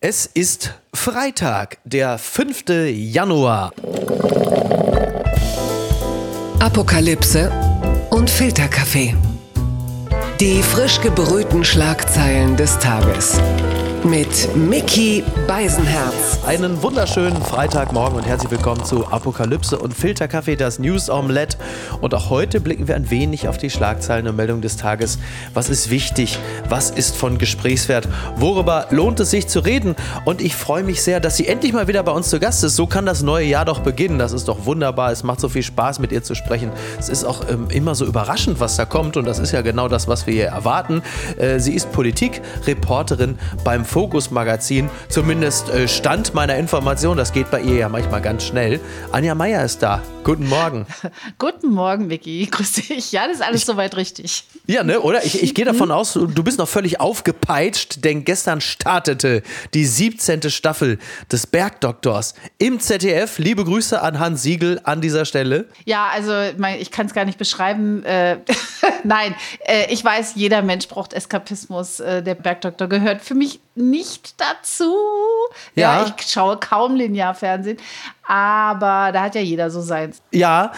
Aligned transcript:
Es 0.00 0.26
ist 0.26 0.74
Freitag, 0.94 1.78
der 1.84 2.18
5. 2.18 2.66
Januar. 2.88 3.72
Apokalypse 6.60 7.50
und 8.10 8.30
Filterkaffee. 8.30 9.16
Die 10.38 10.62
frisch 10.62 11.00
gebrühten 11.00 11.64
Schlagzeilen 11.64 12.56
des 12.56 12.78
Tages. 12.78 13.40
Mit 14.08 14.56
Mickey 14.56 15.22
Beisenherz. 15.46 16.38
Einen 16.46 16.82
wunderschönen 16.82 17.42
Freitagmorgen 17.42 18.16
und 18.16 18.24
herzlich 18.24 18.50
willkommen 18.50 18.82
zu 18.82 19.06
Apokalypse 19.06 19.78
und 19.78 19.92
Filterkaffee, 19.92 20.56
das 20.56 20.78
News 20.78 21.10
Omelette. 21.10 21.58
Und 22.00 22.14
auch 22.14 22.30
heute 22.30 22.60
blicken 22.60 22.88
wir 22.88 22.96
ein 22.96 23.10
wenig 23.10 23.48
auf 23.48 23.58
die 23.58 23.68
Schlagzeilen 23.68 24.26
und 24.26 24.36
Meldungen 24.36 24.62
des 24.62 24.78
Tages. 24.78 25.18
Was 25.52 25.68
ist 25.68 25.90
wichtig? 25.90 26.38
Was 26.70 26.90
ist 26.90 27.16
von 27.16 27.36
Gesprächswert? 27.36 28.08
Worüber 28.36 28.86
lohnt 28.90 29.20
es 29.20 29.30
sich 29.30 29.46
zu 29.46 29.60
reden? 29.60 29.94
Und 30.24 30.40
ich 30.40 30.56
freue 30.56 30.84
mich 30.84 31.02
sehr, 31.02 31.20
dass 31.20 31.36
sie 31.36 31.46
endlich 31.46 31.74
mal 31.74 31.86
wieder 31.86 32.02
bei 32.02 32.12
uns 32.12 32.30
zu 32.30 32.40
Gast 32.40 32.64
ist. 32.64 32.76
So 32.76 32.86
kann 32.86 33.04
das 33.04 33.22
neue 33.22 33.44
Jahr 33.44 33.66
doch 33.66 33.80
beginnen. 33.80 34.18
Das 34.18 34.32
ist 34.32 34.48
doch 34.48 34.64
wunderbar. 34.64 35.12
Es 35.12 35.22
macht 35.22 35.40
so 35.40 35.50
viel 35.50 35.62
Spaß, 35.62 35.98
mit 35.98 36.12
ihr 36.12 36.22
zu 36.22 36.34
sprechen. 36.34 36.70
Es 36.98 37.10
ist 37.10 37.24
auch 37.24 37.42
ähm, 37.50 37.66
immer 37.68 37.94
so 37.94 38.06
überraschend, 38.06 38.58
was 38.58 38.76
da 38.76 38.86
kommt. 38.86 39.18
Und 39.18 39.26
das 39.26 39.38
ist 39.38 39.52
ja 39.52 39.60
genau 39.60 39.88
das, 39.88 40.08
was 40.08 40.26
wir 40.26 40.32
hier 40.32 40.46
erwarten. 40.46 41.02
Äh, 41.36 41.58
sie 41.60 41.74
ist 41.74 41.92
Politikreporterin 41.92 43.38
beim 43.64 43.84
Fokus 43.98 44.30
Magazin. 44.30 44.88
Zumindest 45.08 45.70
äh, 45.70 45.88
Stand 45.88 46.32
meiner 46.32 46.56
Information. 46.56 47.16
Das 47.16 47.32
geht 47.32 47.50
bei 47.50 47.60
ihr 47.60 47.78
ja 47.78 47.88
manchmal 47.88 48.22
ganz 48.22 48.44
schnell. 48.44 48.78
Anja 49.10 49.34
Meier 49.34 49.64
ist 49.64 49.82
da. 49.82 50.00
Guten 50.22 50.46
Morgen. 50.46 50.86
Guten 51.38 51.70
Morgen, 51.72 52.08
Vicky. 52.08 52.46
Grüß 52.48 52.74
dich. 52.74 53.10
Ja, 53.10 53.26
das 53.26 53.38
ist 53.38 53.42
alles 53.42 53.62
ich, 53.62 53.64
soweit 53.64 53.96
richtig. 53.96 54.44
Ja, 54.66 54.84
ne, 54.84 55.00
oder? 55.00 55.24
Ich, 55.24 55.42
ich 55.42 55.52
gehe 55.52 55.64
davon 55.64 55.90
aus, 55.90 56.12
du 56.12 56.44
bist 56.44 56.58
noch 56.58 56.68
völlig 56.68 57.00
aufgepeitscht, 57.00 58.04
denn 58.04 58.24
gestern 58.24 58.60
startete 58.60 59.42
die 59.74 59.84
17. 59.84 60.48
Staffel 60.50 60.98
des 61.32 61.48
Bergdoktors 61.48 62.34
im 62.58 62.78
ZDF. 62.78 63.38
Liebe 63.38 63.64
Grüße 63.64 64.00
an 64.00 64.20
Hans 64.20 64.42
Siegel 64.42 64.80
an 64.84 65.00
dieser 65.00 65.24
Stelle. 65.24 65.64
Ja, 65.86 66.08
also 66.12 66.32
ich 66.78 66.92
kann 66.92 67.06
es 67.06 67.14
gar 67.14 67.24
nicht 67.24 67.38
beschreiben. 67.38 68.04
Äh, 68.04 68.36
Nein, 69.02 69.34
äh, 69.66 69.92
ich 69.92 70.04
weiß, 70.04 70.32
jeder 70.36 70.62
Mensch 70.62 70.86
braucht 70.86 71.14
Eskapismus. 71.14 71.98
Äh, 71.98 72.22
der 72.22 72.36
Bergdoktor 72.36 72.86
gehört 72.86 73.22
für 73.22 73.34
mich 73.34 73.60
nicht 73.78 74.40
dazu. 74.40 74.94
Ja, 75.74 76.02
ja 76.02 76.14
ich 76.16 76.26
schaue 76.28 76.58
kaum 76.58 76.96
Linearfernsehen 76.96 77.78
aber 78.28 79.10
da 79.12 79.22
hat 79.22 79.34
ja 79.34 79.40
jeder 79.40 79.70
so 79.70 79.80
seins. 79.80 80.20
Ja, 80.32 80.72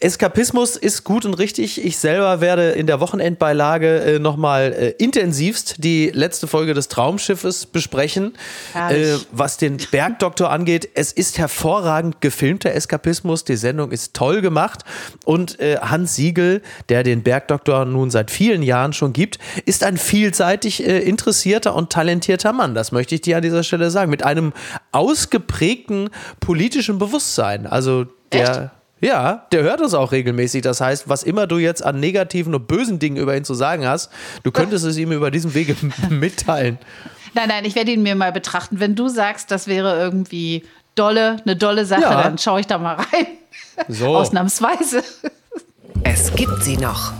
Eskapismus 0.00 0.76
ist 0.76 1.04
gut 1.04 1.26
und 1.26 1.34
richtig. 1.34 1.84
Ich 1.84 1.98
selber 1.98 2.40
werde 2.40 2.70
in 2.70 2.86
der 2.86 2.98
Wochenendbeilage 2.98 4.00
äh, 4.00 4.18
nochmal 4.18 4.72
äh, 4.72 4.90
intensivst 4.92 5.84
die 5.84 6.08
letzte 6.08 6.46
Folge 6.46 6.72
des 6.72 6.88
Traumschiffes 6.88 7.66
besprechen. 7.66 8.32
Äh, 8.74 9.16
was 9.30 9.58
den 9.58 9.76
Bergdoktor 9.90 10.50
angeht, 10.50 10.88
es 10.94 11.12
ist 11.12 11.36
hervorragend 11.36 12.22
gefilmter 12.22 12.72
Eskapismus. 12.72 13.44
Die 13.44 13.56
Sendung 13.56 13.92
ist 13.92 14.14
toll 14.14 14.40
gemacht. 14.40 14.80
Und 15.26 15.60
äh, 15.60 15.76
Hans 15.82 16.14
Siegel, 16.14 16.62
der 16.88 17.02
den 17.02 17.22
Bergdoktor 17.22 17.84
nun 17.84 18.10
seit 18.10 18.30
vielen 18.30 18.62
Jahren 18.62 18.94
schon 18.94 19.12
gibt, 19.12 19.38
ist 19.66 19.84
ein 19.84 19.98
vielseitig 19.98 20.82
äh, 20.82 21.00
interessierter 21.00 21.74
und 21.74 21.92
talentierter 21.92 22.54
Mann. 22.54 22.74
Das 22.74 22.92
möchte 22.92 23.14
ich 23.14 23.20
dir 23.20 23.36
an 23.36 23.42
dieser 23.42 23.62
Stelle 23.62 23.90
sagen. 23.90 24.10
Mit 24.10 24.24
einem 24.24 24.54
ausgeprägten 24.90 26.08
politischen 26.40 26.93
politischem 26.94 26.98
Bewusstsein. 26.98 27.66
Also 27.66 28.06
der. 28.32 28.50
Echt? 28.50 28.70
Ja, 29.00 29.46
der 29.52 29.64
hört 29.64 29.82
uns 29.82 29.92
auch 29.92 30.12
regelmäßig. 30.12 30.62
Das 30.62 30.80
heißt, 30.80 31.10
was 31.10 31.24
immer 31.24 31.46
du 31.46 31.58
jetzt 31.58 31.84
an 31.84 32.00
negativen 32.00 32.54
und 32.54 32.66
bösen 32.66 32.98
Dingen 32.98 33.18
über 33.18 33.36
ihn 33.36 33.44
zu 33.44 33.52
sagen 33.52 33.86
hast, 33.86 34.10
du 34.44 34.50
könntest 34.50 34.86
es 34.86 34.96
ihm 34.96 35.12
über 35.12 35.30
diesen 35.30 35.52
Wege 35.52 35.76
mitteilen. 36.08 36.78
Nein, 37.34 37.48
nein, 37.48 37.64
ich 37.66 37.74
werde 37.74 37.90
ihn 37.90 38.02
mir 38.02 38.14
mal 38.14 38.32
betrachten. 38.32 38.80
Wenn 38.80 38.94
du 38.94 39.08
sagst, 39.08 39.50
das 39.50 39.66
wäre 39.66 39.98
irgendwie 39.98 40.64
dolle, 40.94 41.36
eine 41.44 41.54
dolle 41.54 41.84
Sache, 41.84 42.02
ja. 42.02 42.22
dann 42.22 42.38
schaue 42.38 42.60
ich 42.60 42.66
da 42.66 42.78
mal 42.78 42.94
rein. 42.94 43.26
So. 43.88 44.06
Ausnahmsweise. 44.16 45.02
Es 46.02 46.34
gibt 46.34 46.62
sie 46.62 46.78
noch. 46.78 47.12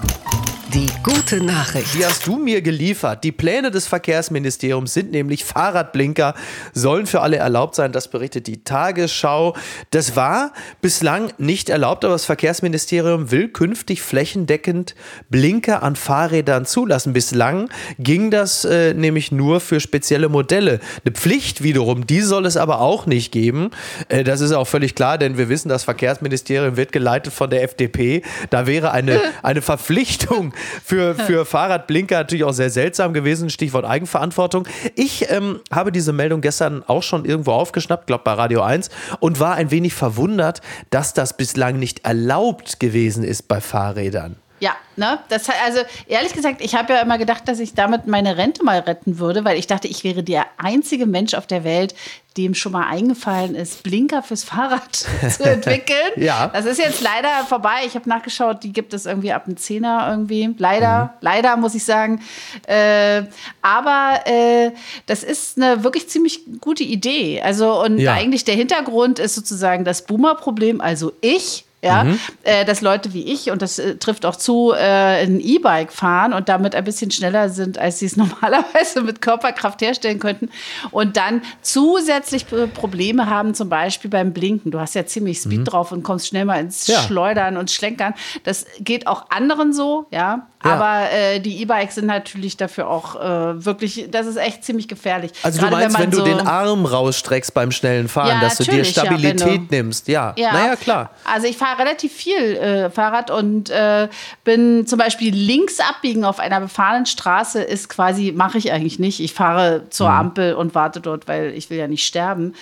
Die 0.74 0.88
gute 1.04 1.40
Nachricht. 1.40 1.94
Die 1.94 2.04
hast 2.04 2.26
du 2.26 2.36
mir 2.36 2.60
geliefert. 2.60 3.22
Die 3.22 3.30
Pläne 3.30 3.70
des 3.70 3.86
Verkehrsministeriums 3.86 4.92
sind 4.92 5.12
nämlich 5.12 5.44
Fahrradblinker 5.44 6.34
sollen 6.72 7.06
für 7.06 7.20
alle 7.20 7.36
erlaubt 7.36 7.76
sein. 7.76 7.92
Das 7.92 8.08
berichtet 8.08 8.48
die 8.48 8.64
Tagesschau. 8.64 9.54
Das 9.92 10.16
war 10.16 10.52
bislang 10.80 11.32
nicht 11.38 11.68
erlaubt, 11.68 12.04
aber 12.04 12.14
das 12.14 12.24
Verkehrsministerium 12.24 13.30
will 13.30 13.50
künftig 13.50 14.02
flächendeckend 14.02 14.96
Blinker 15.30 15.84
an 15.84 15.94
Fahrrädern 15.94 16.66
zulassen. 16.66 17.12
Bislang 17.12 17.68
ging 18.00 18.32
das 18.32 18.64
äh, 18.64 18.94
nämlich 18.94 19.30
nur 19.30 19.60
für 19.60 19.78
spezielle 19.78 20.28
Modelle. 20.28 20.80
Eine 21.04 21.14
Pflicht 21.14 21.62
wiederum, 21.62 22.04
die 22.04 22.20
soll 22.20 22.46
es 22.46 22.56
aber 22.56 22.80
auch 22.80 23.06
nicht 23.06 23.30
geben. 23.30 23.70
Äh, 24.08 24.24
das 24.24 24.40
ist 24.40 24.50
auch 24.50 24.66
völlig 24.66 24.96
klar, 24.96 25.18
denn 25.18 25.38
wir 25.38 25.48
wissen, 25.48 25.68
das 25.68 25.84
Verkehrsministerium 25.84 26.76
wird 26.76 26.90
geleitet 26.90 27.32
von 27.32 27.48
der 27.48 27.62
FDP. 27.62 28.22
Da 28.50 28.66
wäre 28.66 28.90
eine, 28.90 29.20
eine 29.44 29.62
Verpflichtung 29.62 30.52
für, 30.84 31.14
für 31.14 31.44
Fahrradblinker 31.44 32.16
natürlich 32.16 32.44
auch 32.44 32.52
sehr 32.52 32.70
seltsam 32.70 33.12
gewesen. 33.12 33.50
Stichwort 33.50 33.84
Eigenverantwortung. 33.84 34.66
Ich 34.94 35.30
ähm, 35.30 35.60
habe 35.70 35.92
diese 35.92 36.12
Meldung 36.12 36.40
gestern 36.40 36.82
auch 36.86 37.02
schon 37.02 37.24
irgendwo 37.24 37.52
aufgeschnappt, 37.52 38.06
glaube 38.06 38.24
bei 38.24 38.32
Radio 38.32 38.62
1, 38.62 38.90
und 39.20 39.40
war 39.40 39.54
ein 39.54 39.70
wenig 39.70 39.94
verwundert, 39.94 40.60
dass 40.90 41.14
das 41.14 41.36
bislang 41.36 41.78
nicht 41.78 42.04
erlaubt 42.04 42.80
gewesen 42.80 43.24
ist 43.24 43.48
bei 43.48 43.60
Fahrrädern. 43.60 44.36
Ja, 44.64 44.76
ne? 44.96 45.18
Das, 45.28 45.46
also 45.66 45.80
ehrlich 46.06 46.32
gesagt, 46.32 46.62
ich 46.62 46.74
habe 46.74 46.94
ja 46.94 47.02
immer 47.02 47.18
gedacht, 47.18 47.46
dass 47.48 47.58
ich 47.58 47.74
damit 47.74 48.06
meine 48.06 48.38
Rente 48.38 48.64
mal 48.64 48.78
retten 48.78 49.18
würde, 49.18 49.44
weil 49.44 49.58
ich 49.58 49.66
dachte, 49.66 49.88
ich 49.88 50.04
wäre 50.04 50.22
der 50.22 50.46
einzige 50.56 51.04
Mensch 51.04 51.34
auf 51.34 51.46
der 51.46 51.64
Welt, 51.64 51.94
dem 52.38 52.54
schon 52.54 52.72
mal 52.72 52.86
eingefallen 52.88 53.56
ist, 53.56 53.82
Blinker 53.82 54.22
fürs 54.22 54.42
Fahrrad 54.42 54.96
zu 54.96 55.42
entwickeln. 55.44 56.12
ja. 56.16 56.48
Das 56.48 56.64
ist 56.64 56.78
jetzt 56.78 57.02
leider 57.02 57.44
vorbei. 57.46 57.82
Ich 57.86 57.94
habe 57.94 58.08
nachgeschaut, 58.08 58.62
die 58.62 58.72
gibt 58.72 58.94
es 58.94 59.04
irgendwie 59.04 59.34
ab 59.34 59.44
einem 59.46 59.58
Zehner 59.58 60.06
irgendwie. 60.10 60.54
Leider, 60.56 61.04
mhm. 61.04 61.10
leider 61.20 61.56
muss 61.58 61.74
ich 61.74 61.84
sagen. 61.84 62.22
Äh, 62.66 63.24
aber 63.60 64.20
äh, 64.24 64.70
das 65.04 65.24
ist 65.24 65.58
eine 65.58 65.84
wirklich 65.84 66.08
ziemlich 66.08 66.40
gute 66.62 66.84
Idee. 66.84 67.42
Also 67.42 67.82
und 67.82 67.98
ja. 67.98 68.14
eigentlich 68.14 68.44
der 68.44 68.54
Hintergrund 68.54 69.18
ist 69.18 69.34
sozusagen 69.34 69.84
das 69.84 70.06
Boomer-Problem, 70.06 70.80
also 70.80 71.12
ich 71.20 71.66
ja, 71.84 72.04
mhm. 72.04 72.18
äh, 72.44 72.64
dass 72.64 72.80
Leute 72.80 73.12
wie 73.12 73.30
ich, 73.30 73.50
und 73.50 73.60
das 73.60 73.78
äh, 73.78 73.96
trifft 73.96 74.24
auch 74.24 74.36
zu, 74.36 74.72
äh, 74.72 75.22
ein 75.22 75.38
E-Bike 75.38 75.92
fahren 75.92 76.32
und 76.32 76.48
damit 76.48 76.74
ein 76.74 76.82
bisschen 76.82 77.10
schneller 77.10 77.50
sind, 77.50 77.76
als 77.76 77.98
sie 77.98 78.06
es 78.06 78.16
normalerweise 78.16 79.02
mit 79.02 79.20
Körperkraft 79.20 79.82
herstellen 79.82 80.18
könnten 80.18 80.48
und 80.90 81.18
dann 81.18 81.42
zusätzlich 81.60 82.46
Probleme 82.46 83.28
haben, 83.28 83.54
zum 83.54 83.68
Beispiel 83.68 84.10
beim 84.10 84.32
Blinken. 84.32 84.70
Du 84.70 84.80
hast 84.80 84.94
ja 84.94 85.04
ziemlich 85.04 85.38
Speed 85.38 85.60
mhm. 85.60 85.64
drauf 85.64 85.92
und 85.92 86.02
kommst 86.02 86.28
schnell 86.28 86.46
mal 86.46 86.58
ins 86.58 86.86
ja. 86.86 87.00
Schleudern 87.00 87.58
und 87.58 87.70
Schlenkern. 87.70 88.14
Das 88.44 88.64
geht 88.80 89.06
auch 89.06 89.30
anderen 89.30 89.74
so, 89.74 90.06
ja. 90.10 90.46
Ja. 90.64 90.74
Aber 90.74 91.10
äh, 91.10 91.40
die 91.40 91.60
E-Bikes 91.62 91.96
sind 91.96 92.06
natürlich 92.06 92.56
dafür 92.56 92.88
auch 92.88 93.16
äh, 93.16 93.64
wirklich, 93.64 94.08
das 94.10 94.26
ist 94.26 94.36
echt 94.36 94.64
ziemlich 94.64 94.88
gefährlich. 94.88 95.32
Also 95.42 95.60
Gerade 95.60 95.76
du 95.76 95.80
meinst, 95.82 95.98
wenn, 95.98 96.04
wenn 96.04 96.10
du 96.10 96.16
so 96.18 96.24
den 96.24 96.46
Arm 96.46 96.86
rausstreckst 96.86 97.52
beim 97.52 97.70
schnellen 97.70 98.08
Fahren, 98.08 98.28
ja, 98.28 98.40
dass 98.40 98.56
du 98.56 98.64
dir 98.64 98.84
Stabilität 98.84 99.70
du, 99.70 99.76
nimmst, 99.76 100.08
ja. 100.08 100.32
ja. 100.36 100.52
Naja, 100.52 100.76
klar. 100.76 101.10
Also 101.24 101.46
ich 101.46 101.56
fahre 101.56 101.80
relativ 101.80 102.12
viel 102.12 102.56
äh, 102.56 102.90
Fahrrad 102.90 103.30
und 103.30 103.70
äh, 103.70 104.08
bin 104.44 104.86
zum 104.86 104.98
Beispiel 104.98 105.34
links 105.34 105.80
abbiegen 105.80 106.24
auf 106.24 106.40
einer 106.40 106.60
befahrenen 106.60 107.06
Straße 107.06 107.62
ist 107.62 107.88
quasi, 107.88 108.32
mache 108.32 108.58
ich 108.58 108.72
eigentlich 108.72 108.98
nicht. 108.98 109.20
Ich 109.20 109.34
fahre 109.34 109.82
zur 109.90 110.08
mhm. 110.08 110.16
Ampel 110.16 110.54
und 110.54 110.74
warte 110.74 111.00
dort, 111.00 111.28
weil 111.28 111.52
ich 111.54 111.70
will 111.70 111.78
ja 111.78 111.88
nicht 111.88 112.06
sterben. 112.06 112.54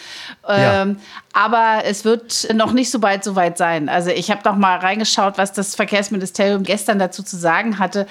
Ähm, 0.48 0.58
ja. 0.58 0.86
Aber 1.32 1.84
es 1.84 2.04
wird 2.04 2.48
noch 2.54 2.72
nicht 2.72 2.90
so 2.90 2.98
bald 2.98 3.24
so 3.24 3.36
weit 3.36 3.56
sein. 3.56 3.88
Also 3.88 4.10
ich 4.10 4.30
habe 4.30 4.42
noch 4.44 4.56
mal 4.56 4.78
reingeschaut, 4.78 5.38
was 5.38 5.52
das 5.52 5.74
Verkehrsministerium 5.74 6.62
gestern 6.62 6.98
dazu 6.98 7.22
zu 7.22 7.36
sagen 7.36 7.78
hatte. 7.92 8.06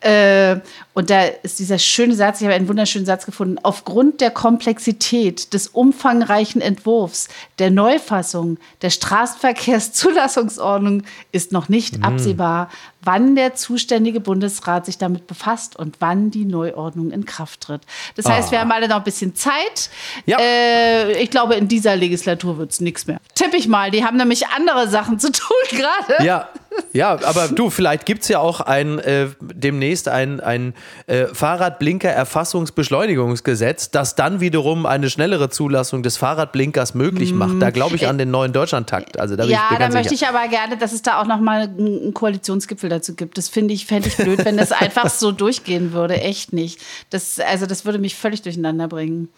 Äh, 0.00 0.60
und 0.94 1.10
da 1.10 1.24
ist 1.42 1.58
dieser 1.58 1.78
schöne 1.78 2.14
Satz, 2.14 2.40
ich 2.40 2.46
habe 2.46 2.54
einen 2.54 2.68
wunderschönen 2.68 3.06
Satz 3.06 3.24
gefunden. 3.24 3.56
Aufgrund 3.62 4.20
der 4.20 4.30
Komplexität 4.30 5.54
des 5.54 5.68
umfangreichen 5.68 6.60
Entwurfs 6.60 7.28
der 7.58 7.70
Neufassung 7.70 8.58
der 8.82 8.90
Straßenverkehrszulassungsordnung 8.90 11.04
ist 11.30 11.52
noch 11.52 11.70
nicht 11.70 11.98
mhm. 11.98 12.04
absehbar, 12.04 12.68
wann 13.02 13.36
der 13.36 13.54
zuständige 13.54 14.20
Bundesrat 14.20 14.84
sich 14.86 14.96
damit 14.98 15.26
befasst 15.26 15.76
und 15.76 15.96
wann 16.00 16.30
die 16.30 16.44
Neuordnung 16.44 17.10
in 17.10 17.24
Kraft 17.24 17.62
tritt. 17.62 17.80
Das 18.16 18.26
heißt, 18.26 18.48
ah. 18.48 18.50
wir 18.52 18.60
haben 18.60 18.70
alle 18.70 18.86
noch 18.88 18.96
ein 18.96 19.04
bisschen 19.04 19.34
Zeit. 19.34 19.88
Ja. 20.26 20.36
Äh, 20.38 21.22
ich 21.22 21.30
glaube, 21.30 21.54
in 21.54 21.68
dieser 21.68 21.96
Legislatur 21.96 22.58
wird 22.58 22.72
es 22.72 22.80
nichts 22.80 23.06
mehr. 23.06 23.18
Tipp 23.34 23.54
ich 23.54 23.66
mal, 23.66 23.90
die 23.90 24.04
haben 24.04 24.18
nämlich 24.18 24.46
andere 24.48 24.88
Sachen 24.88 25.18
zu 25.18 25.32
tun 25.32 25.56
gerade. 25.70 26.22
Ja, 26.24 26.50
Ja, 26.94 27.18
aber 27.24 27.48
du, 27.48 27.70
vielleicht 27.70 28.04
gibt 28.04 28.20
es 28.22 28.28
ja 28.28 28.38
auch 28.38 28.60
ein, 28.60 28.98
äh, 28.98 29.28
demnächst 29.40 30.08
ein, 30.08 30.40
ein 30.40 30.74
äh, 31.06 31.24
Fahrradblinker-Erfassungsbeschleunigungsgesetz, 31.26 33.90
das 33.90 34.14
dann 34.14 34.40
wiederum 34.40 34.84
eine 34.84 35.08
schnellere 35.08 35.48
Zulassung 35.48 36.02
des 36.02 36.18
Fahrradblinkers 36.18 36.92
möglich 36.92 37.32
macht. 37.32 37.62
Da 37.62 37.70
glaube 37.70 37.96
ich 37.96 38.08
an 38.08 38.18
den 38.18 38.30
neuen 38.30 38.52
Deutschlandtakt. 38.52 39.18
Also 39.18 39.36
da 39.36 39.44
ja, 39.44 39.70
da 39.78 39.88
möchte 39.88 40.10
sicher. 40.10 40.28
ich 40.30 40.36
aber 40.36 40.48
gerne, 40.48 40.76
dass 40.76 40.92
es 40.92 41.00
da 41.00 41.22
auch 41.22 41.26
nochmal 41.26 41.62
einen 41.62 42.12
Koalitionsgipfel 42.12 42.90
dazu 42.90 43.14
gibt. 43.14 43.38
Das 43.38 43.48
finde 43.48 43.72
ich, 43.72 43.86
fände 43.86 44.08
ich 44.08 44.18
blöd, 44.18 44.44
wenn 44.44 44.58
das 44.58 44.72
einfach 44.72 45.08
so 45.08 45.32
durchgehen 45.32 45.94
würde. 45.94 46.20
Echt 46.20 46.52
nicht. 46.52 46.78
Das, 47.08 47.40
also 47.40 47.64
das 47.64 47.86
würde 47.86 47.98
mich 47.98 48.16
völlig 48.16 48.42
durcheinander 48.42 48.88
bringen. 48.88 49.30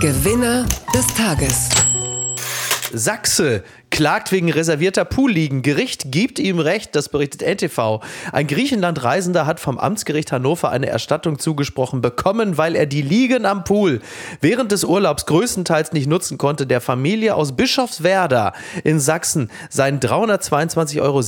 Gewinner 0.00 0.66
des 0.94 1.06
Tages. 1.14 1.68
Sachse 2.92 3.64
klagt 3.90 4.32
wegen 4.32 4.50
reservierter 4.50 5.04
Poolliegen. 5.04 5.62
Gericht 5.62 6.12
gibt 6.12 6.38
ihm 6.38 6.58
Recht, 6.58 6.94
das 6.94 7.08
berichtet 7.08 7.42
NTV. 7.42 8.00
Ein 8.32 8.46
Griechenland-Reisender 8.46 9.46
hat 9.46 9.60
vom 9.60 9.78
Amtsgericht 9.78 10.32
Hannover 10.32 10.70
eine 10.70 10.86
Erstattung 10.86 11.38
zugesprochen 11.38 12.00
bekommen, 12.00 12.58
weil 12.58 12.76
er 12.76 12.86
die 12.86 13.02
Liegen 13.02 13.44
am 13.44 13.64
Pool 13.64 14.00
während 14.40 14.72
des 14.72 14.84
Urlaubs 14.84 15.26
größtenteils 15.26 15.92
nicht 15.92 16.06
nutzen 16.06 16.38
konnte. 16.38 16.66
Der 16.66 16.80
Familie 16.80 17.34
aus 17.34 17.56
Bischofswerda 17.56 18.52
in 18.84 19.00
Sachsen 19.00 19.50
seien 19.70 20.00
322,77 20.00 21.00
Euro 21.00 21.22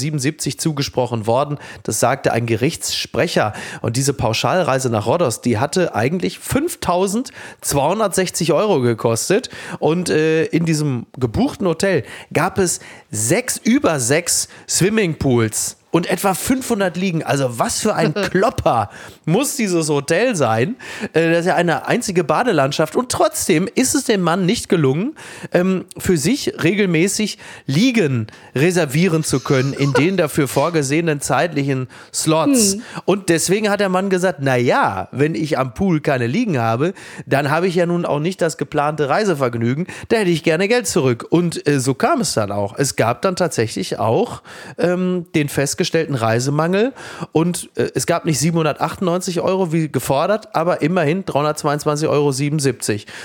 zugesprochen 0.56 1.26
worden. 1.26 1.58
Das 1.82 2.00
sagte 2.00 2.32
ein 2.32 2.46
Gerichtssprecher. 2.46 3.52
Und 3.80 3.96
diese 3.96 4.12
Pauschalreise 4.12 4.90
nach 4.90 5.06
Rhodos, 5.06 5.40
die 5.40 5.58
hatte 5.58 5.94
eigentlich 5.94 6.38
5.260 6.38 8.54
Euro 8.54 8.80
gekostet. 8.80 9.50
Und 9.78 10.10
äh, 10.10 10.44
in 10.44 10.66
diesem 10.66 11.06
gebuchten 11.18 11.66
Hotel 11.66 12.04
gab 12.32 12.49
es 12.58 12.80
sechs 13.10 13.56
über 13.56 14.00
sechs 14.00 14.48
Swimmingpools 14.68 15.76
und 15.90 16.08
etwa 16.10 16.34
500 16.34 16.96
Liegen. 16.96 17.22
Also 17.22 17.58
was 17.58 17.80
für 17.80 17.94
ein 17.94 18.14
Klopper 18.30 18.90
muss 19.24 19.56
dieses 19.56 19.88
Hotel 19.88 20.36
sein. 20.36 20.76
Äh, 21.12 21.30
Das 21.30 21.40
ist 21.40 21.46
ja 21.46 21.54
eine 21.56 21.86
einzige 21.86 22.24
Badelandschaft. 22.24 22.96
Und 22.96 23.10
trotzdem 23.10 23.68
ist 23.74 23.94
es 23.94 24.04
dem 24.04 24.20
Mann 24.20 24.46
nicht 24.46 24.68
gelungen, 24.68 25.14
ähm, 25.52 25.84
für 25.98 26.16
sich 26.16 26.62
regelmäßig 26.62 27.38
Liegen 27.66 28.26
reservieren 28.54 29.24
zu 29.24 29.40
können 29.40 29.72
in 29.72 29.92
den 29.92 30.16
dafür 30.16 30.48
vorgesehenen 30.48 31.20
zeitlichen 31.20 31.88
Slots. 32.12 32.76
Und 33.04 33.28
deswegen 33.28 33.68
hat 33.70 33.80
der 33.80 33.88
Mann 33.88 34.10
gesagt, 34.10 34.38
na 34.42 34.56
ja, 34.56 35.08
wenn 35.12 35.34
ich 35.34 35.58
am 35.58 35.74
Pool 35.74 36.00
keine 36.00 36.26
Liegen 36.26 36.58
habe, 36.58 36.94
dann 37.26 37.50
habe 37.50 37.66
ich 37.66 37.74
ja 37.74 37.86
nun 37.86 38.04
auch 38.04 38.20
nicht 38.20 38.40
das 38.42 38.56
geplante 38.56 39.08
Reisevergnügen. 39.08 39.86
Da 40.08 40.18
hätte 40.18 40.30
ich 40.30 40.42
gerne 40.42 40.68
Geld 40.68 40.86
zurück. 40.86 41.26
Und 41.30 41.66
äh, 41.68 41.80
so 41.80 41.94
kam 41.94 42.20
es 42.20 42.34
dann 42.34 42.52
auch. 42.52 42.74
Es 42.76 42.96
gab 42.96 43.22
dann 43.22 43.36
tatsächlich 43.36 43.98
auch 43.98 44.42
ähm, 44.78 45.26
den 45.34 45.48
festgestellten 45.80 46.14
Reisemangel 46.14 46.92
und 47.32 47.70
äh, 47.76 47.90
es 47.94 48.06
gab 48.06 48.26
nicht 48.26 48.38
798 48.38 49.40
Euro 49.40 49.72
wie 49.72 49.88
gefordert, 49.88 50.54
aber 50.54 50.82
immerhin 50.82 51.24
322,77 51.24 52.06
Euro. 52.08 52.32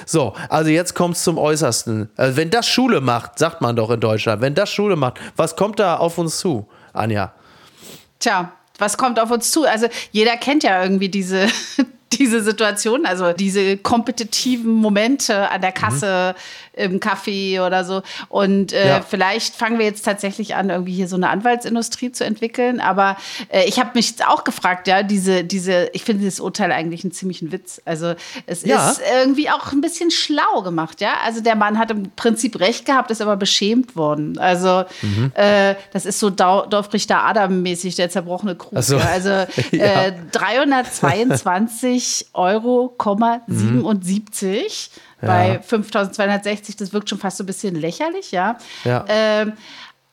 So, 0.06 0.34
also 0.48 0.69
jetzt 0.69 0.96
kommt 0.96 1.18
es 1.18 1.24
zum 1.24 1.38
Äußersten. 1.38 2.10
Also 2.16 2.38
wenn 2.38 2.50
das 2.50 2.66
Schule 2.66 3.02
macht, 3.02 3.40
sagt 3.40 3.60
man 3.60 3.75
doch 3.75 3.90
in 3.90 4.00
Deutschland, 4.00 4.42
wenn 4.42 4.56
das 4.56 4.69
Schule 4.69 4.96
macht, 4.96 5.19
was 5.36 5.57
kommt 5.57 5.80
da 5.80 5.98
auf 5.98 6.18
uns 6.18 6.40
zu, 6.40 6.66
Anja? 6.94 7.34
Tja, 8.19 8.54
was 8.78 8.98
kommt 8.98 9.19
auf 9.19 9.31
uns 9.31 9.52
zu? 9.52 9.66
Also 9.66 9.88
jeder 10.12 10.38
kennt 10.38 10.63
ja 10.63 10.81
irgendwie 10.81 11.10
diese, 11.10 11.48
diese 12.13 12.42
Situation, 12.42 13.06
also 13.06 13.34
diese 13.34 13.75
kompetitiven 13.78 14.72
Momente 14.72 15.50
an 15.50 15.60
der 15.60 15.74
Kasse, 15.74 16.36
im 16.75 17.00
Café 17.00 17.66
oder 17.66 17.83
so. 17.86 18.01
Und 18.30 18.74
äh, 18.74 18.88
Ja. 18.88 19.01
vielleicht 19.01 19.56
fangen 19.56 19.80
wir 19.80 19.86
jetzt 19.86 20.04
tatsächlich 20.04 20.56
an, 20.56 20.69
irgendwie 20.69 20.94
hier 20.94 21.07
so 21.07 21.16
eine 21.16 21.30
Anwaltsindustrie 21.30 22.12
zu 22.12 22.25
entwickeln. 22.25 22.80
Aber 22.80 23.18
äh, 23.50 23.63
ich 23.66 23.80
habe 23.80 23.92
mich 23.95 24.16
auch 24.27 24.44
gefragt, 24.44 24.88
ja, 24.88 25.04
diese, 25.04 25.44
diese, 25.44 25.89
ich 25.94 26.04
finde 26.04 26.24
dieses 26.24 26.39
Urteil 26.39 26.72
eigentlich 26.72 27.04
einen 27.04 27.12
ziemlichen 27.12 27.51
Witz. 27.51 27.81
Also 27.86 28.13
es 28.45 28.63
Ja. 28.66 28.89
ist 28.92 29.01
irgendwie 29.22 29.50
auch 29.50 29.72
ein 29.72 29.81
bisschen 29.81 30.12
schlau 30.12 30.62
gemacht, 30.63 31.01
ja. 31.01 31.13
Also 31.25 31.42
der 31.42 31.56
Mann 31.56 31.77
hat 31.80 31.92
im 31.92 32.12
Prinzip 32.16 32.60
recht 32.60 32.86
gehabt, 32.86 33.10
ist 33.12 33.21
aber 33.21 33.38
beschämt 33.38 33.95
worden. 33.95 34.38
Also 34.38 34.83
Mhm. 35.01 35.31
äh, 35.36 35.75
das 35.94 36.06
ist 36.06 36.19
so 36.19 36.30
Dau 36.30 36.66
Dorfrichter 36.66 37.24
Adam-mäßig, 37.24 37.95
der 37.95 38.10
zerbrochene 38.10 38.56
Krug. 38.56 38.81
So. 38.83 38.98
Ja. 38.98 39.06
Also 39.06 39.30
Ja. 39.71 40.06
äh, 40.07 40.13
322 40.31 42.28
Euro, 42.33 42.95
77 43.48 44.89
bei 45.15 45.15
Ja. 45.22 45.60
5260, 45.62 46.76
das 46.76 46.94
wirkt 46.94 47.10
schon 47.10 47.20
fast 47.20 47.38
so 47.38 47.44
ein 47.44 47.48
bisschen 47.48 47.76
lächerlich, 47.76 48.32
ja. 48.32 48.58
Ja. 48.84 49.06
Ähm, 49.08 49.54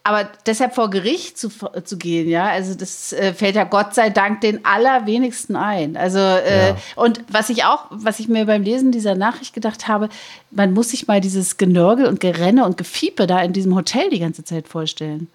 aber 0.04 0.28
deshalb 0.46 0.74
vor 0.74 0.90
Gericht 0.90 1.38
zu, 1.38 1.48
zu 1.84 1.96
gehen, 1.96 2.28
ja, 2.28 2.46
also 2.48 2.74
das 2.74 3.12
äh, 3.12 3.32
fällt 3.34 3.54
ja 3.54 3.62
Gott 3.62 3.94
sei 3.94 4.10
Dank 4.10 4.40
den 4.40 4.64
allerwenigsten 4.64 5.54
ein. 5.54 5.96
Also 5.96 6.18
äh, 6.18 6.70
Ja. 6.70 6.76
und 6.96 7.20
was 7.28 7.50
ich 7.50 7.62
auch, 7.64 7.84
was 7.90 8.18
ich 8.18 8.26
mir 8.26 8.44
beim 8.46 8.64
Lesen 8.64 8.90
dieser 8.90 9.14
Nachricht 9.14 9.54
gedacht 9.54 9.86
habe, 9.86 10.08
man 10.50 10.72
muss 10.74 10.88
sich 10.90 11.06
mal 11.06 11.20
dieses 11.20 11.56
Genörgel 11.56 12.06
und 12.06 12.18
Gerenne 12.18 12.64
und 12.64 12.76
Gefiepe 12.78 13.28
da 13.28 13.40
in 13.42 13.52
diesem 13.52 13.76
Hotel 13.76 14.10
die 14.10 14.18
ganze 14.18 14.42
Zeit 14.42 14.66
vorstellen. 14.66 15.28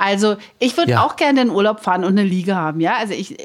Also 0.00 0.36
ich 0.58 0.76
würde 0.78 0.92
Ja. 0.92 1.04
auch 1.04 1.16
gerne 1.16 1.42
in 1.42 1.48
den 1.48 1.54
Urlaub 1.56 1.80
fahren 1.80 2.04
und 2.04 2.18
eine 2.18 2.22
Liege 2.24 2.56
haben, 2.56 2.80
ja. 2.80 2.96
Also 2.96 3.12
ich 3.12 3.36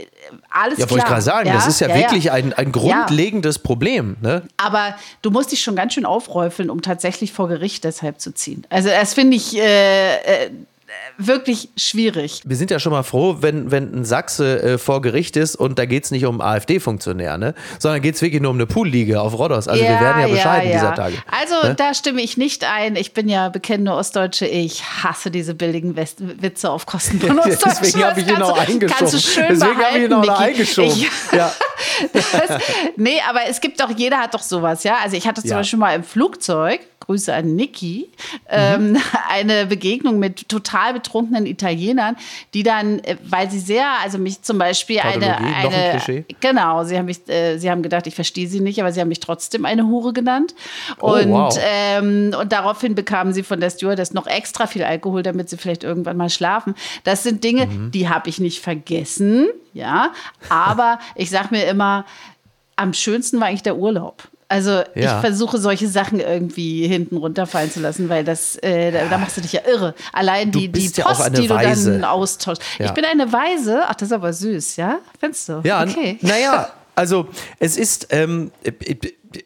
alles 0.49 0.79
Ja, 0.79 0.89
wollte 0.89 1.03
ich 1.03 1.09
gerade 1.09 1.21
sagen, 1.21 1.49
das 1.51 1.67
ist 1.67 1.81
ja, 1.81 1.93
wirklich 1.93 2.31
Ein, 2.31 2.53
ein 2.53 2.71
grundlegendes 2.71 3.59
Problem. 3.59 4.15
Ne? 4.21 4.43
aber 4.57 4.95
du 5.21 5.31
musst 5.31 5.51
dich 5.51 5.61
schon 5.61 5.75
ganz 5.75 5.93
schön 5.93 6.05
aufräufeln, 6.05 6.69
um 6.69 6.81
tatsächlich 6.81 7.33
vor 7.33 7.49
Gericht 7.49 7.83
deshalb 7.83 8.21
zu 8.21 8.33
ziehen. 8.33 8.65
Also 8.69 8.87
das 8.89 9.13
finde 9.13 9.35
ich 9.35 9.57
äh, 9.57 10.15
äh, 10.45 10.49
wirklich 11.18 11.69
schwierig. 11.77 12.42
Wir 12.45 12.56
sind 12.57 12.71
ja 12.71 12.80
schon 12.80 12.92
mal 12.92 13.03
froh, 13.03 13.38
wenn, 13.39 13.71
wenn 13.71 13.94
ein 13.95 14.06
Sachse 14.06 14.62
äh, 14.62 14.77
vor 14.77 15.01
Gericht 15.01 15.38
ist 15.38 15.56
und 15.56 15.80
da 15.80 15.86
geht 15.86 16.03
es 16.06 16.12
nicht 16.12 16.25
um 16.25 16.42
AfD-Funktionär, 16.42 17.38
ne? 17.38 17.53
sondern 17.80 18.01
geht 18.01 18.15
es 18.15 18.21
wirklich 18.21 18.42
nur 18.42 18.51
um 18.51 18.57
eine 18.57 18.65
Poolliga 18.65 19.21
auf 19.21 19.38
Rhodos. 19.38 19.68
Also 19.68 19.81
wir 19.81 19.89
werden 19.89 20.21
ja 20.21 20.27
bescheiden 20.27 20.71
dieser 20.71 20.94
Tage. 20.95 21.15
Also 21.31 21.68
Ne? 21.68 21.75
da 21.75 21.94
stimme 21.94 22.21
ich 22.21 22.38
nicht 22.38 22.63
ein. 22.65 22.95
Ich 22.95 23.13
bin 23.13 23.30
ja 23.30 23.50
bekennende 23.50 23.94
Ostdeutsche. 23.94 24.45
Ich 24.45 24.83
hasse 24.83 25.31
diese 25.31 25.56
billigen 25.56 25.95
West 25.95 26.18
Witze 26.42 26.69
auf 26.69 26.86
Kosten 26.86 27.19
von 27.21 27.39
Ostdeutschen. 27.39 27.71
Deswegen 27.81 28.03
habe 28.06 28.19
ich 28.19 28.27
ihn 28.27 28.36
du- 28.36 28.53
eingeschoben. 28.53 28.88
Kannst 28.89 29.13
du 29.13 29.19
schön 29.19 29.45
Deswegen 29.50 29.77
habe 29.77 29.98
ich 29.98 30.03
ihn 30.12 30.19
Niki. 30.19 30.30
eingeschoben. 30.30 30.91
Ich, 30.91 31.09
ja. 31.31 31.51
das, 32.13 32.62
nee, 32.98 33.19
aber 33.30 33.41
es 33.50 33.62
gibt 33.62 33.80
doch, 33.80 33.89
jeder 33.95 34.18
hat 34.18 34.33
doch 34.33 34.41
sowas, 34.44 34.83
ja. 34.83 34.98
Also 35.03 35.15
ich 35.15 35.25
hatte 35.27 35.41
zum 35.41 35.50
Ja. 35.51 35.57
Beispiel 35.57 35.80
mal 35.80 35.95
im 35.95 36.03
Flugzeug, 36.03 36.81
Grüße 37.05 37.33
an 37.33 37.55
Niki, 37.55 38.09
ähm, 38.49 38.97
eine 39.29 39.65
Begegnung 39.67 40.19
mit 40.19 40.49
total 40.49 40.93
betrunkenen 40.93 41.45
Italienern, 41.45 42.15
die 42.53 42.63
dann, 42.63 42.99
äh, 42.99 43.17
weil 43.23 43.49
sie 43.51 43.59
sehr, 43.59 43.85
also 44.03 44.17
mich 44.17 44.41
zum 44.41 44.57
Beispiel 44.57 44.99
eine, 44.99 45.37
ein 45.37 45.45
eine 45.67 45.89
Klischee. 45.91 46.25
genau, 46.39 46.83
sie 46.83 46.97
haben 46.97 47.05
mich, 47.05 47.27
äh, 47.29 47.57
sie 47.57 47.69
haben 47.69 47.83
gedacht, 47.83 48.07
ich 48.07 48.15
verstehe 48.15 48.47
sie 48.47 48.59
nicht, 48.59 48.79
aber 48.79 48.91
sie 48.91 49.01
haben 49.01 49.07
mich 49.09 49.19
trotzdem 49.19 49.65
eine 49.65 49.85
Hure 49.85 50.13
genannt. 50.13 50.55
Oh, 50.99 51.13
und, 51.13 51.31
wow. 51.31 51.57
ähm, 51.61 52.33
und 52.39 52.51
daraufhin 52.51 52.95
bekamen 52.95 53.33
sie 53.33 53.43
von 53.43 53.59
der 53.59 53.69
Stewardess 53.69 54.13
noch 54.13 54.27
extra 54.27 54.67
viel 54.67 54.83
Alkohol, 54.83 55.23
damit 55.23 55.49
sie 55.49 55.57
vielleicht 55.57 55.83
irgendwann 55.83 56.17
mal 56.17 56.29
schlafen. 56.29 56.75
Das 57.03 57.23
sind 57.23 57.43
Dinge, 57.43 57.65
Mhm. 57.67 57.91
die 57.91 58.09
habe 58.09 58.29
ich 58.29 58.39
nicht 58.39 58.61
vergessen, 58.61 59.47
ja, 59.73 60.11
aber 60.49 60.99
ich 61.15 61.29
sage 61.29 61.49
mir 61.51 61.65
immer, 61.65 62.05
am 62.75 62.93
schönsten 62.93 63.39
war 63.39 63.47
eigentlich 63.47 63.63
der 63.63 63.77
Urlaub. 63.77 64.23
Also 64.55 64.83
ich 64.95 65.03
Ja. 65.03 65.19
versuche 65.19 65.57
solche 65.57 65.89
Sachen 65.89 66.21
irgendwie 66.21 66.87
hinten 66.87 67.17
runterfallen 67.17 67.69
zu 67.69 67.81
lassen, 67.81 68.07
weil 68.07 68.24
das, 68.24 68.55
äh, 68.63 68.89
da, 68.89 69.00
da 69.09 69.17
machst 69.17 69.35
du 69.35 69.41
dich 69.41 69.51
ja 69.51 69.62
irre. 69.67 69.93
Allein 70.13 70.50
die, 70.51 70.69
die 70.69 70.89
ja 70.95 71.03
Post, 71.05 71.21
eine 71.24 71.41
die 71.41 71.47
du 71.47 71.53
Weise. 71.55 71.91
dann 71.91 72.05
austauschst. 72.05 72.63
Ja. 72.79 72.85
Ich 72.85 72.91
bin 72.93 73.03
eine 73.03 73.33
Weise. 73.33 73.81
Ach, 73.85 73.95
das 73.95 74.07
ist 74.09 74.13
aber 74.13 74.31
süß, 74.31 74.77
ja? 74.77 75.00
Findest 75.19 75.50
du? 75.50 75.59
Ja, 75.65 75.83
okay. 75.83 76.19
naja, 76.21 76.69
also 76.95 77.27
es 77.59 77.75
ist, 77.75 78.07
ähm, 78.12 78.51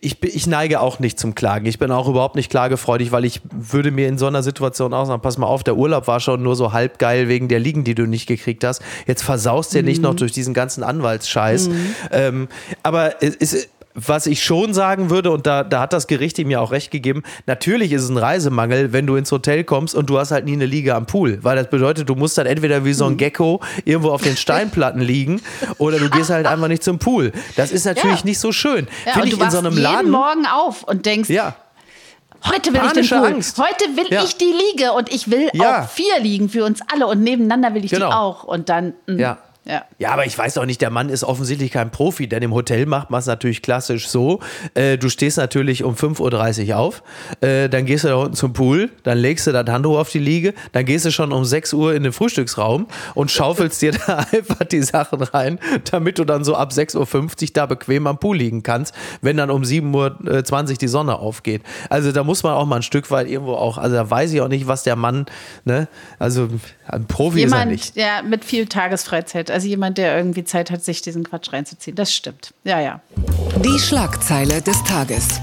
ich, 0.01 0.21
ich 0.23 0.45
neige 0.45 0.79
auch 0.79 0.99
nicht 0.99 1.19
zum 1.19 1.33
Klagen. 1.33 1.65
Ich 1.65 1.79
bin 1.79 1.89
auch 1.91 2.07
überhaupt 2.07 2.35
nicht 2.35 2.51
klagefreudig, 2.51 3.11
weil 3.11 3.25
ich 3.25 3.41
würde 3.51 3.89
mir 3.89 4.07
in 4.07 4.19
so 4.19 4.27
einer 4.27 4.43
Situation 4.43 4.93
auch 4.93 5.05
sagen, 5.05 5.23
pass 5.23 5.39
mal 5.39 5.47
auf, 5.47 5.63
der 5.63 5.75
Urlaub 5.75 6.05
war 6.05 6.19
schon 6.19 6.43
nur 6.43 6.55
so 6.55 6.71
halb 6.73 6.99
geil 6.99 7.27
wegen 7.27 7.47
der 7.47 7.59
Liegen, 7.59 7.83
die 7.83 7.95
du 7.95 8.05
nicht 8.05 8.27
gekriegt 8.27 8.63
hast. 8.63 8.83
Jetzt 9.07 9.23
versaust 9.23 9.73
dir 9.73 9.81
nicht 9.81 10.03
noch 10.03 10.13
durch 10.13 10.31
diesen 10.31 10.53
ganzen 10.53 10.83
Anwaltsscheiß. 10.83 11.71
Ähm, 12.11 12.47
aber 12.83 13.23
es 13.23 13.35
ist 13.35 13.69
was 13.96 14.27
ich 14.27 14.43
schon 14.43 14.74
sagen 14.74 15.10
würde, 15.10 15.31
und 15.31 15.46
da, 15.48 15.63
da 15.63 15.81
hat 15.81 15.93
das 15.93 16.08
Gericht 16.08 16.38
ihm 16.39 16.50
ja 16.51 16.60
auch 16.60 16.72
recht 16.72 16.91
gegeben, 16.91 17.24
natürlich 17.48 17.91
ist 17.91 18.03
es 18.03 18.10
ein 18.10 18.17
Reisemangel, 18.17 18.93
wenn 18.93 19.08
du 19.08 19.15
ins 19.15 19.31
Hotel 19.31 19.63
kommst 19.63 19.96
und 19.96 20.10
du 20.10 20.17
hast 20.19 20.31
halt 20.31 20.46
nie 20.46 20.53
eine 20.53 20.65
Liege 20.67 20.96
am 20.96 21.05
Pool. 21.05 21.39
Weil 21.41 21.55
das 21.58 21.69
bedeutet, 21.69 22.08
du 22.08 22.15
musst 22.15 22.38
dann 22.38 22.46
entweder 22.46 22.86
wie 22.86 22.93
so 22.93 23.05
ein 23.05 23.17
Gecko 23.17 23.62
irgendwo 23.86 24.12
auf 24.12 24.22
den 24.22 24.38
Steinplatten 24.38 25.01
liegen 25.01 25.41
oder 25.79 25.98
du 25.98 26.10
gehst 26.10 26.29
halt 26.29 26.46
einfach 26.46 26.67
nicht 26.67 26.84
zum 26.84 27.00
Pool. 27.00 27.31
Das 27.58 27.72
ist 27.72 27.86
natürlich 27.86 28.19
Ja. 28.19 28.25
nicht 28.25 28.39
so 28.39 28.51
schön. 28.51 28.88
Ja, 29.05 29.13
Finde 29.13 29.27
ich 29.29 29.38
du 29.38 29.43
in 29.43 29.51
so 29.51 29.58
einem 29.58 29.72
jeden 29.72 29.84
Laden. 29.84 30.12
Morgen 30.12 30.46
auf 30.46 30.84
und 30.84 31.05
denkst, 31.05 31.29
Ja, 31.29 31.55
heute 32.46 32.72
will 32.72 32.79
Panische 32.79 33.00
ich 33.01 33.10
den 33.10 33.19
Pool. 33.19 33.27
Angst. 33.27 33.58
Heute 33.58 33.98
will 33.98 34.05
Ja. 34.13 34.24
ich 34.24 34.38
die 34.38 34.53
Liege 34.72 34.93
und 34.93 35.12
ich 35.12 35.29
will 35.31 35.50
Ja. 35.53 35.81
auch 35.84 35.89
vier 35.89 36.19
liegen 36.22 36.48
für 36.48 36.63
uns 36.63 36.79
alle 36.93 37.08
und 37.08 37.22
nebeneinander 37.22 37.74
will 37.74 37.84
ich 37.84 37.91
Genau. 37.91 38.10
die 38.10 38.13
auch. 38.15 38.43
Und 38.43 38.69
dann, 38.69 38.93
mm, 39.08 39.19
Ja. 39.19 39.38
Ja. 39.65 39.83
Ja, 39.97 40.11
aber 40.11 40.25
ich 40.25 40.37
weiß 40.37 40.57
auch 40.57 40.65
nicht, 40.65 40.81
der 40.81 40.89
Mann 40.89 41.09
ist 41.09 41.23
offensichtlich 41.23 41.71
kein 41.71 41.91
Profi, 41.91 42.27
denn 42.27 42.41
im 42.41 42.53
Hotel 42.53 42.85
macht 42.85 43.09
man 43.09 43.19
es 43.19 43.25
natürlich 43.25 43.61
klassisch 43.61 44.07
so. 44.07 44.39
Äh, 44.73 44.97
du 44.97 45.09
stehst 45.09 45.37
natürlich 45.37 45.83
um 45.83 45.95
5.30 45.95 46.69
Uhr 46.69 46.77
auf, 46.77 47.03
äh, 47.41 47.67
dann 47.67 47.85
gehst 47.85 48.05
du 48.05 48.07
da 48.07 48.15
unten 48.15 48.35
zum 48.35 48.53
Pool, 48.53 48.89
dann 49.03 49.17
legst 49.17 49.47
du 49.47 49.51
das 49.51 49.67
Handtuch 49.67 49.97
auf 49.97 50.09
die 50.09 50.19
Liege, 50.19 50.53
dann 50.71 50.85
gehst 50.85 51.05
du 51.05 51.11
schon 51.11 51.33
um 51.33 51.43
6 51.43 51.73
Uhr 51.73 51.93
in 51.93 52.03
den 52.03 52.13
Frühstücksraum 52.13 52.87
und 53.15 53.31
schaufelst 53.31 53.81
dir 53.81 53.91
da 54.07 54.25
einfach 54.31 54.63
die 54.63 54.81
Sachen 54.81 55.21
rein, 55.21 55.59
damit 55.91 56.19
du 56.19 56.23
dann 56.23 56.43
so 56.43 56.55
ab 56.55 56.71
6.50 56.71 57.41
Uhr 57.41 57.47
da 57.53 57.65
bequem 57.65 58.07
am 58.07 58.17
Pool 58.17 58.37
liegen 58.37 58.63
kannst, 58.63 58.95
wenn 59.21 59.35
dann 59.35 59.51
um 59.51 59.63
7.20 59.63 60.71
Uhr 60.71 60.77
die 60.77 60.87
Sonne 60.87 61.19
aufgeht. 61.19 61.63
Also 61.89 62.11
da 62.13 62.23
muss 62.23 62.43
man 62.43 62.53
auch 62.53 62.65
mal 62.65 62.77
ein 62.77 62.83
Stück 62.83 63.11
weit 63.11 63.27
irgendwo 63.27 63.53
auch, 63.53 63.77
also 63.77 63.95
da 63.95 64.09
weiß 64.09 64.31
ich 64.31 64.41
auch 64.41 64.47
nicht, 64.47 64.67
was 64.67 64.83
der 64.83 64.95
Mann, 64.95 65.25
ne, 65.65 65.89
also 66.17 66.47
ein 66.87 67.05
Profi 67.05 67.43
ist 67.43 67.51
er 67.51 67.65
nicht. 67.65 67.95
Jemand, 67.95 68.23
ja, 68.23 68.27
mit 68.27 68.45
viel 68.45 68.65
Tagesfreizeit. 68.65 69.48
Also 69.51 69.67
jemand, 69.67 69.97
der 69.97 70.15
irgendwie 70.17 70.43
Zeit 70.43 70.71
hat, 70.71 70.83
sich 70.83 71.01
diesen 71.01 71.23
Quatsch 71.23 71.51
reinzuziehen. 71.53 71.95
Das 71.95 72.13
stimmt. 72.13 72.53
Ja, 72.63 72.79
ja. 72.79 73.01
Die 73.63 73.79
Schlagzeile 73.79 74.61
des 74.61 74.83
Tages. 74.83 75.39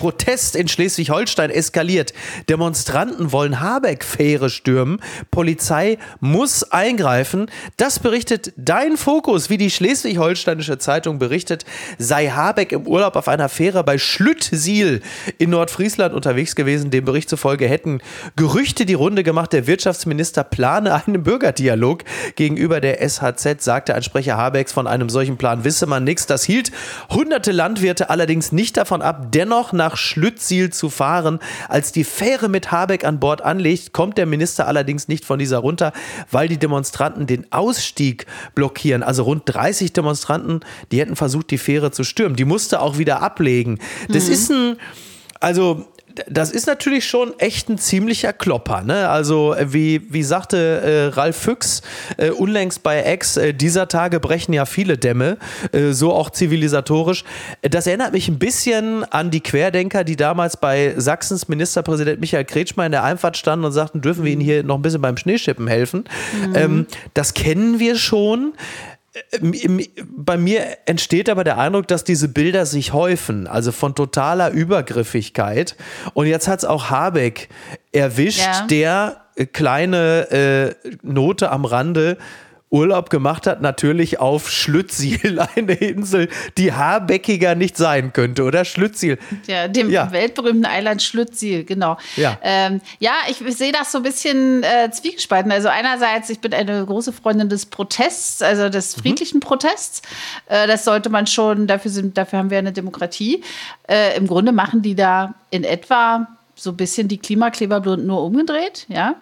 Protest 0.00 0.56
in 0.56 0.66
Schleswig-Holstein 0.66 1.50
eskaliert. 1.50 2.14
Demonstranten 2.48 3.32
wollen 3.32 3.60
Habeck-Fähre 3.60 4.48
stürmen. 4.48 4.98
Polizei 5.30 5.98
muss 6.20 6.62
eingreifen. 6.72 7.50
Das 7.76 7.98
berichtet 7.98 8.54
dein 8.56 8.96
Fokus, 8.96 9.50
wie 9.50 9.58
die 9.58 9.70
Schleswig-Holsteinische 9.70 10.78
Zeitung 10.78 11.18
berichtet, 11.18 11.66
sei 11.98 12.28
Habeck 12.28 12.72
im 12.72 12.86
Urlaub 12.86 13.14
auf 13.14 13.28
einer 13.28 13.50
Fähre 13.50 13.84
bei 13.84 13.98
Schlüttsiel 13.98 15.02
in 15.36 15.50
Nordfriesland 15.50 16.14
unterwegs 16.14 16.54
gewesen. 16.56 16.90
Dem 16.90 17.04
Bericht 17.04 17.28
zufolge 17.28 17.68
hätten 17.68 18.00
Gerüchte 18.36 18.86
die 18.86 18.94
Runde 18.94 19.22
gemacht, 19.22 19.52
der 19.52 19.66
Wirtschaftsminister 19.66 20.44
plane 20.44 20.94
einen 20.94 21.24
Bürgerdialog. 21.24 22.04
Gegenüber 22.36 22.80
der 22.80 23.06
SHZ 23.06 23.62
sagte 23.62 23.94
ein 23.94 24.02
Sprecher 24.02 24.38
Habecks, 24.38 24.72
von 24.72 24.86
einem 24.86 25.10
solchen 25.10 25.36
Plan 25.36 25.64
wisse 25.64 25.86
man 25.86 26.04
nichts. 26.04 26.24
Das 26.24 26.42
hielt 26.42 26.72
hunderte 27.10 27.52
Landwirte 27.52 28.08
allerdings 28.08 28.50
nicht 28.50 28.78
davon 28.78 29.02
ab, 29.02 29.26
dennoch 29.32 29.74
nach 29.74 29.89
Schlüttsiel 29.96 30.70
zu 30.70 30.90
fahren. 30.90 31.38
Als 31.68 31.92
die 31.92 32.04
Fähre 32.04 32.48
mit 32.48 32.70
Habeck 32.72 33.04
an 33.04 33.20
Bord 33.20 33.42
anlegt, 33.42 33.92
kommt 33.92 34.18
der 34.18 34.26
Minister 34.26 34.66
allerdings 34.66 35.08
nicht 35.08 35.24
von 35.24 35.38
dieser 35.38 35.58
runter, 35.58 35.92
weil 36.30 36.48
die 36.48 36.58
Demonstranten 36.58 37.26
den 37.26 37.50
Ausstieg 37.52 38.26
blockieren. 38.54 39.02
Also 39.02 39.24
rund 39.24 39.42
30 39.46 39.92
Demonstranten, 39.92 40.60
die 40.92 41.00
hätten 41.00 41.16
versucht, 41.16 41.50
die 41.50 41.58
Fähre 41.58 41.90
zu 41.90 42.04
stürmen. 42.04 42.36
Die 42.36 42.44
musste 42.44 42.80
auch 42.80 42.98
wieder 42.98 43.22
ablegen. 43.22 43.78
Das 44.08 44.28
ist 44.28 44.50
ein, 44.50 44.76
also 45.40 45.86
das 46.28 46.50
ist 46.50 46.66
natürlich 46.66 47.06
schon 47.06 47.38
echt 47.38 47.68
ein 47.68 47.78
ziemlicher 47.78 48.32
Klopper. 48.32 48.82
Ne? 48.82 49.08
Also, 49.08 49.54
äh, 49.54 49.72
wie, 49.72 50.12
wie 50.12 50.22
sagte 50.22 50.56
äh, 50.56 51.14
Ralf 51.14 51.36
Füchs 51.36 51.82
äh, 52.16 52.30
unlängst 52.30 52.82
bei 52.82 53.02
Ex, 53.02 53.36
äh, 53.36 53.54
dieser 53.54 53.88
Tage 53.88 54.20
brechen 54.20 54.52
ja 54.52 54.64
viele 54.64 54.98
Dämme, 54.98 55.38
äh, 55.72 55.92
so 55.92 56.12
auch 56.12 56.30
zivilisatorisch. 56.30 57.24
Das 57.62 57.86
erinnert 57.86 58.12
mich 58.12 58.28
ein 58.28 58.38
bisschen 58.38 59.04
an 59.04 59.30
die 59.30 59.40
Querdenker, 59.40 60.04
die 60.04 60.16
damals 60.16 60.56
bei 60.56 60.94
Sachsens 60.96 61.48
Ministerpräsident 61.48 62.20
Michael 62.20 62.44
Kretschmer 62.44 62.86
in 62.86 62.92
der 62.92 63.04
Einfahrt 63.04 63.36
standen 63.36 63.64
und 63.64 63.72
sagten, 63.72 64.00
dürfen 64.00 64.24
wir 64.24 64.32
Ihnen 64.32 64.40
hier 64.40 64.62
noch 64.62 64.76
ein 64.76 64.82
bisschen 64.82 65.02
beim 65.02 65.16
Schneeschippen 65.16 65.66
helfen. 65.66 66.04
Ähm, 66.54 66.86
das 67.14 67.34
kennen 67.34 67.78
wir 67.78 67.96
schon. 67.96 68.52
Im- 69.40 69.52
im- 69.54 69.86
Bei 70.06 70.36
mir 70.36 70.64
entsteht 70.86 71.28
aber 71.28 71.42
der 71.42 71.58
Eindruck, 71.58 71.88
dass 71.88 72.04
diese 72.04 72.28
Bilder 72.28 72.64
sich 72.64 72.92
häufen, 72.92 73.46
also 73.48 73.72
von 73.72 73.94
totaler 73.96 74.50
Übergriffigkeit. 74.50 75.76
Und 76.14 76.26
jetzt 76.26 76.46
hat 76.46 76.60
es 76.60 76.64
auch 76.64 76.90
Habeck 76.90 77.48
erwischt, 77.92 78.40
Ja. 78.44 78.66
der 78.68 79.16
äh, 79.36 79.46
kleine 79.46 80.30
äh, 80.30 80.90
Note 81.02 81.50
am 81.50 81.64
Rande 81.64 82.18
Urlaub 82.70 83.10
gemacht 83.10 83.48
hat, 83.48 83.60
natürlich 83.60 84.20
auf 84.20 84.48
Schlüttsiel, 84.50 85.40
eine 85.56 85.72
Insel, 85.74 86.28
die 86.56 86.72
habeckiger 86.72 87.54
nicht 87.56 87.76
sein 87.76 88.12
könnte, 88.12 88.44
oder? 88.44 88.64
Schlüttsiel. 88.64 89.18
Ja, 89.46 89.66
dem 89.66 89.90
Ja. 89.90 90.12
weltberühmten 90.12 90.64
Eiland 90.66 91.02
Schlüttsiel, 91.02 91.64
genau. 91.64 91.98
Ja. 92.16 92.38
ähm, 92.42 92.80
ja 93.00 93.12
ich 93.28 93.38
sehe 93.56 93.72
das 93.72 93.90
so 93.90 93.98
ein 93.98 94.04
bisschen 94.04 94.62
äh, 94.62 94.90
zwiegespalten. 94.90 95.50
Also 95.50 95.68
einerseits, 95.68 96.30
ich 96.30 96.38
bin 96.40 96.54
eine 96.54 96.86
große 96.86 97.12
Freundin 97.12 97.48
des 97.48 97.66
Protests, 97.66 98.40
also 98.40 98.68
des 98.68 98.96
Mhm. 98.96 99.00
friedlichen 99.00 99.40
Protests. 99.40 100.02
Äh, 100.46 100.66
das 100.68 100.84
sollte 100.84 101.10
man 101.10 101.26
schon, 101.26 101.66
dafür, 101.66 101.90
sind, 101.90 102.16
dafür 102.16 102.38
haben 102.38 102.50
wir 102.50 102.58
eine 102.58 102.72
Demokratie. 102.72 103.42
Äh, 103.88 104.16
Im 104.16 104.26
Grunde 104.28 104.52
machen 104.52 104.82
die 104.82 104.94
da 104.94 105.34
in 105.50 105.64
etwa 105.64 106.28
so 106.62 106.70
ein 106.70 106.76
bisschen 106.76 107.08
die 107.08 107.16
Klimakleber 107.16 107.80
nur 107.96 108.22
umgedreht, 108.22 108.84
ja. 108.88 109.14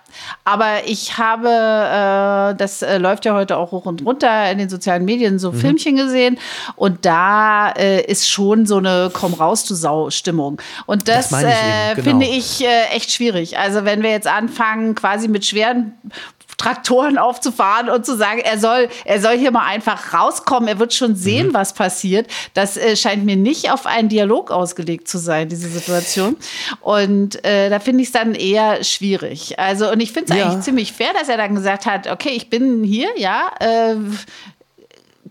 Aber 0.44 0.86
ich 0.86 1.18
habe, 1.18 1.46
äh, 1.48 2.56
das 2.56 2.82
äh, 2.82 2.98
läuft 2.98 3.24
ja 3.26 3.34
heute 3.34 3.56
auch 3.56 3.70
hoch 3.70 3.86
und 3.86 4.04
runter 4.04 4.50
in 4.50 4.58
den 4.58 4.68
sozialen 4.68 5.04
Medien, 5.04 5.34
Mhm. 5.34 5.38
so 5.38 5.52
Filmchen 5.52 5.94
gesehen. 5.96 6.38
Und 6.74 7.06
da 7.06 7.70
äh, 7.70 8.02
ist 8.04 8.28
schon 8.28 8.66
so 8.66 8.78
eine 8.78 9.10
Komm 9.12 9.34
raus, 9.34 9.64
du 9.64 9.74
Sau-Stimmung. 9.74 10.60
Und 10.86 11.06
das, 11.06 11.28
Das 11.28 11.42
ich 11.42 11.46
äh, 11.48 11.90
eben, 11.92 12.02
genau. 12.02 12.10
finde 12.10 12.26
ich 12.26 12.64
äh, 12.64 12.96
echt 12.96 13.12
schwierig. 13.12 13.56
Also 13.56 13.84
wenn 13.84 14.02
wir 14.02 14.10
jetzt 14.10 14.26
anfangen, 14.26 14.96
quasi 14.96 15.28
mit 15.28 15.46
schweren 15.46 15.92
Traktoren 16.58 17.16
aufzufahren 17.18 17.88
und 17.88 18.04
zu 18.04 18.16
sagen, 18.16 18.40
er 18.40 18.58
soll, 18.58 18.88
er 19.04 19.20
soll 19.20 19.38
hier 19.38 19.50
mal 19.52 19.64
einfach 19.64 20.12
rauskommen, 20.12 20.68
er 20.68 20.78
wird 20.78 20.92
schon 20.92 21.14
sehen, 21.14 21.48
Mhm. 21.48 21.54
was 21.54 21.72
passiert. 21.72 22.26
Das 22.52 22.76
äh, 22.76 22.96
scheint 22.96 23.24
mir 23.24 23.36
nicht 23.36 23.70
auf 23.72 23.86
einen 23.86 24.08
Dialog 24.08 24.50
ausgelegt 24.50 25.08
zu 25.08 25.18
sein, 25.18 25.48
diese 25.48 25.68
Situation. 25.68 26.36
Und 26.80 27.44
äh, 27.44 27.70
da 27.70 27.78
finde 27.78 28.02
ich 28.02 28.08
es 28.08 28.12
dann 28.12 28.34
eher 28.34 28.82
schwierig. 28.84 29.58
Also, 29.58 29.90
und 29.90 30.00
ich 30.00 30.12
finde 30.12 30.32
es 30.32 30.38
Ja. 30.38 30.46
eigentlich 30.46 30.64
ziemlich 30.64 30.92
fair, 30.92 31.12
dass 31.18 31.28
er 31.28 31.36
dann 31.36 31.54
gesagt 31.54 31.86
hat, 31.86 32.08
okay, 32.08 32.30
ich 32.30 32.50
bin 32.50 32.82
hier, 32.82 33.08
ja, 33.16 33.50
äh, 33.60 33.94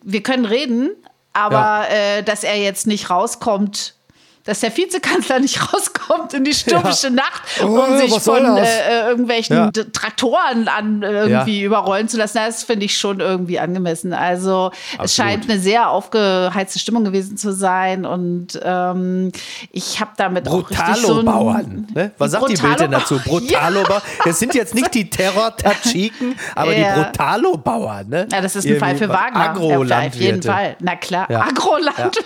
wir 0.02 0.24
können 0.24 0.46
reden, 0.46 0.92
aber 1.34 1.86
äh, 1.90 2.24
dass 2.24 2.44
er 2.46 2.56
jetzt 2.58 2.88
nicht 2.88 3.10
rauskommt. 3.10 3.96
Dass 4.48 4.62
der 4.62 4.76
Vizekanzler 4.76 5.40
nicht 5.42 5.72
rauskommt 5.74 6.34
in 6.34 6.44
die 6.44 6.54
stürmische 6.54 7.12
Nacht, 7.12 7.44
um 7.62 7.78
Oh, 7.78 7.98
sich 7.98 8.12
von 8.20 8.58
äh, 8.58 8.62
äh, 8.64 9.08
irgendwelchen 9.10 9.56
Ja. 9.58 9.72
Traktoren 9.94 10.68
an 10.68 11.04
äh, 11.04 11.12
irgendwie 11.28 11.62
überrollen 11.62 12.08
zu 12.08 12.18
lassen, 12.18 12.38
das 12.38 12.64
finde 12.64 12.86
ich 12.86 12.98
schon 12.98 13.20
irgendwie 13.20 13.60
angemessen. 13.60 14.14
Also 14.14 14.72
es 15.04 15.14
scheint 15.16 15.50
eine 15.50 15.60
sehr 15.60 15.90
aufgeheizte 15.90 16.80
Stimmung 16.80 17.04
gewesen 17.04 17.38
zu 17.38 17.54
sein 17.54 18.06
und 18.06 18.60
ähm, 18.64 19.32
ich 19.72 20.00
habe 20.00 20.12
damit 20.18 20.48
auch 20.48 20.70
richtig 20.70 20.96
so 20.96 21.16
Brutalo-Bauern. 21.16 21.88
Ne? 21.94 22.12
Was 22.18 22.32
sagt 22.32 22.50
die 22.50 22.56
Brutalo- 22.56 22.62
Bild 22.68 22.80
denn 22.80 22.92
dazu? 22.92 23.20
Brutalo-Bauern. 23.26 24.02
Das 24.26 24.40
sind 24.40 24.56
jetzt 24.56 24.74
nicht 24.74 24.94
die 24.94 25.10
Terror-Tatschiken, 25.10 26.36
aber 26.56 26.74
Ja. 26.76 26.94
die 26.96 27.02
Brutalo-Bauern. 27.02 28.08
Ne? 28.10 28.28
Ja, 28.32 28.42
das 28.42 28.56
ist 28.56 28.66
ein 28.66 28.78
Fall 28.80 28.96
für 28.96 29.04
Irgendwie 29.06 29.20
Wagner. 29.22 29.40
Agrolandwirte. 29.50 29.94
Ja, 29.94 30.08
auf 30.08 30.16
jeden 30.16 30.42
Fall. 30.44 30.76
Na 30.80 30.96
klar, 30.96 31.28
Ja. 31.30 31.42
Agrolandwirte. 31.42 32.24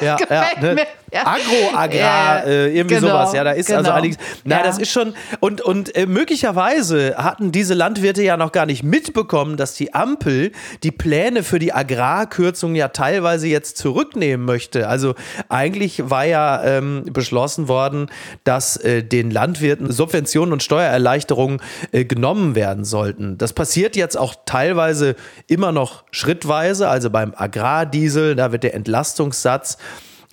Ja, 0.00 0.04
ja, 0.06 0.16
gefällt 0.16 0.60
ne? 0.62 0.74
mir. 0.74 0.86
Ja. 1.12 1.26
Agro-Agrar, 1.26 1.94
Ja, 1.94 2.36
äh, 2.44 2.74
irgendwie 2.74 2.94
Genau, 2.96 3.08
sowas. 3.08 3.32
Ja, 3.34 3.44
da 3.44 3.50
ist 3.52 3.70
also 3.70 3.82
genau. 3.84 3.96
einiges. 3.96 4.16
Na, 4.44 4.58
Ja. 4.58 4.62
das 4.62 4.78
ist 4.78 4.90
schon. 4.90 5.14
Und, 5.40 5.60
und 5.60 5.94
äh, 5.94 6.06
möglicherweise 6.06 7.16
hatten 7.18 7.52
diese 7.52 7.74
Landwirte 7.74 8.22
ja 8.22 8.36
noch 8.38 8.50
gar 8.50 8.64
nicht 8.64 8.82
mitbekommen, 8.82 9.56
dass 9.58 9.74
die 9.74 9.92
Ampel 9.92 10.52
die 10.82 10.90
Pläne 10.90 11.42
für 11.42 11.58
die 11.58 11.72
Agrarkürzung 11.74 12.74
ja 12.74 12.88
teilweise 12.88 13.46
jetzt 13.46 13.76
zurücknehmen 13.76 14.46
möchte. 14.46 14.88
Also 14.88 15.14
eigentlich 15.50 16.08
war 16.08 16.24
ja 16.24 16.64
ähm, 16.64 17.04
beschlossen 17.12 17.68
worden, 17.68 18.06
dass 18.44 18.76
äh, 18.78 19.02
den 19.02 19.30
Landwirten 19.30 19.92
Subventionen 19.92 20.52
und 20.52 20.62
Steuererleichterungen 20.62 21.60
äh, 21.92 22.04
genommen 22.06 22.54
werden 22.54 22.84
sollten. 22.84 23.36
Das 23.36 23.52
passiert 23.52 23.96
jetzt 23.96 24.16
auch 24.16 24.34
teilweise 24.46 25.14
immer 25.46 25.72
noch 25.72 26.04
schrittweise. 26.10 26.88
Also 26.88 27.10
beim 27.10 27.34
Agrardiesel, 27.36 28.34
da 28.34 28.50
wird 28.52 28.62
der 28.62 28.74
Entlastungssatz 28.74 29.76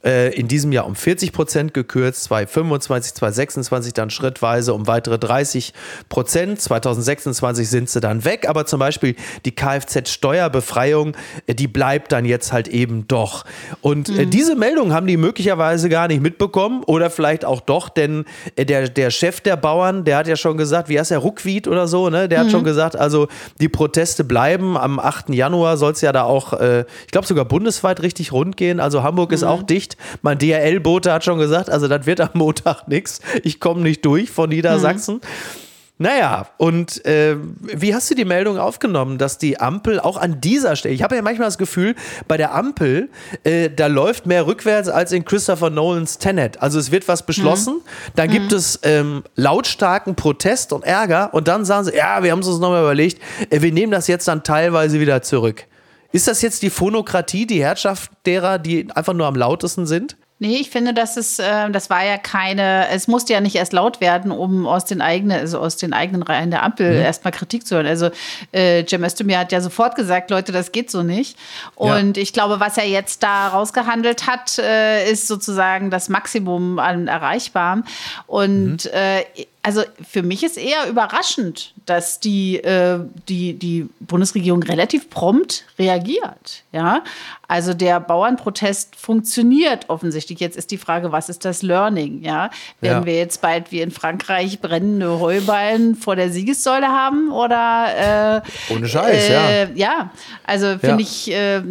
äh, 0.03 0.33
in 0.33 0.47
diesem 0.47 0.71
Jahr 0.71 0.85
um 0.85 0.95
40 0.95 1.31
Prozent 1.31 1.73
gekürzt, 1.73 2.23
2025, 2.25 3.13
2026 3.15 3.93
dann 3.93 4.09
schrittweise 4.09 4.73
um 4.73 4.87
weitere 4.87 5.19
30 5.19 5.73
Prozent. 6.09 6.61
2026 6.61 7.69
sind 7.69 7.89
sie 7.89 7.99
dann 7.99 8.25
weg, 8.25 8.47
aber 8.47 8.65
zum 8.65 8.79
Beispiel 8.79 9.15
die 9.45 9.51
Kfz-Steuerbefreiung, 9.51 11.15
äh, 11.47 11.55
die 11.55 11.67
bleibt 11.67 12.11
dann 12.11 12.25
jetzt 12.25 12.53
halt 12.53 12.67
eben 12.67 13.07
doch. 13.07 13.45
Und 13.81 14.09
äh, 14.09 14.25
diese 14.25 14.55
Meldung 14.55 14.93
haben 14.93 15.07
die 15.07 15.17
möglicherweise 15.17 15.89
gar 15.89 16.07
nicht 16.07 16.21
mitbekommen 16.21 16.83
oder 16.85 17.09
vielleicht 17.09 17.45
auch 17.45 17.61
doch, 17.61 17.89
denn 17.89 18.25
der, 18.57 18.89
der 18.89 19.11
Chef 19.11 19.41
der 19.41 19.57
Bauern, 19.57 20.03
der 20.05 20.17
hat 20.17 20.27
ja 20.27 20.35
schon 20.35 20.57
gesagt, 20.57 20.89
wie 20.89 20.99
heißt 20.99 21.11
er, 21.11 21.19
Ruckwied 21.19 21.67
oder 21.67 21.87
so, 21.87 22.09
ne? 22.09 22.27
Der 22.27 22.39
hat 22.39 22.51
schon 22.51 22.63
gesagt, 22.63 22.95
also 22.95 23.27
die 23.59 23.69
Proteste 23.69 24.23
bleiben. 24.23 24.77
Am 24.77 24.99
8. 24.99 25.29
Januar 25.29 25.77
soll 25.77 25.91
es 25.93 26.01
ja 26.01 26.11
da 26.11 26.23
auch, 26.23 26.53
äh, 26.53 26.85
ich 27.05 27.11
glaube 27.11 27.27
sogar 27.27 27.45
bundesweit 27.45 28.01
richtig 28.01 28.31
rund 28.31 28.57
gehen. 28.57 28.79
Also 28.79 29.03
Hamburg 29.03 29.31
ist 29.31 29.43
auch 29.43 29.63
dicht. 29.63 29.88
Mein 30.21 30.37
DRL-Bote 30.37 31.11
hat 31.11 31.23
schon 31.23 31.39
gesagt, 31.39 31.69
also 31.69 31.87
das 31.87 32.05
wird 32.05 32.21
am 32.21 32.29
Montag 32.33 32.87
nichts. 32.87 33.21
Ich 33.43 33.59
komme 33.59 33.81
nicht 33.81 34.05
durch 34.05 34.29
von 34.29 34.49
Niedersachsen. 34.49 35.21
Naja, 36.01 36.47
und 36.55 37.05
äh, 37.05 37.35
wie 37.59 37.93
hast 37.93 38.09
du 38.09 38.15
die 38.15 38.23
Meldung 38.23 38.57
aufgenommen, 38.57 39.17
dass 39.17 39.37
die 39.37 39.59
Ampel 39.59 39.99
auch 39.99 40.15
an 40.15 40.39
dieser 40.39 40.77
Stelle, 40.77 40.95
ich 40.95 41.03
habe 41.03 41.17
ja 41.17 41.21
manchmal 41.21 41.49
das 41.49 41.57
Gefühl, 41.57 41.93
bei 42.25 42.37
der 42.37 42.55
Ampel, 42.55 43.09
äh, 43.43 43.69
da 43.69 43.87
läuft 43.87 44.25
mehr 44.25 44.47
rückwärts 44.47 44.87
als 44.87 45.11
in 45.11 45.25
Christopher 45.25 45.69
Nolans 45.69 46.17
Tenet. 46.17 46.61
Also 46.61 46.79
es 46.79 46.91
wird 46.91 47.09
was 47.09 47.25
beschlossen, 47.25 47.75
mhm. 47.75 48.11
dann 48.15 48.29
gibt 48.29 48.51
mhm. 48.51 48.57
es 48.57 48.79
ähm, 48.83 49.23
lautstarken 49.35 50.15
Protest 50.15 50.71
und 50.71 50.85
Ärger 50.85 51.33
und 51.33 51.49
dann 51.49 51.65
sagen 51.65 51.83
sie, 51.83 51.97
ja, 51.97 52.23
wir 52.23 52.31
haben 52.31 52.39
es 52.39 52.47
uns 52.47 52.59
nochmal 52.59 52.83
überlegt, 52.83 53.21
äh, 53.49 53.61
wir 53.61 53.73
nehmen 53.73 53.91
das 53.91 54.07
jetzt 54.07 54.25
dann 54.29 54.41
teilweise 54.41 55.01
wieder 55.01 55.21
zurück. 55.21 55.65
Ist 56.11 56.27
das 56.27 56.41
jetzt 56.41 56.63
die 56.63 56.69
Phonokratie, 56.69 57.45
die 57.45 57.61
Herrschaft 57.61 58.11
derer, 58.25 58.57
die 58.59 58.87
einfach 58.95 59.13
nur 59.13 59.27
am 59.27 59.35
lautesten 59.35 59.85
sind? 59.85 60.17
Nee, 60.41 60.55
ich 60.55 60.69
finde, 60.69 60.93
das 60.93 61.17
ist, 61.17 61.39
äh, 61.39 61.69
das 61.69 61.89
war 61.89 62.05
ja 62.05 62.17
keine, 62.17 62.87
es 62.91 63.09
musste 63.09 63.33
ja 63.33 63.41
nicht 63.41 63.55
erst 63.55 63.73
laut 63.73 63.99
werden, 63.99 64.31
um 64.31 64.65
aus 64.67 64.85
den 64.85 65.01
eigenen, 65.01 65.37
also 65.37 65.59
aus 65.59 65.75
den 65.75 65.91
eigenen 65.91 66.23
Reihen 66.23 66.49
der 66.49 66.63
Ampel 66.63 66.93
mhm. 66.93 67.01
erstmal 67.01 67.33
Kritik 67.33 67.67
zu 67.67 67.75
hören. 67.75 67.85
Also 67.85 68.09
äh, 68.53 68.85
Cem 68.87 69.03
Özdemir 69.03 69.37
hat 69.37 69.51
ja 69.51 69.59
sofort 69.59 69.95
gesagt, 69.95 70.31
Leute, 70.31 70.53
das 70.53 70.71
geht 70.71 70.89
so 70.89 71.03
nicht. 71.03 71.37
Und 71.75 72.15
ja. 72.15 72.23
ich 72.23 72.31
glaube, 72.31 72.61
was 72.61 72.77
er 72.77 72.87
jetzt 72.87 73.21
da 73.21 73.49
rausgehandelt 73.49 74.27
hat, 74.27 74.57
äh, 74.59 75.11
ist 75.11 75.27
sozusagen 75.27 75.89
das 75.91 76.07
Maximum 76.07 76.79
an 76.79 77.09
Erreichbarem. 77.09 77.83
Und 78.25 78.85
mhm. 78.85 78.91
äh, 78.93 79.25
also 79.61 79.83
für 80.09 80.23
mich 80.23 80.43
ist 80.43 80.57
eher 80.57 80.87
überraschend, 80.87 81.73
dass 81.85 82.19
die, 82.19 82.57
äh, 82.57 82.99
die, 83.27 83.53
die 83.55 83.89
Bundesregierung 83.99 84.63
relativ 84.63 85.09
prompt 85.09 85.65
reagiert. 85.77 86.63
Ja? 86.71 87.03
Also 87.47 87.73
der 87.73 87.99
Bauernprotest 87.99 88.95
funktioniert 88.95 89.89
offensichtlich. 89.89 90.39
Jetzt 90.39 90.55
ist 90.55 90.71
die 90.71 90.77
Frage, 90.77 91.11
was 91.11 91.27
ist 91.27 91.43
das 91.43 91.61
Learning? 91.61 92.23
Ja? 92.23 92.51
Werden 92.79 93.01
ja. 93.01 93.05
wir 93.05 93.17
jetzt 93.17 93.41
bald 93.41 93.71
wie 93.71 93.81
in 93.81 93.91
Frankreich 93.91 94.61
brennende 94.61 95.19
Heuballen 95.19 95.95
vor 95.95 96.15
der 96.15 96.29
Siegessäule 96.31 96.87
haben? 96.87 97.31
Oder 97.31 98.41
äh, 98.69 98.73
ohne 98.73 98.87
Scheiß, 98.87 99.29
äh, 99.29 99.73
ja. 99.73 99.89
Ja, 99.89 100.11
also 100.45 100.77
finde 100.77 100.87
ja. 100.87 100.99
ich 100.99 101.31
äh, 101.31 101.61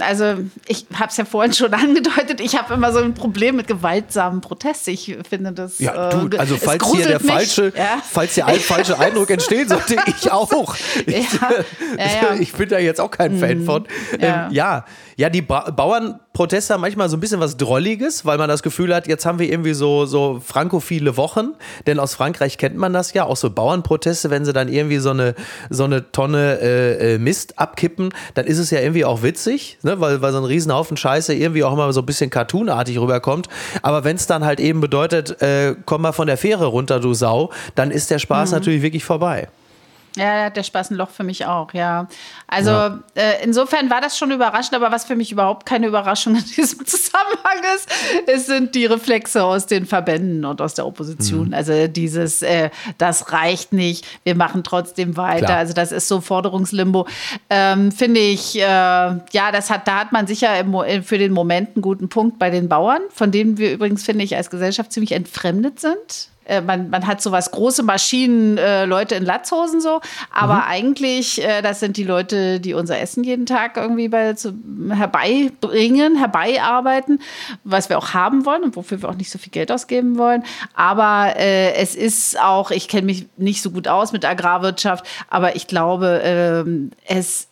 also 0.00 0.36
ich 0.66 0.86
habe 0.94 1.10
es 1.10 1.16
ja 1.16 1.24
vorhin 1.24 1.52
schon 1.52 1.72
angedeutet, 1.74 2.40
ich 2.40 2.56
habe 2.56 2.74
immer 2.74 2.92
so 2.92 3.00
ein 3.00 3.14
Problem 3.14 3.56
mit 3.56 3.66
gewaltsamen 3.66 4.40
Protesten. 4.40 4.90
Ich 4.90 5.16
finde 5.28 5.52
das. 5.52 5.78
Ja, 5.78 6.08
du, 6.08 6.34
äh, 6.34 6.38
also 6.38 6.56
falls 6.56 6.84
hier 6.92 7.06
der 7.06 7.20
mich, 7.20 7.30
falsche, 7.30 7.72
ja? 7.76 8.02
falls 8.02 8.34
hier 8.34 8.46
ein 8.46 8.60
falscher 8.60 8.98
Eindruck 9.00 9.30
entstehen 9.30 9.68
sollte, 9.68 9.96
ich 10.06 10.30
auch. 10.32 10.46
Ich, 11.06 11.32
ja, 11.34 11.50
ja, 11.98 12.34
ich 12.38 12.52
bin 12.52 12.68
da 12.68 12.78
jetzt 12.78 13.00
auch 13.00 13.10
kein 13.10 13.38
Fan 13.38 13.58
mhm. 13.58 13.64
von. 13.64 13.86
Ähm, 14.18 14.48
ja, 14.50 14.84
ja, 15.16 15.30
die 15.30 15.40
ba 15.40 15.70
Bauernproteste 15.70 16.74
haben 16.74 16.82
manchmal 16.82 17.08
so 17.08 17.16
ein 17.16 17.20
bisschen 17.20 17.40
was 17.40 17.56
Drolliges, 17.56 18.26
weil 18.26 18.36
man 18.36 18.50
das 18.50 18.62
Gefühl 18.62 18.94
hat, 18.94 19.08
jetzt 19.08 19.24
haben 19.24 19.38
wir 19.38 19.50
irgendwie 19.50 19.72
so, 19.72 20.04
so 20.04 20.40
frankophile 20.44 21.16
Wochen. 21.16 21.54
Denn 21.86 21.98
aus 21.98 22.14
Frankreich 22.14 22.58
kennt 22.58 22.76
man 22.76 22.92
das 22.92 23.14
ja, 23.14 23.24
auch 23.24 23.36
so 23.36 23.48
Bauernproteste, 23.48 24.28
wenn 24.28 24.44
sie 24.44 24.52
dann 24.52 24.68
irgendwie 24.68 24.98
so 24.98 25.10
eine, 25.10 25.34
so 25.70 25.84
eine 25.84 26.12
Tonne 26.12 26.58
äh, 26.60 27.14
äh, 27.14 27.18
Mist 27.18 27.58
abkippen, 27.58 28.10
dann 28.34 28.46
ist 28.46 28.58
es 28.58 28.70
ja 28.70 28.80
irgendwie 28.80 29.06
auch 29.06 29.22
witzig, 29.22 29.78
ne? 29.82 30.00
weil, 30.00 30.20
weil 30.20 30.32
so 30.32 30.38
ein 30.38 30.44
Riesenhaufen 30.44 30.98
Scheiße 30.98 31.32
irgendwie 31.34 31.64
auch 31.64 31.72
immer 31.72 31.90
so 31.94 32.00
ein 32.00 32.06
bisschen 32.06 32.28
cartoonartig 32.28 32.98
rüberkommt. 32.98 33.48
Aber 33.80 34.04
wenn 34.04 34.16
es 34.16 34.26
dann 34.26 34.44
halt 34.44 34.60
eben 34.60 34.80
bedeutet, 34.82 35.40
äh, 35.40 35.76
komm 35.86 36.02
mal 36.02 36.12
von 36.12 36.26
der 36.26 36.36
Fähre 36.36 36.66
runter, 36.66 37.00
du 37.00 37.14
Sau, 37.14 37.50
dann 37.74 37.90
ist 37.90 38.10
der 38.10 38.18
Spaß 38.18 38.50
mhm. 38.50 38.56
natürlich 38.56 38.82
wirklich 38.82 39.04
vorbei. 39.04 39.48
Ja, 40.16 40.50
der 40.50 40.62
Spaß 40.62 40.90
ein 40.90 40.96
Loch 40.96 41.10
für 41.10 41.24
mich 41.24 41.44
auch, 41.44 41.72
ja. 41.74 42.08
Also 42.46 42.70
ja. 42.70 42.98
Äh, 43.14 43.44
insofern 43.44 43.90
war 43.90 44.00
das 44.00 44.16
schon 44.16 44.30
überraschend, 44.30 44.74
aber 44.74 44.90
was 44.90 45.04
für 45.04 45.14
mich 45.14 45.30
überhaupt 45.30 45.66
keine 45.66 45.86
Überraschung 45.86 46.36
in 46.36 46.44
diesem 46.44 46.86
Zusammenhang 46.86 47.58
ist, 47.76 47.88
es 48.26 48.46
sind 48.46 48.74
die 48.74 48.86
Reflexe 48.86 49.44
aus 49.44 49.66
den 49.66 49.86
Verbänden 49.86 50.44
und 50.44 50.60
aus 50.62 50.74
der 50.74 50.86
Opposition. 50.86 51.48
Mhm. 51.48 51.54
Also 51.54 51.86
dieses, 51.86 52.42
äh, 52.42 52.70
das 52.98 53.32
reicht 53.32 53.72
nicht, 53.72 54.06
wir 54.24 54.34
machen 54.34 54.64
trotzdem 54.64 55.16
weiter. 55.16 55.46
Klar. 55.46 55.58
Also 55.58 55.74
das 55.74 55.92
ist 55.92 56.08
so 56.08 56.20
Forderungslimbo. 56.20 57.06
Ähm, 57.50 57.92
Finde 57.92 58.20
ich, 58.20 58.56
äh, 58.58 58.62
ja, 58.62 59.52
das 59.52 59.70
hat, 59.70 59.86
da 59.86 60.00
hat 60.00 60.12
man 60.12 60.26
sicher 60.26 60.58
im, 60.58 60.74
für 61.04 61.18
den 61.18 61.32
Moment 61.32 61.76
einen 61.76 61.82
guten 61.82 62.08
Punkt 62.08 62.38
bei 62.38 62.48
den 62.48 62.68
Bauern, 62.68 63.02
von 63.10 63.30
denen 63.30 63.58
wir 63.58 63.72
übrigens, 63.72 64.02
finde 64.02 64.24
ich, 64.24 64.34
als 64.34 64.48
Gesellschaft 64.48 64.92
ziemlich 64.92 65.12
entfremdet 65.12 65.78
sind. 65.78 66.30
Äh, 66.46 66.60
man, 66.60 66.90
man 66.90 67.06
hat 67.06 67.20
sowas 67.20 67.50
große 67.50 67.82
Maschinen, 67.82 68.56
äh, 68.58 68.84
Leute 68.84 69.16
in 69.16 69.24
Latzhosen 69.24 69.80
so, 69.80 70.00
aber 70.30 70.54
mhm. 70.54 70.62
eigentlich, 70.66 71.42
äh, 71.42 71.60
das 71.62 71.80
sind 71.80 71.96
die 71.96 72.04
Leute, 72.04 72.60
die 72.60 72.74
unser 72.74 73.00
Essen 73.00 73.24
jeden 73.24 73.46
Tag 73.46 73.76
irgendwie 73.76 74.08
bei, 74.08 74.34
zu, 74.34 74.54
herbeibringen, 74.90 76.16
herbeiarbeiten, 76.16 77.20
was 77.64 77.88
wir 77.88 77.98
auch 77.98 78.14
haben 78.14 78.46
wollen 78.46 78.62
und 78.62 78.76
wofür 78.76 79.02
wir 79.02 79.08
auch 79.08 79.16
nicht 79.16 79.30
so 79.30 79.38
viel 79.38 79.50
Geld 79.50 79.72
ausgeben 79.72 80.18
wollen. 80.18 80.44
Aber 80.74 81.34
äh, 81.36 81.74
es 81.74 81.94
ist 81.94 82.40
auch, 82.40 82.70
ich 82.70 82.88
kenne 82.88 83.06
mich 83.06 83.26
nicht 83.36 83.62
so 83.62 83.70
gut 83.70 83.88
aus 83.88 84.12
mit 84.12 84.24
Agrarwirtschaft, 84.24 85.04
aber 85.28 85.56
ich 85.56 85.66
glaube, 85.66 86.20
ähm, 86.22 86.90
es 87.06 87.48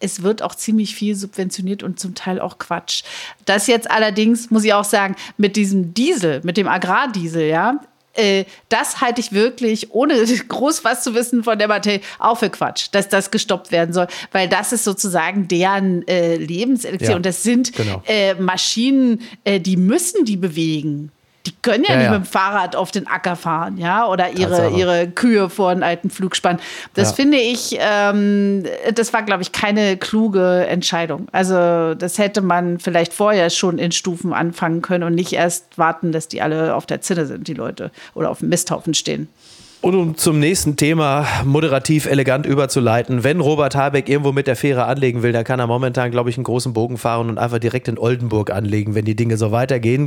es 0.00 0.22
wird 0.22 0.42
auch 0.42 0.54
ziemlich 0.54 0.94
viel 0.94 1.14
subventioniert 1.14 1.82
und 1.82 1.98
zum 1.98 2.14
Teil 2.14 2.38
auch 2.38 2.58
Quatsch. 2.58 3.04
Das 3.46 3.66
jetzt 3.66 3.90
allerdings, 3.90 4.50
muss 4.50 4.64
ich 4.64 4.74
auch 4.74 4.84
sagen, 4.84 5.16
mit 5.38 5.56
diesem 5.56 5.94
Diesel, 5.94 6.42
mit 6.44 6.58
dem 6.58 6.68
Agrardiesel, 6.68 7.48
ja, 7.48 7.80
äh, 8.14 8.44
das 8.68 9.00
halte 9.00 9.20
ich 9.20 9.32
wirklich, 9.32 9.92
ohne 9.92 10.14
groß 10.48 10.84
was 10.84 11.02
zu 11.02 11.14
wissen 11.14 11.44
von 11.44 11.58
der 11.58 11.68
Materie, 11.68 12.00
auch 12.18 12.38
für 12.38 12.50
Quatsch, 12.50 12.88
dass 12.92 13.08
das 13.08 13.30
gestoppt 13.30 13.72
werden 13.72 13.92
soll, 13.92 14.06
weil 14.32 14.48
das 14.48 14.72
ist 14.72 14.84
sozusagen 14.84 15.48
deren 15.48 16.06
äh, 16.08 16.36
Lebenselixier 16.36 17.10
ja, 17.10 17.16
und 17.16 17.26
das 17.26 17.42
sind 17.42 17.72
genau. 17.72 18.02
äh, 18.06 18.34
Maschinen, 18.34 19.22
äh, 19.44 19.60
die 19.60 19.76
müssen 19.76 20.24
die 20.24 20.36
bewegen 20.36 21.10
die 21.46 21.52
können 21.60 21.84
ja, 21.84 21.90
ja 21.90 21.96
nicht 21.96 22.06
ja. 22.06 22.18
mit 22.18 22.24
dem 22.24 22.26
Fahrrad 22.26 22.74
auf 22.74 22.90
den 22.90 23.06
Acker 23.06 23.36
fahren, 23.36 23.76
ja, 23.76 24.08
oder 24.08 24.32
ihre, 24.32 24.70
ihre 24.70 25.08
Kühe 25.08 25.50
vor 25.50 25.70
einen 25.70 25.82
alten 25.82 26.08
Flugspann. 26.10 26.58
Das 26.94 27.10
ja. 27.10 27.16
finde 27.16 27.36
ich, 27.38 27.76
ähm, 27.78 28.64
das 28.94 29.12
war, 29.12 29.22
glaube 29.22 29.42
ich, 29.42 29.52
keine 29.52 29.96
kluge 29.96 30.66
Entscheidung. 30.66 31.28
Also 31.32 31.94
das 31.94 32.18
hätte 32.18 32.40
man 32.40 32.78
vielleicht 32.78 33.12
vorher 33.12 33.50
schon 33.50 33.78
in 33.78 33.92
Stufen 33.92 34.32
anfangen 34.32 34.80
können 34.80 35.04
und 35.04 35.14
nicht 35.14 35.32
erst 35.32 35.76
warten, 35.76 36.12
dass 36.12 36.28
die 36.28 36.40
alle 36.40 36.74
auf 36.74 36.86
der 36.86 37.00
Zinne 37.02 37.26
sind, 37.26 37.46
die 37.46 37.54
Leute, 37.54 37.90
oder 38.14 38.30
auf 38.30 38.38
dem 38.38 38.48
Misthaufen 38.48 38.94
stehen. 38.94 39.28
Und 39.82 39.94
um 39.94 40.16
zum 40.16 40.40
nächsten 40.40 40.76
Thema 40.76 41.26
moderativ 41.44 42.06
elegant 42.06 42.46
überzuleiten, 42.46 43.22
wenn 43.22 43.40
Robert 43.40 43.74
Habeck 43.74 44.08
irgendwo 44.08 44.32
mit 44.32 44.46
der 44.46 44.56
Fähre 44.56 44.86
anlegen 44.86 45.22
will, 45.22 45.32
dann 45.32 45.44
kann 45.44 45.60
er 45.60 45.66
momentan, 45.66 46.10
glaube 46.10 46.30
ich, 46.30 46.38
einen 46.38 46.44
großen 46.44 46.72
Bogen 46.72 46.96
fahren 46.96 47.28
und 47.28 47.36
einfach 47.36 47.58
direkt 47.58 47.88
in 47.88 47.98
Oldenburg 47.98 48.50
anlegen, 48.50 48.94
wenn 48.94 49.04
die 49.04 49.14
Dinge 49.14 49.36
so 49.36 49.52
weitergehen. 49.52 50.06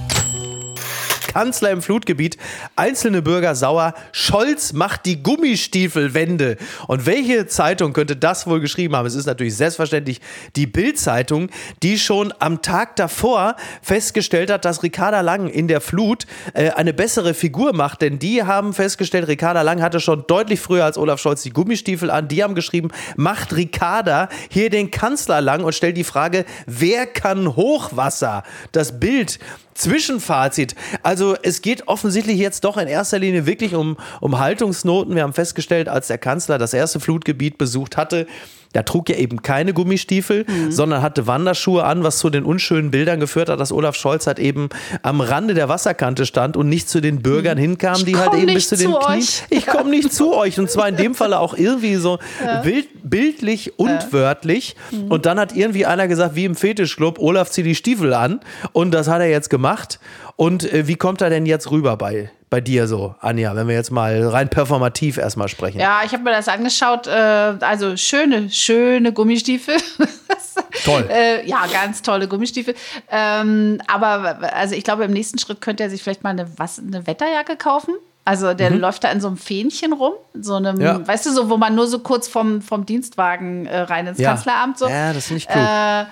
Kanzler 1.31 1.71
im 1.71 1.81
Flutgebiet, 1.81 2.37
einzelne 2.75 3.21
Bürger 3.21 3.55
sauer, 3.55 3.93
Scholz 4.11 4.73
macht 4.73 5.05
die 5.05 5.23
Gummistiefelwende. 5.23 6.57
Und 6.87 7.05
welche 7.05 7.47
Zeitung 7.47 7.93
könnte 7.93 8.17
das 8.17 8.47
wohl 8.47 8.59
geschrieben 8.59 8.97
haben? 8.97 9.05
Es 9.05 9.15
ist 9.15 9.27
natürlich 9.27 9.55
selbstverständlich 9.55 10.19
die 10.57 10.67
Bild-Zeitung, 10.67 11.49
die 11.83 11.97
schon 11.97 12.33
am 12.39 12.61
Tag 12.61 12.97
davor 12.97 13.55
festgestellt 13.81 14.51
hat, 14.51 14.65
dass 14.65 14.83
Ricarda 14.83 15.21
Lang 15.21 15.47
in 15.47 15.69
der 15.69 15.79
Flut 15.79 16.25
äh, 16.53 16.71
eine 16.71 16.93
bessere 16.93 17.33
Figur 17.33 17.73
macht, 17.73 18.01
denn 18.01 18.19
die 18.19 18.43
haben 18.43 18.73
festgestellt, 18.73 19.29
Ricarda 19.29 19.61
Lang 19.61 19.81
hatte 19.81 20.01
schon 20.01 20.25
deutlich 20.27 20.59
früher 20.59 20.83
als 20.83 20.97
Olaf 20.97 21.21
Scholz 21.21 21.43
die 21.43 21.51
Gummistiefel 21.51 22.11
an. 22.11 22.27
Die 22.27 22.43
haben 22.43 22.55
geschrieben, 22.55 22.89
macht 23.15 23.55
Ricarda 23.55 24.27
hier 24.49 24.69
den 24.69 24.91
Kanzler 24.91 25.39
lang 25.39 25.63
und 25.63 25.73
stellt 25.73 25.95
die 25.95 26.03
Frage, 26.03 26.43
wer 26.65 27.07
kann 27.07 27.55
Hochwasser? 27.55 28.43
Das 28.73 28.99
Bild 28.99 29.39
Zwischenfazit. 29.73 30.75
Also 31.03 31.20
es 31.41 31.61
geht 31.61 31.87
offensichtlich 31.87 32.37
jetzt 32.37 32.63
doch 32.63 32.77
in 32.77 32.87
erster 32.87 33.19
Linie 33.19 33.45
wirklich 33.45 33.75
um, 33.75 33.97
um 34.19 34.39
Haltungsnoten. 34.39 35.15
Wir 35.15 35.23
haben 35.23 35.33
festgestellt, 35.33 35.89
als 35.89 36.07
der 36.07 36.17
Kanzler 36.17 36.57
das 36.57 36.73
erste 36.73 36.99
Flutgebiet 36.99 37.57
besucht 37.57 37.97
hatte, 37.97 38.27
da 38.73 38.83
trug 38.83 39.09
er 39.09 39.17
eben 39.19 39.41
keine 39.41 39.73
Gummistiefel, 39.73 40.45
mhm. 40.47 40.71
sondern 40.71 41.01
hatte 41.01 41.27
Wanderschuhe 41.27 41.83
an, 41.83 42.03
was 42.03 42.19
zu 42.19 42.29
den 42.29 42.45
unschönen 42.45 42.91
Bildern 42.91 43.19
geführt 43.19 43.49
hat, 43.49 43.59
dass 43.59 43.71
Olaf 43.71 43.95
Scholz 43.95 44.27
halt 44.27 44.39
eben 44.39 44.69
am 45.01 45.19
Rande 45.19 45.53
der 45.53 45.67
Wasserkante 45.67 46.25
stand 46.25 46.55
und 46.55 46.69
nicht 46.69 46.89
zu 46.89 47.01
den 47.01 47.21
Bürgern 47.21 47.57
mhm. 47.57 47.61
hinkam, 47.61 48.05
die 48.05 48.15
halt 48.15 48.33
eben 48.33 48.53
bis 48.53 48.69
zu 48.69 48.77
den 48.77 48.93
Knien. 48.93 49.27
Ich 49.49 49.65
komme 49.67 49.89
nicht 49.89 50.13
zu 50.13 50.33
euch. 50.33 50.59
Und 50.59 50.69
zwar 50.69 50.87
in 50.87 50.95
dem 50.95 51.15
Falle 51.15 51.39
auch 51.39 51.53
irgendwie 51.53 51.95
so 51.95 52.19
ja. 52.45 52.61
bild, 52.61 52.87
bildlich 53.03 53.77
und 53.77 53.89
ja. 53.89 54.07
wörtlich. 54.11 54.75
Mhm. 54.91 55.11
Und 55.11 55.25
dann 55.25 55.39
hat 55.39 55.55
irgendwie 55.55 55.85
einer 55.85 56.07
gesagt, 56.07 56.35
wie 56.35 56.45
im 56.45 56.55
Fetischclub, 56.55 57.19
Olaf 57.19 57.49
zieh 57.49 57.63
die 57.63 57.75
Stiefel 57.75 58.13
an. 58.13 58.39
Und 58.71 58.91
das 58.91 59.07
hat 59.07 59.19
er 59.19 59.29
jetzt 59.29 59.49
gemacht. 59.49 59.99
Und 60.35 60.71
äh, 60.71 60.87
wie 60.87 60.95
kommt 60.95 61.21
er 61.21 61.29
denn 61.29 61.45
jetzt 61.45 61.71
rüber 61.71 61.97
bei, 61.97 62.31
bei 62.49 62.61
dir 62.61 62.87
so, 62.87 63.15
Anja, 63.19 63.55
wenn 63.55 63.67
wir 63.67 63.75
jetzt 63.75 63.91
mal 63.91 64.27
rein 64.27 64.49
performativ 64.49 65.17
erstmal 65.17 65.47
sprechen? 65.47 65.79
Ja, 65.79 66.01
ich 66.05 66.13
habe 66.13 66.23
mir 66.23 66.31
das 66.31 66.47
angeschaut. 66.47 67.07
Äh, 67.07 67.11
also 67.11 67.97
schöne, 67.97 68.49
schöne 68.49 69.13
Gummistiefel. 69.13 69.75
Toll. 70.85 71.07
äh, 71.09 71.47
ja, 71.47 71.65
ganz 71.71 72.01
tolle 72.01 72.27
Gummistiefel. 72.27 72.75
Ähm, 73.09 73.79
aber 73.87 74.39
also 74.53 74.75
ich 74.75 74.83
glaube, 74.83 75.05
im 75.05 75.11
nächsten 75.11 75.37
Schritt 75.37 75.61
könnte 75.61 75.83
er 75.83 75.89
sich 75.89 76.01
vielleicht 76.01 76.23
mal 76.23 76.31
eine, 76.31 76.47
was, 76.57 76.79
eine 76.79 77.05
Wetterjacke 77.07 77.55
kaufen. 77.55 77.93
Also 78.23 78.53
der 78.53 78.69
mhm. 78.69 78.79
läuft 78.79 79.03
da 79.03 79.11
in 79.11 79.19
so 79.19 79.27
einem 79.27 79.37
Fähnchen 79.37 79.93
rum, 79.93 80.13
so 80.39 80.55
einem, 80.55 80.79
ja. 80.79 81.05
weißt 81.05 81.25
du, 81.25 81.31
so, 81.31 81.49
wo 81.49 81.57
man 81.57 81.73
nur 81.73 81.87
so 81.87 81.99
kurz 81.99 82.27
vom, 82.27 82.61
vom 82.61 82.85
Dienstwagen 82.85 83.65
äh, 83.65 83.79
rein 83.79 84.05
ins 84.05 84.19
ja. 84.19 84.29
Kanzleramt 84.29 84.77
so. 84.77 84.87
Ja, 84.87 85.11
das 85.11 85.25
finde 85.25 85.39
ich 85.39 85.49
cool. 85.49 85.61
Äh, 85.61 86.05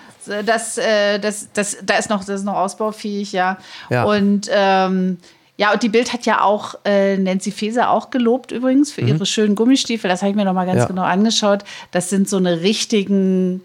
das, 0.46 0.78
äh, 0.78 1.20
das, 1.20 1.50
das, 1.54 1.78
da 1.84 1.98
ist 1.98 2.10
noch, 2.10 2.20
das 2.24 2.42
ist 2.42 2.46
noch 2.46 2.56
ausbaufähig, 2.56 3.32
ja. 3.32 3.58
ja. 3.90 4.04
Und 4.04 4.50
ähm, 4.52 5.18
ja, 5.58 5.74
und 5.74 5.84
die 5.84 5.90
Bild 5.90 6.14
hat 6.14 6.26
ja 6.26 6.42
auch 6.42 6.76
äh, 6.86 7.18
Nancy 7.18 7.52
Faeser 7.52 7.90
auch 7.90 8.12
gelobt 8.12 8.54
übrigens 8.54 8.94
für 8.94 9.02
mhm. 9.02 9.10
ihre 9.10 9.26
schönen 9.26 9.56
Gummistiefel. 9.56 10.10
Das 10.10 10.22
habe 10.22 10.30
ich 10.30 10.36
mir 10.36 10.46
noch 10.46 10.54
mal 10.54 10.66
ganz 10.66 10.80
ja. 10.80 10.86
genau 10.86 11.02
angeschaut. 11.02 11.66
Das 11.92 12.10
sind 12.10 12.30
so 12.30 12.38
eine 12.38 12.62
richtigen 12.62 13.62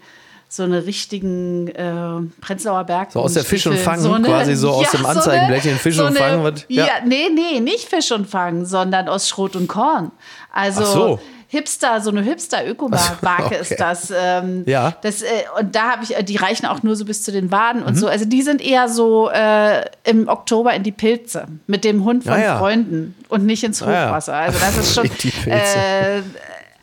so 0.55 0.63
eine 0.63 0.85
richtigen 0.85 1.67
äh, 1.69 2.21
Prenzlauer 2.41 2.83
Berg. 2.83 3.11
So 3.11 3.19
aus 3.19 3.33
der 3.33 3.43
Fisch 3.43 3.65
und 3.67 3.77
Fang, 3.77 3.99
so 3.99 4.13
eine, 4.13 4.27
quasi 4.27 4.55
so 4.55 4.71
aus 4.71 4.91
dem 4.91 5.05
Anzeigenblättchen 5.05 5.73
so 5.73 5.77
Fisch 5.79 5.95
so 5.95 6.05
und 6.05 6.17
Fang. 6.17 6.45
Eine, 6.45 6.55
ja. 6.69 6.85
ja, 6.85 6.93
nee, 7.05 7.29
nee, 7.33 7.59
nicht 7.59 7.89
Fisch 7.89 8.11
und 8.11 8.29
Fang, 8.29 8.65
sondern 8.65 9.07
aus 9.09 9.27
Schrot 9.27 9.55
und 9.55 9.67
Korn. 9.67 10.11
Also 10.51 10.81
Ach 10.83 10.85
so. 10.85 11.19
Hipster, 11.55 12.01
so 12.01 12.09
eine 12.09 12.21
Hipster-Ökomarke 12.21 13.21
okay. 13.45 13.57
ist 13.61 13.79
das. 13.79 14.11
Ähm, 14.15 14.63
ja. 14.65 14.95
das 15.01 15.21
äh, 15.21 15.27
und 15.59 15.75
da 15.75 15.91
habe 15.91 16.03
ich, 16.03 16.15
äh, 16.15 16.23
die 16.23 16.35
reichen 16.35 16.65
auch 16.65 16.83
nur 16.83 16.95
so 16.95 17.05
bis 17.05 17.23
zu 17.23 17.31
den 17.31 17.51
Waden 17.51 17.81
und 17.83 17.93
mhm. 17.93 17.99
so. 17.99 18.07
Also 18.07 18.25
die 18.25 18.41
sind 18.41 18.61
eher 18.61 18.89
so 18.89 19.29
äh, 19.29 19.85
im 20.03 20.27
Oktober 20.27 20.73
in 20.73 20.83
die 20.83 20.91
Pilze 20.91 21.47
mit 21.67 21.83
dem 21.83 22.03
Hund 22.03 22.23
von 22.23 22.33
ja, 22.33 22.39
ja. 22.39 22.57
Freunden 22.57 23.15
und 23.29 23.45
nicht 23.45 23.63
ins 23.63 23.81
Hochwasser. 23.81 24.33
Also 24.33 24.59
das 24.59 24.77
ist 24.77 24.93
schon. 24.95 25.05
Äh, 25.49 26.21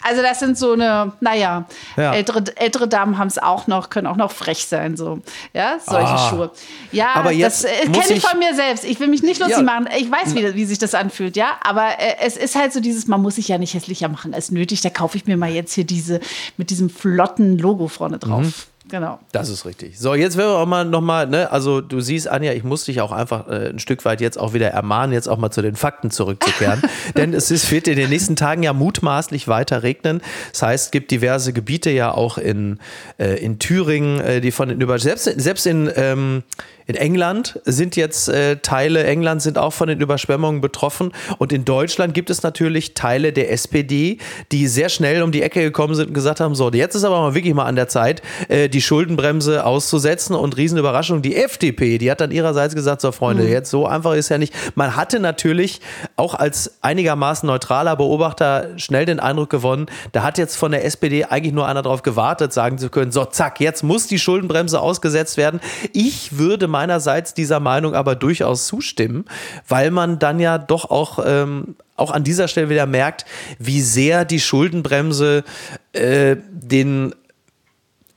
also 0.03 0.23
das 0.23 0.41
sind 0.41 0.59
so 0.59 0.73
eine, 0.73 1.12
naja, 1.21 1.65
ja. 1.97 2.15
ältere, 2.15 2.45
ältere 2.57 2.88
Damen 2.88 3.19
haben 3.19 3.29
es 3.29 3.38
auch 3.38 3.67
noch, 3.67 3.91
können 3.91 4.07
auch 4.07 4.17
noch 4.17 4.33
frech 4.33 4.67
sein, 4.67 4.97
so. 4.97 5.21
Ja, 5.53 5.79
solche 5.85 6.09
ah. 6.09 6.29
Schuhe. 6.29 6.51
Ja, 6.91 7.15
aber 7.15 7.33
jetzt 7.33 7.65
das 7.65 7.71
äh, 7.71 7.85
kenne 7.85 8.17
ich 8.17 8.23
von 8.23 8.38
mir 8.38 8.55
selbst. 8.55 8.85
Ich 8.85 9.01
will 9.01 9.09
mich 9.09 9.23
nicht 9.23 9.41
lustig 9.41 9.59
ja. 9.59 9.62
machen. 9.62 9.88
Ich 9.99 10.11
weiß, 10.11 10.35
wie, 10.35 10.55
wie 10.55 10.65
sich 10.65 10.79
das 10.79 10.95
anfühlt, 10.95 11.37
ja. 11.37 11.59
Aber 11.62 11.99
äh, 11.99 12.17
es 12.21 12.37
ist 12.37 12.57
halt 12.57 12.73
so 12.73 12.81
dieses, 12.81 13.07
man 13.07 13.23
muss 13.23 13.37
sich 13.37 13.49
ja 13.49 13.59
nicht 13.59 13.75
hässlicher 13.75 14.09
machen 14.09 14.35
als 14.35 14.51
nötig. 14.51 14.81
Da 14.81 14.91
kaufe 14.91 15.17
ich 15.17 15.27
mir 15.27 15.37
mal 15.37 15.51
jetzt 15.51 15.73
hier 15.75 15.85
diese 15.85 16.21
mit 16.57 16.71
diesem 16.71 16.91
flotten 16.91 17.59
Logo 17.59 17.88
vorne 17.88 18.19
drauf. 18.19 18.43
Mhm. 18.43 18.55
Genau. 18.92 19.18
Das 19.33 19.48
ist 19.48 19.64
richtig. 19.64 19.98
So, 19.98 20.14
jetzt 20.14 20.37
werden 20.37 20.50
wir 20.50 20.59
auch 20.59 20.66
mal 20.66 20.85
nochmal, 20.85 21.26
ne, 21.26 21.50
also 21.50 21.81
du 21.81 22.02
siehst, 22.02 22.28
Anja, 22.28 22.52
ich 22.52 22.62
muss 22.62 22.85
dich 22.85 23.00
auch 23.00 23.11
einfach 23.11 23.48
äh, 23.48 23.70
ein 23.70 23.78
Stück 23.78 24.05
weit 24.05 24.20
jetzt 24.20 24.38
auch 24.38 24.52
wieder 24.52 24.68
ermahnen, 24.68 25.14
jetzt 25.14 25.31
auch 25.31 25.38
mal 25.38 25.50
zu 25.50 25.62
den 25.62 25.76
Fakten 25.76 26.11
zurückzukehren. 26.11 26.83
Denn 27.16 27.33
es 27.33 27.50
ist, 27.50 27.70
wird 27.70 27.88
in 27.88 27.96
den 27.96 28.11
nächsten 28.11 28.37
Tagen 28.37 28.62
ja 28.62 28.74
mutmaßlich 28.74 29.48
weiter 29.48 29.83
regnen. 29.83 30.20
Das 30.52 30.61
heißt, 30.61 30.85
es 30.85 30.90
gibt 30.90 31.11
diverse 31.11 31.55
Gebiete 31.55 31.88
ja 31.88 32.12
auch 32.12 32.37
in, 32.37 32.81
äh, 33.16 33.42
in 33.42 33.59
Thüringen, 33.59 34.20
äh, 34.20 34.42
die 34.42 34.50
von 34.50 34.68
den 34.68 34.78
über 34.83 34.98
selbst, 34.98 35.24
selbst 35.24 35.66
in 35.66 35.90
ähm, 35.96 36.42
in 36.87 36.95
England 36.95 37.61
sind 37.64 37.97
jetzt 37.97 38.29
äh, 38.29 38.57
Teile, 38.57 39.05
England 39.05 39.42
sind 39.42 39.59
auch 39.59 39.73
von 39.73 39.88
den 39.88 40.01
Überschwemmungen 40.01 40.61
betroffen. 40.61 41.12
Und 41.38 41.53
in 41.53 41.64
Deutschland 41.64 42.14
gibt 42.14 42.31
es 42.31 42.42
natürlich 42.42 42.95
Teile 42.95 43.33
der 43.33 43.53
SPD, 43.53 44.18
die 44.51 44.66
sehr 44.66 44.88
schnell 44.88 45.23
um 45.23 45.33
die 45.33 45.42
Ecke 45.42 45.62
gekommen 45.62 45.95
sind 45.95 46.09
und 46.09 46.14
gesagt 46.14 46.40
haben: 46.40 46.55
So, 46.55 46.71
jetzt 46.71 46.95
ist 46.95 47.05
aber 47.05 47.21
mal 47.21 47.35
wirklich 47.35 47.55
mal 47.55 47.66
an 47.66 47.77
der 47.77 47.88
Zeit, 47.88 48.23
äh, 48.49 48.68
die 48.68 48.83
Schuldenbremse 48.83 49.64
auszusetzen. 49.64 50.35
Und 50.35 50.57
Riesenüberraschung, 50.57 51.23
die 51.23 51.37
FDP, 51.37 51.99
die 51.99 52.11
hat 52.11 52.21
dann 52.21 52.31
ihrerseits 52.31 52.75
gesagt: 52.75 53.01
So, 53.01 53.12
Freunde, 53.12 53.45
mhm. 53.45 53.51
jetzt 53.51 53.71
so 53.71 53.87
einfach 53.87 54.14
ist 54.14 54.29
ja 54.29 54.38
nicht. 54.38 54.55
Man 54.75 54.97
hatte 54.97 55.21
natürlich 55.21 55.81
auch 56.16 56.35
als 56.35 56.83
einigermaßen 56.83 57.47
neutraler 57.47 57.97
Beobachter 57.97 58.71
schnell 58.77 59.07
den 59.07 59.21
Eindruck 59.21 59.51
gewonnen, 59.51 59.87
da 60.12 60.23
hat 60.23 60.38
jetzt 60.38 60.57
von 60.57 60.73
der 60.73 60.85
SPD 60.85 61.25
eigentlich 61.25 61.53
nur 61.53 61.66
einer 61.66 61.83
darauf 61.83 62.03
gewartet, 62.03 62.53
sagen 62.53 62.79
zu 62.79 62.88
können: 62.88 63.12
So, 63.12 63.25
zack, 63.25 63.61
jetzt 63.61 63.83
muss 63.83 64.07
die 64.07 64.18
Schuldenbremse 64.18 64.81
ausgesetzt 64.81 65.37
werden. 65.37 65.61
Ich 65.92 66.38
würde 66.38 66.68
meinerseits 66.83 67.33
dieser 67.33 67.61
Meinung 67.61 67.95
aber 67.95 68.16
durchaus 68.16 68.66
zustimmen, 68.66 69.25
weil 69.68 69.90
man 69.90 70.18
dann 70.18 70.40
ja 70.40 70.59
doch 70.59 70.90
auch, 70.90 71.21
ähm, 71.25 71.77
auch 71.97 72.11
an 72.11 72.25
dieser 72.25 72.49
Stelle 72.49 72.68
wieder 72.71 72.87
merkt, 72.87 73.25
wie 73.59 73.81
sehr 73.81 74.25
die 74.25 74.40
Schuldenbremse 74.40 75.45
äh, 75.92 76.37
den, 76.51 77.14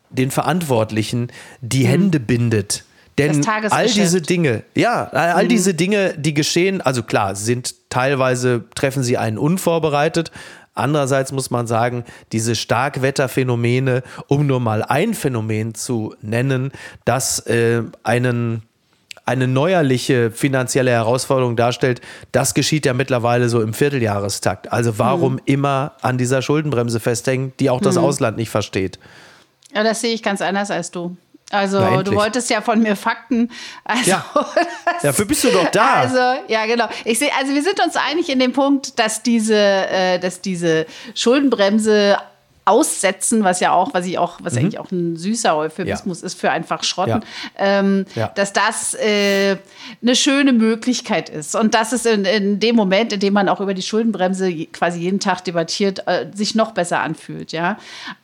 den 0.10 0.32
Verantwortlichen 0.32 1.32
die 1.62 1.84
mhm. 1.84 1.90
Hände 1.90 2.20
bindet. 2.20 2.86
Denn 3.18 3.48
all 3.48 3.88
diese 3.88 4.22
Dinge, 4.22 4.64
ja, 4.76 5.06
all 5.12 5.46
mhm. 5.46 5.50
diese 5.50 5.74
Dinge, 5.74 6.16
die 6.18 6.34
geschehen, 6.34 6.82
also 6.82 7.02
klar, 7.02 7.36
sind 7.36 7.90
teilweise 7.90 8.66
treffen 8.76 9.04
sie 9.04 9.18
einen 9.18 9.38
unvorbereitet, 9.38 10.32
Andererseits 10.76 11.32
muss 11.32 11.50
man 11.50 11.68
sagen, 11.68 12.04
diese 12.32 12.56
Starkwetterphänomene, 12.56 14.04
um 14.28 14.46
nur 14.46 14.60
mal 14.60 14.84
ein 14.84 15.14
Phänomen 15.14 15.74
zu 15.74 16.14
nennen, 16.22 16.72
das 17.06 17.40
äh, 17.48 17.82
einen 18.04 18.64
eine 19.26 19.48
neuerliche 19.48 20.30
finanzielle 20.30 20.92
Herausforderung 20.92 21.56
darstellt, 21.56 22.00
das 22.32 22.54
geschieht 22.54 22.86
ja 22.86 22.94
mittlerweile 22.94 23.50
so 23.50 23.60
im 23.62 23.74
Vierteljahrestakt. 23.74 24.72
Also 24.72 25.00
warum 25.00 25.34
mhm. 25.34 25.42
immer 25.46 25.94
an 26.02 26.20
dieser 26.20 26.44
Schuldenbremse 26.44 27.00
festhängen, 27.00 27.52
die 27.60 27.72
auch 27.72 27.82
das 27.82 27.96
mhm. 27.96 28.04
Ausland 28.04 28.38
nicht 28.38 28.52
versteht? 28.52 29.00
Ja, 29.74 29.84
das 29.84 30.02
sehe 30.02 30.14
ich 30.14 30.22
ganz 30.22 30.42
anders 30.42 30.70
als 30.70 30.92
du. 30.92 31.18
Also 31.52 31.80
Na, 31.80 32.02
du 32.02 32.16
wolltest 32.16 32.50
ja 32.50 32.62
von 32.62 32.82
mir 32.82 32.96
Fakten. 32.96 33.52
Also, 33.84 34.10
ja. 34.10 34.26
Dafür 35.02 35.26
bist 35.26 35.44
du 35.44 35.50
doch 35.50 35.70
da. 35.70 35.94
Also 35.94 36.18
ja, 36.48 36.66
genau. 36.66 36.88
Ich 37.04 37.20
sehe, 37.20 37.30
also 37.38 37.54
wir 37.54 37.62
sind 37.62 37.80
uns 37.80 37.96
einig 37.96 38.30
in 38.30 38.40
dem 38.40 38.52
Punkt, 38.52 38.98
dass 38.98 39.22
diese, 39.22 39.56
äh, 39.56 40.20
dass 40.20 40.42
diese 40.42 40.88
Schuldenbremse 41.14 42.18
aussetzen, 42.66 43.44
was 43.44 43.60
ja 43.60 43.72
auch, 43.72 43.94
was 43.94 44.08
ich 44.08 44.18
auch, 44.18 44.40
was 44.42 44.54
mhm. 44.54 44.60
eigentlich 44.60 44.80
auch 44.80 44.92
ein 44.92 45.16
süßer 45.16 45.56
Euphemismus 45.56 46.22
ja. 46.22 46.26
ist 46.26 46.40
für 46.40 46.50
einfach 46.50 46.84
Schrotten, 46.84 47.22
ja. 47.22 47.80
Ähm, 47.80 48.06
ja. 48.16 48.30
dass 48.30 48.54
das 48.54 48.96
äh, 48.96 49.58
eine 50.02 50.16
schöne 50.16 50.52
Möglichkeit 50.52 51.30
ist 51.30 51.56
und 51.56 51.76
dass 51.76 51.92
es 51.92 52.06
in, 52.08 52.26
in, 52.26 52.60
dem 52.60 52.76
Moment, 52.76 53.14
in 53.14 53.20
dem 53.20 53.34
man 53.34 53.50
auch 53.50 53.62
über 53.62 53.76
die 53.76 53.84
Schuldenbremse 53.84 54.52
quasi 54.68 55.00
jeden 55.00 55.20
Tag 55.20 55.44
debattiert, 55.44 56.08
äh, 56.08 56.26
sich 56.34 56.56
noch 56.56 56.72
besser 56.72 57.02
anfühlt, 57.02 57.52
ja. 57.52 57.78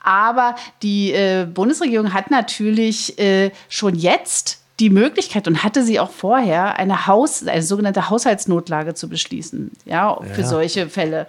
Aber 0.04 0.56
die 0.82 1.14
äh, 1.14 1.46
Bundesregierung 1.46 2.14
hat 2.14 2.32
natürlich 2.32 3.20
äh, 3.20 3.52
schon 3.70 3.94
jetzt 3.96 4.61
die 4.82 4.90
Möglichkeit 4.90 5.48
und 5.48 5.64
hatte 5.64 5.84
sie 5.84 6.00
auch 6.00 6.10
vorher, 6.10 6.78
eine 6.78 7.06
Haus, 7.06 7.46
eine 7.46 7.62
sogenannte 7.62 8.10
Haushaltsnotlage 8.10 8.96
zu 8.96 9.08
beschließen, 9.08 9.70
ja, 9.86 10.20
für 10.34 10.42
ja. 10.42 10.48
solche 10.48 10.90
Fälle. 10.90 11.28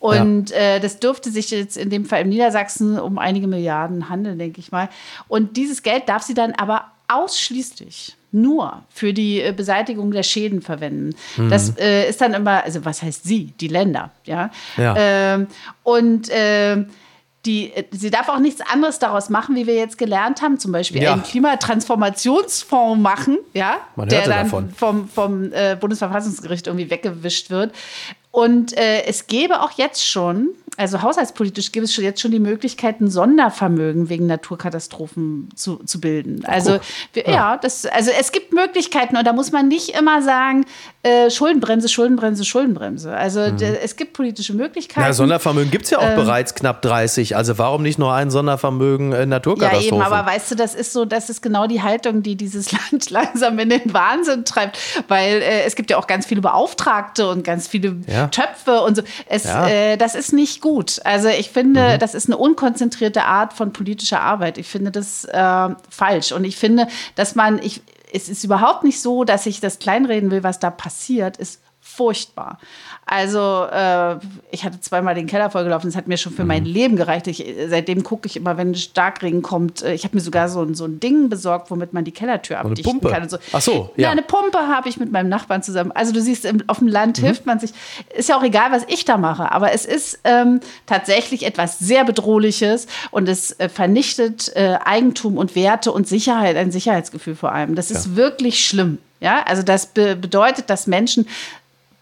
Und 0.00 0.50
ja. 0.50 0.56
äh, 0.56 0.80
das 0.80 1.00
dürfte 1.00 1.30
sich 1.30 1.50
jetzt 1.50 1.76
in 1.76 1.90
dem 1.90 2.06
Fall 2.06 2.22
in 2.22 2.30
Niedersachsen 2.30 2.98
um 2.98 3.18
einige 3.18 3.46
Milliarden 3.46 4.08
handeln, 4.08 4.38
denke 4.38 4.58
ich 4.58 4.72
mal. 4.72 4.88
Und 5.28 5.58
dieses 5.58 5.82
Geld 5.82 6.08
darf 6.08 6.22
sie 6.22 6.32
dann 6.32 6.52
aber 6.52 6.86
ausschließlich 7.08 8.16
nur 8.32 8.82
für 8.88 9.12
die 9.12 9.42
äh, 9.42 9.52
Beseitigung 9.52 10.10
der 10.10 10.22
Schäden 10.22 10.62
verwenden. 10.62 11.14
Mhm. 11.36 11.50
Das 11.50 11.76
äh, 11.76 12.08
ist 12.08 12.22
dann 12.22 12.32
immer, 12.32 12.64
also 12.64 12.86
was 12.86 13.02
heißt 13.02 13.24
sie? 13.24 13.52
Die 13.60 13.68
Länder, 13.68 14.12
ja. 14.24 14.50
ja. 14.78 14.94
Ähm, 14.96 15.46
und 15.82 16.30
äh, 16.30 16.84
die, 17.46 17.72
äh, 17.72 17.84
sie 17.90 18.10
darf 18.10 18.28
auch 18.28 18.38
nichts 18.38 18.60
anderes 18.62 18.98
daraus 18.98 19.28
machen, 19.30 19.54
wie 19.56 19.66
wir 19.66 19.74
jetzt 19.74 19.98
gelernt 19.98 20.42
haben, 20.42 20.58
zum 20.58 20.72
Beispiel 20.72 21.02
Ja. 21.02 21.12
einen 21.12 21.22
Klimatransformationsfonds 21.22 23.00
machen, 23.00 23.38
ja, 23.52 23.78
Man 23.96 24.08
der 24.08 24.22
dann 24.26 24.44
davon. 24.44 24.70
vom, 24.70 25.08
vom 25.08 25.52
äh, 25.52 25.76
Bundesverfassungsgericht 25.78 26.66
irgendwie 26.66 26.90
weggewischt 26.90 27.50
wird. 27.50 27.74
Und 28.30 28.76
äh, 28.76 29.04
es 29.04 29.26
gäbe 29.28 29.62
auch 29.62 29.70
jetzt 29.72 30.04
schon, 30.06 30.48
also 30.76 31.02
haushaltspolitisch 31.02 31.70
gibt 31.72 31.84
es 31.86 31.96
jetzt 31.96 32.20
schon 32.20 32.30
die 32.32 32.40
Möglichkeit, 32.40 33.00
ein 33.00 33.08
Sondervermögen 33.10 34.08
wegen 34.08 34.26
Naturkatastrophen 34.26 35.48
zu, 35.54 35.76
zu 35.84 36.00
bilden. 36.00 36.44
Also 36.46 36.78
wir, 37.12 37.28
ja. 37.28 37.56
das, 37.56 37.86
also 37.86 38.10
es 38.18 38.32
gibt 38.32 38.52
Möglichkeiten 38.52 39.16
und 39.16 39.26
da 39.26 39.32
muss 39.32 39.52
man 39.52 39.68
nicht 39.68 39.90
immer 39.90 40.22
sagen, 40.22 40.64
äh, 41.02 41.30
Schuldenbremse, 41.30 41.88
Schuldenbremse, 41.88 42.44
Schuldenbremse. 42.44 43.14
Also 43.14 43.50
d- 43.50 43.78
es 43.82 43.96
gibt 43.96 44.14
politische 44.14 44.54
Möglichkeiten. 44.54 45.06
Ja, 45.06 45.12
Sondervermögen 45.12 45.70
gibt 45.70 45.84
es 45.84 45.90
ja 45.90 45.98
auch 45.98 46.02
Ähm. 46.02 46.16
bereits 46.16 46.54
knapp 46.54 46.82
30. 46.82 47.36
Also 47.36 47.58
warum 47.58 47.82
nicht 47.82 47.98
nur 47.98 48.12
ein 48.12 48.30
Sondervermögen 48.30 49.12
äh, 49.12 49.20
Ja, 49.20 49.26
Naturkatastrophen? 49.26 49.94
eben, 49.98 50.02
aber 50.02 50.26
weißt 50.28 50.50
du, 50.50 50.54
das 50.54 50.74
ist 50.74 50.92
so, 50.92 51.04
das 51.04 51.30
ist 51.30 51.42
genau 51.42 51.66
die 51.66 51.82
Haltung, 51.82 52.22
die 52.22 52.36
dieses 52.36 52.72
Land 52.90 53.10
langsam 53.10 53.58
in 53.58 53.68
den 53.68 53.92
Wahnsinn 53.92 54.44
treibt, 54.44 54.78
weil 55.08 55.42
äh, 55.42 55.62
es 55.64 55.76
gibt 55.76 55.90
ja 55.90 55.98
auch 55.98 56.06
ganz 56.06 56.26
viele 56.26 56.40
Beauftragte 56.40 57.28
und 57.28 57.44
ganz 57.44 57.68
viele 57.68 57.96
Ja. 58.06 58.28
Töpfe 58.28 58.80
und 58.80 58.96
so. 58.96 59.02
Es, 59.26 59.44
Ja. 59.44 59.62
Mhm. 59.62 59.68
äh, 59.68 59.96
das 59.96 60.14
ist 60.14 60.32
nicht 60.32 60.60
gut. 60.64 60.98
Also 61.04 61.28
ich 61.28 61.50
finde, 61.50 61.98
das 61.98 62.14
ist 62.14 62.26
eine 62.26 62.38
unkonzentrierte 62.38 63.24
Art 63.24 63.52
von 63.52 63.74
politischer 63.74 64.22
Arbeit. 64.22 64.56
Ich 64.56 64.66
finde 64.66 64.90
das 64.90 65.26
äh, 65.26 65.68
falsch 65.90 66.32
und 66.32 66.44
ich 66.44 66.56
finde, 66.56 66.88
dass 67.16 67.34
man, 67.34 67.58
ich, 67.62 67.82
es 68.14 68.30
ist 68.30 68.44
überhaupt 68.44 68.82
nicht 68.82 68.98
so, 68.98 69.24
dass 69.24 69.44
ich 69.44 69.60
das 69.60 69.78
kleinreden 69.78 70.30
will, 70.30 70.42
was 70.42 70.60
da 70.60 70.70
passiert, 70.70 71.36
ist 71.36 71.60
furchtbar. 71.96 72.58
Also 73.06 73.66
äh, 73.70 74.16
ich 74.50 74.64
hatte 74.64 74.80
zweimal 74.80 75.14
den 75.14 75.26
Keller 75.26 75.50
vollgelaufen, 75.50 75.88
das 75.90 75.96
hat 75.96 76.08
mir 76.08 76.16
schon 76.16 76.32
für 76.32 76.42
Mhm. 76.42 76.48
mein 76.48 76.64
Leben 76.64 76.96
gereicht. 76.96 77.26
Ich, 77.26 77.44
seitdem 77.68 78.02
gucke 78.02 78.26
ich 78.26 78.36
immer, 78.36 78.56
wenn 78.56 78.74
Starkregen 78.74 79.42
kommt. 79.42 79.82
äh, 79.82 79.94
Ich 79.94 80.04
habe 80.04 80.16
mir 80.16 80.22
sogar 80.22 80.48
so, 80.48 80.62
ein- 80.62 80.74
so 80.74 80.84
ein 80.86 81.00
Ding 81.00 81.28
besorgt, 81.28 81.70
womit 81.70 81.92
man 81.92 82.04
die 82.04 82.12
Kellertür 82.12 82.58
eine 82.60 82.70
abdichten 82.70 83.00
Pumpe? 83.00 83.10
kann. 83.10 83.28
So. 83.28 83.36
Ach 83.52 83.60
so, 83.60 83.90
ja. 83.96 84.04
ja. 84.04 84.10
eine 84.10 84.22
Pumpe 84.22 84.58
habe 84.58 84.88
ich 84.88 84.98
mit 84.98 85.12
meinem 85.12 85.28
Nachbarn 85.28 85.62
zusammen. 85.62 85.92
Also 85.92 86.12
du 86.12 86.20
siehst, 86.20 86.44
im, 86.44 86.62
auf 86.66 86.78
dem 86.78 86.88
Land 86.88 87.18
Mhm. 87.20 87.24
hilft 87.26 87.46
man 87.46 87.58
sich. 87.60 87.72
Ist 88.16 88.28
ja 88.28 88.36
auch 88.38 88.42
egal, 88.42 88.72
was 88.72 88.84
ich 88.88 89.04
da 89.04 89.16
mache, 89.18 89.52
aber 89.52 89.72
es 89.72 89.84
ist 89.84 90.20
ähm, 90.24 90.60
tatsächlich 90.86 91.44
etwas 91.46 91.78
sehr 91.78 92.04
Bedrohliches 92.04 92.86
und 93.10 93.28
es 93.28 93.52
äh, 93.60 93.68
vernichtet 93.68 94.50
äh, 94.56 94.78
Eigentum 94.84 95.36
und 95.36 95.54
Werte 95.54 95.92
und 95.92 96.08
Sicherheit, 96.08 96.56
ein 96.56 96.72
Sicherheitsgefühl 96.72 97.34
vor 97.36 97.52
allem. 97.52 97.74
Das 97.74 97.90
ist 97.90 98.16
wirklich 98.16 98.66
schlimm. 98.66 98.98
Ja, 99.20 99.42
also 99.46 99.62
das 99.62 99.86
be 99.86 100.16
bedeutet, 100.16 100.68
dass 100.68 100.86
Menschen 100.86 101.26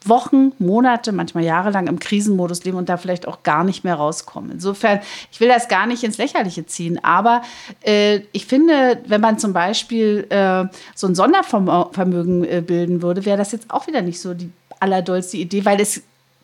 Wochen, 0.09 0.53
Monate, 0.59 1.13
manchmal 1.13 1.45
jahrelang 1.45 1.87
im 1.87 1.99
Krisenmodus 1.99 2.65
leben 2.65 2.79
und 2.79 2.89
da 2.89 2.97
vielleicht 2.97 3.27
auch 3.29 3.43
gar 3.43 3.65
nicht 3.65 3.85
mehr 3.85 3.95
rauskommen. 3.95 4.51
Insofern, 4.51 5.01
ich 5.31 5.41
will 5.41 5.49
das 5.49 5.69
gar 5.69 5.87
nicht 5.87 6.05
ins 6.05 6.19
Lächerliche 6.19 6.67
ziehen, 6.67 7.03
aber 7.03 7.43
äh, 7.81 8.21
ich 8.33 8.47
finde, 8.47 9.01
wenn 9.07 9.21
man 9.21 9.39
zum 9.39 9.53
Beispiel 9.53 10.27
äh, 10.31 10.65
so 10.95 11.07
ein 11.07 11.15
Sondervermögen 11.15 12.45
äh, 12.45 12.63
bilden 12.67 13.03
würde, 13.03 13.25
wäre 13.25 13.39
das 13.39 13.53
jetzt 13.53 13.71
auch 13.71 13.87
wieder 13.87 14.03
nicht 14.03 14.21
so 14.21 14.35
die 14.35 14.51
allerdollste 14.81 15.37
Idee, 15.37 15.65
weil 15.65 15.81
es 15.81 16.03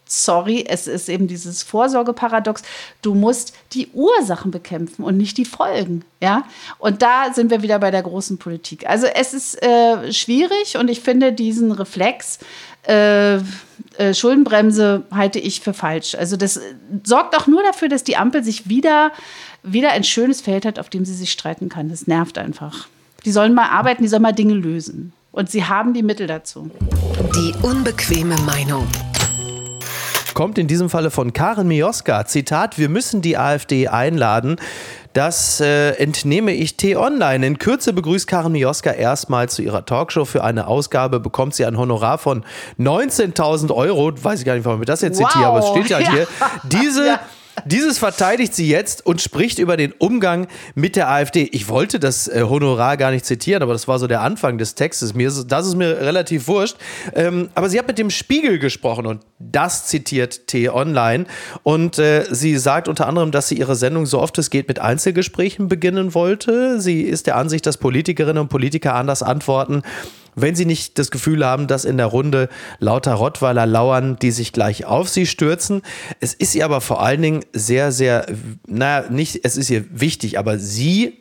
Sorry, 0.09 0.65
es 0.67 0.87
ist 0.87 1.09
eben 1.09 1.29
dieses 1.29 1.63
Vorsorgeparadox. 1.63 2.63
Du 3.03 3.15
musst 3.15 3.53
die 3.73 3.89
Ursachen 3.93 4.51
bekämpfen 4.51 5.05
und 5.05 5.17
nicht 5.17 5.37
die 5.37 5.45
Folgen. 5.45 6.05
Ja, 6.21 6.45
und 6.79 7.03
da 7.03 7.33
sind 7.33 7.51
wir 7.51 7.63
wieder 7.63 7.79
bei 7.79 7.91
der 7.91 8.03
großen 8.03 8.39
Politik. 8.39 8.89
Also 8.89 9.07
es 9.07 9.35
ist 9.35 9.63
äh, 9.63 10.13
schwierig 10.13 10.77
und 10.77 10.89
ich 10.89 11.01
finde 11.01 11.33
diesen 11.33 11.71
Reflex 11.71 12.39
äh, 12.89 13.37
äh, 13.37 14.15
Schuldenbremse 14.15 15.05
halte 15.11 15.39
ich 15.39 15.61
für 15.61 15.75
falsch. 15.75 16.15
Also 16.15 16.37
das 16.37 16.57
äh, 16.57 16.75
sorgt 17.05 17.37
auch 17.37 17.47
nur 17.47 17.63
dafür, 17.63 17.89
dass 17.89 18.05
die 18.05 18.17
Ampel 18.17 18.43
sich 18.43 18.69
wieder, 18.69 19.13
wieder 19.63 19.91
ein 19.91 20.05
schönes 20.05 20.41
Feld 20.41 20.65
hat, 20.65 20.79
auf 20.79 20.89
dem 20.89 21.05
sie 21.05 21.15
sich 21.15 21.33
streiten 21.33 21.69
kann. 21.69 21.91
Das 21.91 22.07
nervt 22.07 22.39
einfach. 22.39 22.89
Die 23.25 23.33
sollen 23.33 23.55
mal 23.55 23.69
arbeiten, 23.69 24.03
die 24.03 24.09
sollen 24.09 24.23
mal 24.23 24.33
Dinge 24.33 24.55
lösen. 24.55 25.13
Und 25.33 25.51
sie 25.51 25.65
haben 25.65 25.93
die 25.93 26.03
Mittel 26.03 26.27
dazu. 26.27 26.71
Die 27.35 27.53
unbequeme 27.63 28.37
Meinung. 28.43 28.87
Kommt 30.35 30.59
in 30.59 30.67
diesem 30.67 30.91
Falle 30.91 31.11
von 31.11 31.33
Karen 31.33 31.69
Mioska. 31.69 32.25
Zitat, 32.27 32.79
wir 32.79 32.89
müssen 32.89 33.23
die 33.23 33.37
AfD 33.37 33.89
einladen. 33.89 34.57
Das 35.15 35.61
äh, 35.61 35.91
entnehme 35.93 36.53
ich 36.53 36.77
T-Online. 36.77 37.45
In 37.47 37.59
Kürze 37.59 37.93
begrüßt 37.93 38.27
Karen 38.29 38.53
Mioska 38.53 38.91
erstmal 38.91 39.49
zu 39.49 39.63
ihrer 39.63 39.85
Talkshow. 39.85 40.25
Für 40.25 40.45
eine 40.45 40.67
Ausgabe 40.67 41.19
bekommt 41.19 41.55
sie 41.55 41.65
ein 41.65 41.77
Honorar 41.79 42.19
von 42.19 42.45
19.000 42.79 43.75
Euro. 43.75 44.13
Weiß 44.23 44.41
ich 44.41 44.47
gar 44.47 44.55
nicht, 44.55 44.65
warum 44.65 44.81
ich 44.83 44.87
das 44.87 45.01
jetzt 45.01 45.19
Wow. 45.21 45.29
zitiere, 45.29 45.47
aber 45.49 45.59
es 45.61 45.69
steht 45.69 45.89
ja, 45.89 45.99
Ja. 46.01 46.11
hier. 46.13 46.27
Diese, 46.65 47.07
Ja. 47.07 47.21
Dieses 47.65 47.99
verteidigt 47.99 48.55
sie 48.55 48.69
jetzt 48.69 49.05
und 49.05 49.21
spricht 49.21 49.59
über 49.59 49.77
den 49.77 49.93
Umgang 49.93 50.49
mit 50.75 50.97
der 50.97 51.09
AfD. 51.09 51.49
Ich 51.53 51.69
wollte 51.69 51.99
das 51.99 52.29
äh, 52.29 52.43
Honorar 52.43 52.97
gar 52.97 53.11
nicht 53.11 53.25
zitieren, 53.25 53.63
aber 53.63 53.73
das 53.73 53.89
war 53.89 53.99
so 53.99 54.07
der 54.07 54.21
Anfang 54.21 54.59
des 54.59 54.75
Textes. 54.75 55.15
Mir 55.15 55.29
ist, 55.29 55.47
das 55.49 55.67
ist 55.67 55.77
mir 55.77 56.01
relativ 56.01 56.49
wurscht. 56.49 56.77
Ähm, 57.15 57.49
aber 57.55 57.69
sie 57.69 57.79
hat 57.79 57.87
mit 57.87 57.99
dem 57.99 58.11
Spiegel 58.11 58.59
gesprochen 58.59 59.07
und 59.07 59.23
das 59.39 59.87
zitiert 59.87 60.47
T-Online. 60.47 61.27
Und 61.63 61.99
äh, 61.99 62.25
sie 62.31 62.57
sagt 62.59 62.89
unter 62.89 63.07
anderem, 63.07 63.31
dass 63.31 63.49
sie 63.49 63.57
ihre 63.57 63.77
Sendung 63.77 64.07
so 64.07 64.21
oft 64.21 64.39
es 64.39 64.51
geht 64.51 64.69
mit 64.69 64.79
Einzelgesprächen 64.79 65.69
beginnen 65.69 66.15
wollte. 66.15 66.81
Sie 66.81 67.03
ist 67.03 67.27
der 67.27 67.37
Ansicht, 67.37 67.67
dass 67.67 67.77
Politikerinnen 67.77 68.39
und 68.39 68.49
Politiker 68.49 68.95
anders 68.95 69.23
antworten, 69.23 69.83
wenn 70.41 70.55
sie 70.55 70.65
nicht 70.65 70.99
das 70.99 71.11
Gefühl 71.11 71.45
haben, 71.45 71.67
dass 71.67 71.85
in 71.85 71.97
der 71.97 72.07
Runde 72.07 72.49
lauter 72.79 73.15
Rottweiler 73.15 73.67
lauern, 73.67 74.17
die 74.21 74.31
sich 74.31 74.53
gleich 74.53 74.85
auf 74.85 75.09
sie 75.09 75.27
stürzen. 75.27 75.83
Es 76.21 76.35
ist 76.35 76.55
ihr 76.55 76.65
aber 76.65 76.81
vor 76.81 77.03
allen 77.03 77.23
Dingen 77.23 77.45
sehr, 77.53 77.93
sehr, 77.93 78.27
naja, 78.67 79.09
nicht, 79.11 79.41
es 79.45 79.57
ist 79.57 79.71
ihr 79.71 79.85
wichtig, 79.91 80.39
aber 80.39 80.59
sie 80.59 81.19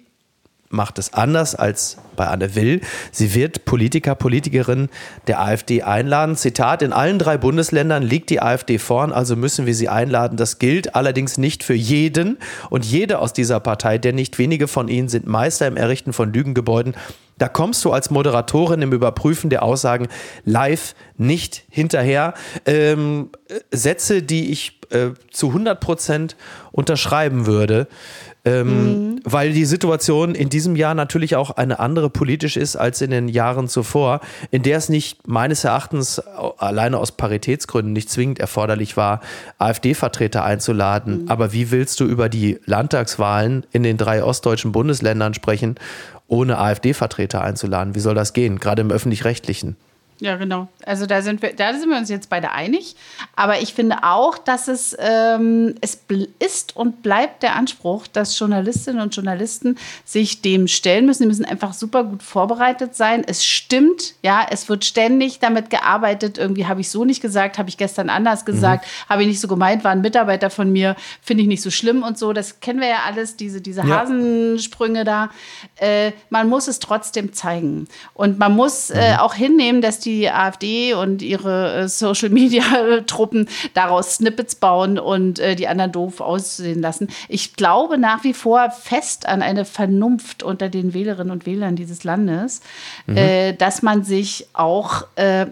macht 0.69 0.99
es 0.99 1.13
anders 1.13 1.55
als 1.55 1.97
bei 2.15 2.27
Anne 2.27 2.55
Will. 2.55 2.81
Sie 3.11 3.33
wird 3.33 3.65
Politiker, 3.65 4.15
Politikerinnen 4.15 4.89
der 5.27 5.41
AfD 5.41 5.83
einladen. 5.83 6.35
Zitat, 6.35 6.81
in 6.81 6.93
allen 6.93 7.19
drei 7.19 7.37
Bundesländern 7.37 8.03
liegt 8.03 8.29
die 8.29 8.41
AfD 8.41 8.77
vorn, 8.77 9.11
also 9.11 9.35
müssen 9.35 9.65
wir 9.65 9.75
sie 9.75 9.89
einladen. 9.89 10.37
Das 10.37 10.59
gilt 10.59 10.95
allerdings 10.95 11.37
nicht 11.37 11.63
für 11.63 11.73
jeden 11.73 12.37
und 12.69 12.85
jede 12.85 13.19
aus 13.19 13.33
dieser 13.33 13.59
Partei, 13.59 13.97
denn 13.97 14.15
nicht 14.15 14.37
wenige 14.39 14.67
von 14.67 14.87
ihnen 14.87 15.09
sind 15.09 15.25
Meister 15.27 15.67
im 15.67 15.77
Errichten 15.77 16.13
von 16.13 16.33
Lügengebäuden. 16.33 16.95
Da 17.37 17.47
kommst 17.47 17.83
du 17.85 17.91
als 17.91 18.09
Moderatorin 18.09 18.81
im 18.81 18.93
Überprüfen 18.93 19.49
der 19.49 19.63
Aussagen 19.63 20.07
live 20.45 20.95
nicht 21.17 21.63
hinterher. 21.69 22.33
Ähm, 22.65 23.29
äh, 23.49 23.59
Sätze, 23.75 24.23
die 24.23 24.51
ich 24.51 24.79
äh, 24.89 25.09
zu 25.31 25.47
100 25.47 25.79
Prozent 25.79 26.35
unterschreiben 26.71 27.45
würde, 27.45 27.87
ähm, 28.45 29.19
weil 29.25 29.51
die 29.51 29.65
Situation 29.65 30.33
in 30.33 30.47
diesem 30.47 30.77
Jahr 30.77 30.93
natürlich 30.93 31.35
auch 31.35 31.51
eine 31.51 31.79
andere 31.79 32.09
politisch 32.09 32.55
ist 32.55 32.77
als 32.77 33.01
in 33.01 33.11
den 33.11 33.27
Jahren 33.27 33.67
zuvor, 33.67 34.21
in 34.51 34.63
der 34.63 34.77
es 34.77 34.87
nicht 34.87 35.27
meines 35.27 35.65
Erachtens 35.65 36.19
alleine 36.19 36.97
aus 36.99 37.11
Paritätsgründen 37.11 37.91
nicht 37.91 38.09
zwingend 38.09 38.39
erforderlich 38.39 38.95
war, 38.95 39.19
AfD-Vertreter 39.57 40.45
einzuladen. 40.45 41.29
Aber 41.29 41.51
wie 41.51 41.71
willst 41.71 41.99
du 41.99 42.05
über 42.05 42.29
die 42.29 42.59
Landtagswahlen 42.65 43.65
in 43.71 43.83
den 43.83 43.97
drei 43.97 44.23
ostdeutschen 44.23 44.71
Bundesländern 44.71 45.33
sprechen, 45.33 45.75
ohne 46.27 46.57
AfD-Vertreter 46.57 47.41
einzuladen? 47.41 47.95
Wie 47.95 47.99
soll 47.99 48.15
das 48.15 48.33
gehen? 48.33 48.59
Gerade 48.59 48.81
im 48.81 48.91
öffentlich-rechtlichen. 48.91 49.77
Ja, 50.19 50.35
genau. 50.35 50.67
Also 50.83 51.05
da 51.05 51.21
sind 51.21 51.43
wir, 51.43 51.53
da 51.53 51.73
sind 51.75 51.89
wir 51.89 51.97
uns 51.97 52.09
jetzt 52.09 52.29
beide 52.29 52.51
einig. 52.51 52.95
Aber 53.35 53.61
ich 53.61 53.75
finde 53.75 54.03
auch, 54.03 54.39
dass 54.39 54.67
es, 54.67 54.97
ähm, 54.99 55.75
es 55.81 55.99
ist 56.39 56.75
und 56.75 57.03
bleibt 57.03 57.43
der 57.43 57.55
Anspruch, 57.55 58.07
dass 58.07 58.37
Journalistinnen 58.39 58.99
und 58.99 59.15
Journalisten 59.15 59.77
sich 60.05 60.41
dem 60.41 60.67
stellen 60.67 61.05
müssen. 61.05 61.23
Die 61.23 61.27
müssen 61.27 61.45
einfach 61.45 61.73
super 61.73 62.03
gut 62.03 62.23
vorbereitet 62.23 62.95
sein. 62.95 63.23
Es 63.27 63.45
stimmt, 63.45 64.15
ja, 64.23 64.45
es 64.49 64.67
wird 64.69 64.85
ständig 64.85 65.37
damit 65.37 65.69
gearbeitet. 65.69 66.39
Irgendwie 66.39 66.65
habe 66.65 66.81
ich 66.81 66.89
so 66.89 67.05
nicht 67.05 67.21
gesagt, 67.21 67.59
habe 67.59 67.69
ich 67.69 67.77
gestern 67.77 68.09
anders 68.09 68.43
gesagt, 68.43 68.85
habe 69.07 69.21
ich 69.21 69.27
nicht 69.27 69.39
so 69.39 69.47
gemeint, 69.47 69.83
war 69.83 69.91
ein 69.91 70.01
Mitarbeiter 70.01 70.49
von 70.49 70.71
mir, 70.71 70.95
finde 71.21 71.43
ich 71.43 71.47
nicht 71.47 71.61
so 71.61 71.69
schlimm 71.69 72.01
und 72.01 72.17
so. 72.17 72.33
Das 72.33 72.59
kennen 72.59 72.79
wir 72.79 72.87
ja 72.87 73.01
alles, 73.05 73.35
diese, 73.35 73.61
diese 73.61 73.81
Ja. 73.81 73.99
Hasensprünge 73.99 75.03
da. 75.03 75.29
Äh, 75.75 76.13
man 76.31 76.49
muss 76.49 76.67
es 76.67 76.79
trotzdem 76.79 77.33
zeigen. 77.33 77.87
Und 78.15 78.39
man 78.39 78.55
muss 78.55 78.89
äh, 78.89 79.15
auch 79.19 79.35
hinnehmen, 79.35 79.81
dass 79.81 79.99
die 79.99 80.06
AfD 80.29 80.93
und 80.93 81.21
ihre 81.21 81.73
äh, 81.73 81.87
Social-Media-Truppen 81.87 83.47
daraus 83.73 84.15
Snippets 84.15 84.55
bauen 84.55 84.99
und 84.99 85.39
äh, 85.39 85.55
die 85.55 85.67
anderen 85.67 85.91
doof 85.91 86.21
aussehen 86.21 86.81
lassen. 86.81 87.09
Ich 87.27 87.55
glaube 87.55 87.97
nach 87.97 88.23
wie 88.23 88.33
vor 88.33 88.71
fest 88.71 89.27
an 89.27 89.41
eine 89.41 89.65
Vernunft 89.65 90.43
unter 90.43 90.69
den 90.69 90.93
Wählerinnen 90.93 91.31
und 91.31 91.45
Wählern 91.45 91.75
dieses 91.75 92.03
Landes, 92.03 92.61
äh, 93.07 93.53
dass 93.53 93.81
man 93.81 94.03
sich 94.03 94.47
auch, 94.53 95.03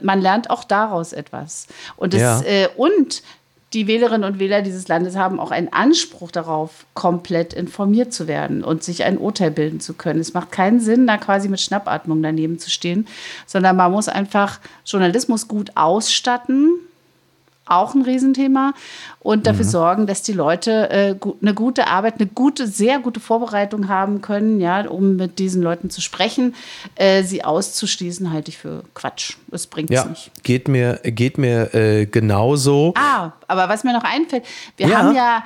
man 0.01 0.21
lernt 0.21 0.49
auch 0.49 0.63
daraus 0.63 1.13
etwas. 1.13 1.67
Und, 1.97 2.13
es, 2.13 2.21
Ja. 2.21 2.41
und 2.77 3.21
die 3.75 3.88
Wählerinnen 3.88 4.23
und 4.23 4.39
Wähler 4.39 4.61
dieses 4.61 4.88
Landes 4.88 5.17
haben 5.17 5.39
auch 5.39 5.51
einen 5.51 5.71
Anspruch 5.71 6.31
darauf, 6.31 6.85
komplett 6.93 7.53
informiert 7.53 8.13
zu 8.13 8.25
werden 8.25 8.63
und 8.63 8.83
sich 8.83 9.03
ein 9.03 9.17
Urteil 9.17 9.51
bilden 9.51 9.81
zu 9.81 9.93
können. 9.93 10.21
Es 10.21 10.33
macht 10.33 10.51
keinen 10.51 10.79
Sinn, 10.79 11.05
da 11.05 11.17
quasi 11.17 11.49
mit 11.49 11.59
Schnappatmung 11.59 12.23
daneben 12.23 12.57
zu 12.57 12.69
stehen, 12.69 13.05
sondern 13.45 13.75
man 13.75 13.91
muss 13.91 14.07
einfach 14.07 14.61
Journalismus 14.85 15.49
gut 15.49 15.71
ausstatten 15.75 16.79
auch 17.65 17.95
ein 17.95 18.01
Riesenthema. 18.01 18.73
Und 19.19 19.47
dafür 19.47 19.65
mhm. 19.65 19.69
sorgen, 19.69 20.08
dass 20.08 20.21
die 20.21 20.34
Leute 20.34 20.89
äh, 20.89 21.15
gu 21.19 21.36
eine 21.41 21.54
gute 21.54 21.88
Arbeit, 21.88 22.15
eine 22.19 22.28
gute, 22.28 22.67
sehr 22.67 22.99
gute 22.99 23.19
Vorbereitung 23.19 23.88
haben 23.88 24.21
können, 24.21 24.60
ja, 24.60 24.88
um 24.88 25.15
mit 25.15 25.39
diesen 25.39 25.63
Leuten 25.63 25.89
zu 25.89 26.01
sprechen. 26.01 26.54
Äh, 26.95 27.23
sie 27.23 27.43
auszuschließen, 27.43 28.32
halte 28.32 28.49
ich 28.49 28.58
für 28.58 28.84
Quatsch. 28.93 29.38
Das 29.47 29.67
bringt 29.67 29.89
es 29.89 29.95
ja, 29.95 30.06
nicht. 30.06 30.32
Geht 30.43 30.67
mir, 30.67 30.99
geht 31.04 31.38
mir 31.38 31.73
äh, 31.73 32.06
genauso. 32.06 32.93
Ah, 32.95 33.32
aber 33.47 33.69
was 33.69 33.84
mir 33.84 33.93
noch 33.93 34.04
einfällt, 34.04 34.43
wir 34.78 34.88
ja. 34.88 34.97
haben 34.97 35.15
ja 35.15 35.43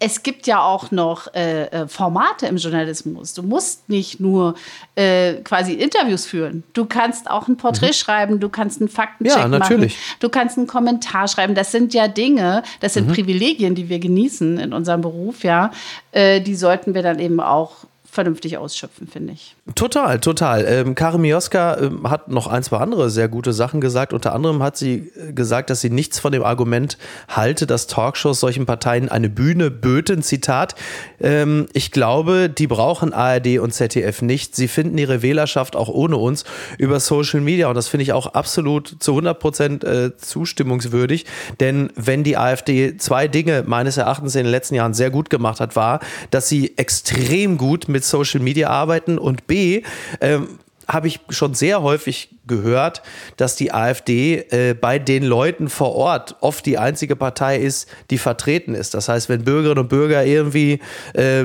es 0.00 0.22
gibt 0.22 0.46
ja 0.46 0.62
auch 0.62 0.92
noch 0.92 1.34
äh, 1.34 1.64
äh, 1.64 1.88
Formate 1.88 2.46
im 2.46 2.56
Journalismus. 2.56 3.34
Du 3.34 3.42
musst 3.42 3.88
nicht 3.88 4.20
nur 4.20 4.54
äh, 4.94 5.34
quasi 5.42 5.72
Interviews 5.72 6.24
führen. 6.24 6.62
Du 6.72 6.84
kannst 6.84 7.28
auch 7.28 7.48
ein 7.48 7.56
Porträt 7.56 7.88
mhm. 7.88 7.94
schreiben, 7.94 8.40
du 8.40 8.48
kannst 8.48 8.80
einen 8.80 8.88
Faktencheck 8.88 9.36
ja, 9.36 9.48
natürlich. 9.48 9.96
machen, 9.96 10.16
du 10.20 10.28
kannst 10.28 10.56
einen 10.56 10.68
Kommentar 10.68 11.26
schreiben. 11.26 11.56
Das 11.56 11.72
sind 11.72 11.94
ja 11.94 12.06
Dinge, 12.06 12.62
das 12.78 12.94
sind 12.94 13.08
mhm. 13.08 13.14
Privilegien, 13.14 13.74
die 13.74 13.88
wir 13.88 13.98
genießen 13.98 14.58
in 14.58 14.72
unserem 14.72 15.00
Beruf, 15.00 15.42
ja. 15.42 15.72
Äh, 16.12 16.40
die 16.40 16.54
sollten 16.54 16.94
wir 16.94 17.02
dann 17.02 17.18
eben 17.18 17.40
auch 17.40 17.72
vernünftig 18.18 18.58
ausschöpfen, 18.58 19.06
finde 19.06 19.34
ich. 19.34 19.54
Total, 19.76 20.18
total. 20.18 20.64
Ähm, 20.66 20.96
Karin 20.96 21.20
Mioska 21.20 21.78
ähm, 21.78 22.10
hat 22.10 22.26
noch 22.26 22.48
ein, 22.48 22.64
zwei 22.64 22.78
andere 22.78 23.10
sehr 23.10 23.28
gute 23.28 23.52
Sachen 23.52 23.80
gesagt. 23.80 24.12
Unter 24.12 24.34
anderem 24.34 24.60
hat 24.60 24.76
sie 24.76 25.12
äh, 25.14 25.32
gesagt, 25.32 25.70
dass 25.70 25.82
sie 25.82 25.90
nichts 25.90 26.18
von 26.18 26.32
dem 26.32 26.42
Argument 26.42 26.98
halte, 27.28 27.64
dass 27.64 27.86
Talkshows 27.86 28.40
solchen 28.40 28.66
Parteien 28.66 29.08
eine 29.08 29.28
Bühne 29.28 29.70
böten. 29.70 30.24
Zitat, 30.24 30.74
ähm, 31.20 31.68
ich 31.74 31.92
glaube, 31.92 32.50
die 32.50 32.66
brauchen 32.66 33.12
ARD 33.12 33.60
und 33.60 33.72
ZDF 33.72 34.20
nicht. 34.20 34.56
Sie 34.56 34.66
finden 34.66 34.98
ihre 34.98 35.22
Wählerschaft 35.22 35.76
auch 35.76 35.88
ohne 35.88 36.16
uns 36.16 36.42
über 36.76 36.98
Social 36.98 37.40
Media. 37.40 37.68
Und 37.68 37.76
das 37.76 37.86
finde 37.86 38.02
ich 38.02 38.12
auch 38.12 38.26
absolut 38.26 38.96
zu 38.98 39.12
100 39.12 39.38
Prozent 39.38 39.84
äh, 39.84 40.16
zustimmungswürdig. 40.16 41.24
Denn 41.60 41.92
wenn 41.94 42.24
die 42.24 42.36
AfD 42.36 42.96
zwei 42.96 43.28
Dinge 43.28 43.62
meines 43.64 43.96
Erachtens 43.96 44.34
in 44.34 44.42
den 44.42 44.50
letzten 44.50 44.74
Jahren 44.74 44.92
sehr 44.92 45.10
gut 45.10 45.30
gemacht 45.30 45.60
hat, 45.60 45.76
war, 45.76 46.00
dass 46.32 46.48
sie 46.48 46.76
extrem 46.76 47.58
gut 47.58 47.86
mit 47.86 48.07
Social 48.08 48.40
Media 48.40 48.68
arbeiten 48.68 49.18
und 49.18 49.46
B, 49.46 49.82
ähm, 50.20 50.58
habe 50.88 51.06
ich 51.06 51.20
schon 51.28 51.52
sehr 51.52 51.82
häufig 51.82 52.30
gehört, 52.46 53.02
dass 53.36 53.56
die 53.56 53.72
AfD 53.72 54.38
äh, 54.50 54.74
bei 54.74 54.98
den 54.98 55.22
Leuten 55.22 55.68
vor 55.68 55.94
Ort 55.94 56.36
oft 56.40 56.64
die 56.64 56.78
einzige 56.78 57.14
Partei 57.14 57.58
ist, 57.58 57.88
die 58.10 58.16
vertreten 58.16 58.74
ist. 58.74 58.94
Das 58.94 59.08
heißt, 59.08 59.28
wenn 59.28 59.44
Bürgerinnen 59.44 59.80
und 59.80 59.88
Bürger 59.88 60.24
irgendwie 60.24 60.80
äh, 61.12 61.44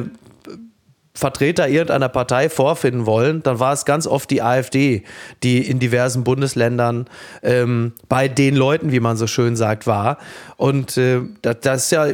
Vertreter 1.15 1.67
irgendeiner 1.67 2.09
Partei 2.09 2.49
vorfinden 2.49 3.05
wollen, 3.05 3.43
dann 3.43 3.59
war 3.59 3.73
es 3.73 3.85
ganz 3.85 4.07
oft 4.07 4.31
die 4.31 4.41
AfD, 4.41 5.03
die 5.43 5.61
in 5.61 5.77
diversen 5.77 6.23
Bundesländern 6.23 7.07
ähm, 7.43 7.93
bei 8.09 8.27
den 8.27 8.55
Leuten, 8.55 8.91
wie 8.91 8.99
man 8.99 9.15
so 9.15 9.27
schön 9.27 9.55
sagt, 9.55 9.85
war. 9.85 10.17
Und 10.57 10.97
äh, 10.97 11.21
das, 11.43 11.57
das 11.61 11.83
ist 11.83 11.91
ja, 11.91 12.07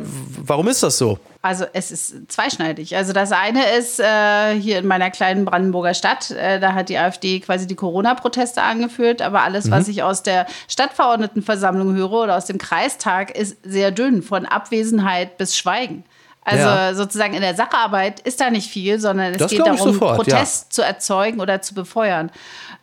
warum 0.43 0.67
ist 0.67 0.83
das 0.83 0.97
so? 0.97 1.17
Also 1.41 1.65
es 1.71 1.91
ist 1.91 2.29
zweischneidig. 2.29 2.97
Also 2.97 3.13
das 3.13 3.31
eine 3.31 3.63
ist 3.77 4.01
äh, 4.01 4.59
hier 4.59 4.79
in 4.79 4.87
meiner 4.87 5.09
kleinen 5.09 5.45
Brandenburger 5.45 5.93
Stadt, 5.93 6.31
äh, 6.31 6.59
da 6.59 6.73
hat 6.73 6.89
die 6.89 6.97
AfD 6.97 7.39
quasi 7.39 7.65
die 7.65 7.75
Corona-Proteste 7.75 8.61
angeführt, 8.61 9.21
aber 9.21 9.43
alles, 9.43 9.65
mhm. 9.65 9.71
was 9.71 9.87
ich 9.87 10.03
aus 10.03 10.23
der 10.23 10.45
Stadtverordnetenversammlung 10.67 11.95
höre 11.95 12.11
oder 12.11 12.35
aus 12.35 12.45
dem 12.45 12.57
Kreistag, 12.57 13.33
ist 13.33 13.57
sehr 13.63 13.91
dünn, 13.91 14.21
von 14.21 14.45
Abwesenheit 14.45 15.37
bis 15.37 15.57
Schweigen. 15.57 16.03
Also 16.49 16.63
ja. 16.63 16.93
sozusagen 16.95 17.33
in 17.33 17.41
der 17.41 17.55
Sacharbeit 17.55 18.19
ist 18.21 18.41
da 18.41 18.49
nicht 18.49 18.69
viel, 18.69 18.99
sondern 18.99 19.33
es 19.33 19.37
das 19.37 19.51
geht 19.51 19.59
darum, 19.59 19.77
sofort, 19.77 20.15
Protest 20.15 20.65
ja. 20.65 20.69
zu 20.71 20.81
erzeugen 20.81 21.39
oder 21.39 21.61
zu 21.61 21.75
befeuern. 21.75 22.31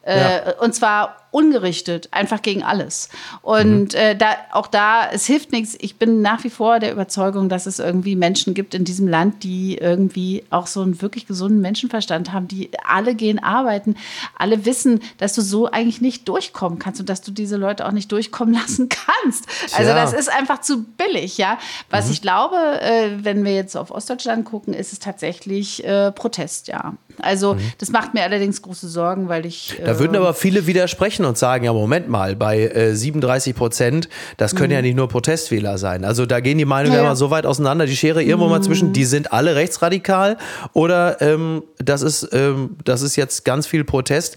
Äh. 0.02 0.52
Und 0.60 0.74
zwar 0.74 1.25
ungerichtet, 1.36 2.08
einfach 2.12 2.40
gegen 2.40 2.62
alles. 2.62 3.10
Und 3.42 3.92
mhm. 3.92 3.98
äh, 3.98 4.16
da, 4.16 4.36
auch 4.52 4.68
da, 4.68 5.10
es 5.10 5.26
hilft 5.26 5.52
nichts. 5.52 5.76
Ich 5.78 5.96
bin 5.96 6.22
nach 6.22 6.44
wie 6.44 6.50
vor 6.50 6.78
der 6.80 6.90
Überzeugung, 6.90 7.50
dass 7.50 7.66
es 7.66 7.78
irgendwie 7.78 8.16
Menschen 8.16 8.54
gibt 8.54 8.74
in 8.74 8.84
diesem 8.86 9.06
Land, 9.06 9.44
die 9.44 9.76
irgendwie 9.76 10.44
auch 10.48 10.66
so 10.66 10.80
einen 10.80 11.02
wirklich 11.02 11.26
gesunden 11.26 11.60
Menschenverstand 11.60 12.32
haben, 12.32 12.48
die 12.48 12.70
alle 12.88 13.14
gehen 13.14 13.38
arbeiten, 13.38 13.96
alle 14.38 14.64
wissen, 14.64 15.00
dass 15.18 15.34
du 15.34 15.42
so 15.42 15.70
eigentlich 15.70 16.00
nicht 16.00 16.26
durchkommen 16.26 16.78
kannst 16.78 17.00
und 17.00 17.10
dass 17.10 17.20
du 17.20 17.32
diese 17.32 17.58
Leute 17.58 17.84
auch 17.84 17.92
nicht 17.92 18.10
durchkommen 18.12 18.54
lassen 18.60 18.88
kannst. 18.88 19.44
Also 19.76 19.92
das 19.92 20.14
ist 20.14 20.32
einfach 20.32 20.62
zu 20.62 20.84
billig, 20.84 21.36
ja. 21.36 21.58
Was 21.90 22.06
mhm. 22.06 22.12
ich 22.12 22.22
glaube, 22.22 22.56
äh, 22.80 23.10
wenn 23.18 23.44
wir 23.44 23.54
jetzt 23.54 23.76
auf 23.76 23.90
Ostdeutschland 23.90 24.46
gucken, 24.46 24.72
ist 24.72 24.94
es 24.94 25.00
tatsächlich 25.00 25.84
äh, 25.84 26.12
Protest, 26.12 26.68
ja. 26.68 26.94
Also 27.22 27.54
mhm. 27.54 27.60
das 27.78 27.90
macht 27.90 28.14
mir 28.14 28.22
allerdings 28.22 28.62
große 28.62 28.88
Sorgen, 28.88 29.28
weil 29.28 29.46
ich. 29.46 29.80
da 29.84 29.98
würden 29.98 30.14
äh, 30.14 30.18
aber 30.18 30.34
viele 30.34 30.66
widersprechen 30.66 31.24
und 31.24 31.38
sagen, 31.38 31.64
ja, 31.64 31.72
Moment 31.72 32.08
mal, 32.08 32.36
bei 32.36 32.62
äh, 32.62 32.94
37 32.94 33.54
Prozent, 33.54 34.08
das 34.36 34.54
können 34.54 34.68
mhm. 34.68 34.74
ja 34.74 34.82
nicht 34.82 34.96
nur 34.96 35.08
Protestwähler 35.08 35.78
sein. 35.78 36.04
Also 36.04 36.26
da 36.26 36.40
gehen 36.40 36.58
die 36.58 36.64
Meinungen 36.64 36.94
ja, 36.94 37.02
ja. 37.02 37.06
immer 37.06 37.16
so 37.16 37.30
weit 37.30 37.46
auseinander, 37.46 37.86
die 37.86 37.96
Schere 37.96 38.22
irgendwo 38.22 38.46
mhm. 38.46 38.52
mal 38.52 38.62
zwischen, 38.62 38.92
die 38.92 39.04
sind 39.04 39.32
alle 39.32 39.56
rechtsradikal 39.56 40.36
oder 40.72 41.20
ähm, 41.20 41.62
das, 41.78 42.02
ist, 42.02 42.28
ähm, 42.32 42.76
das 42.84 43.02
ist 43.02 43.16
jetzt 43.16 43.44
ganz 43.44 43.66
viel 43.66 43.84
Protest. 43.84 44.36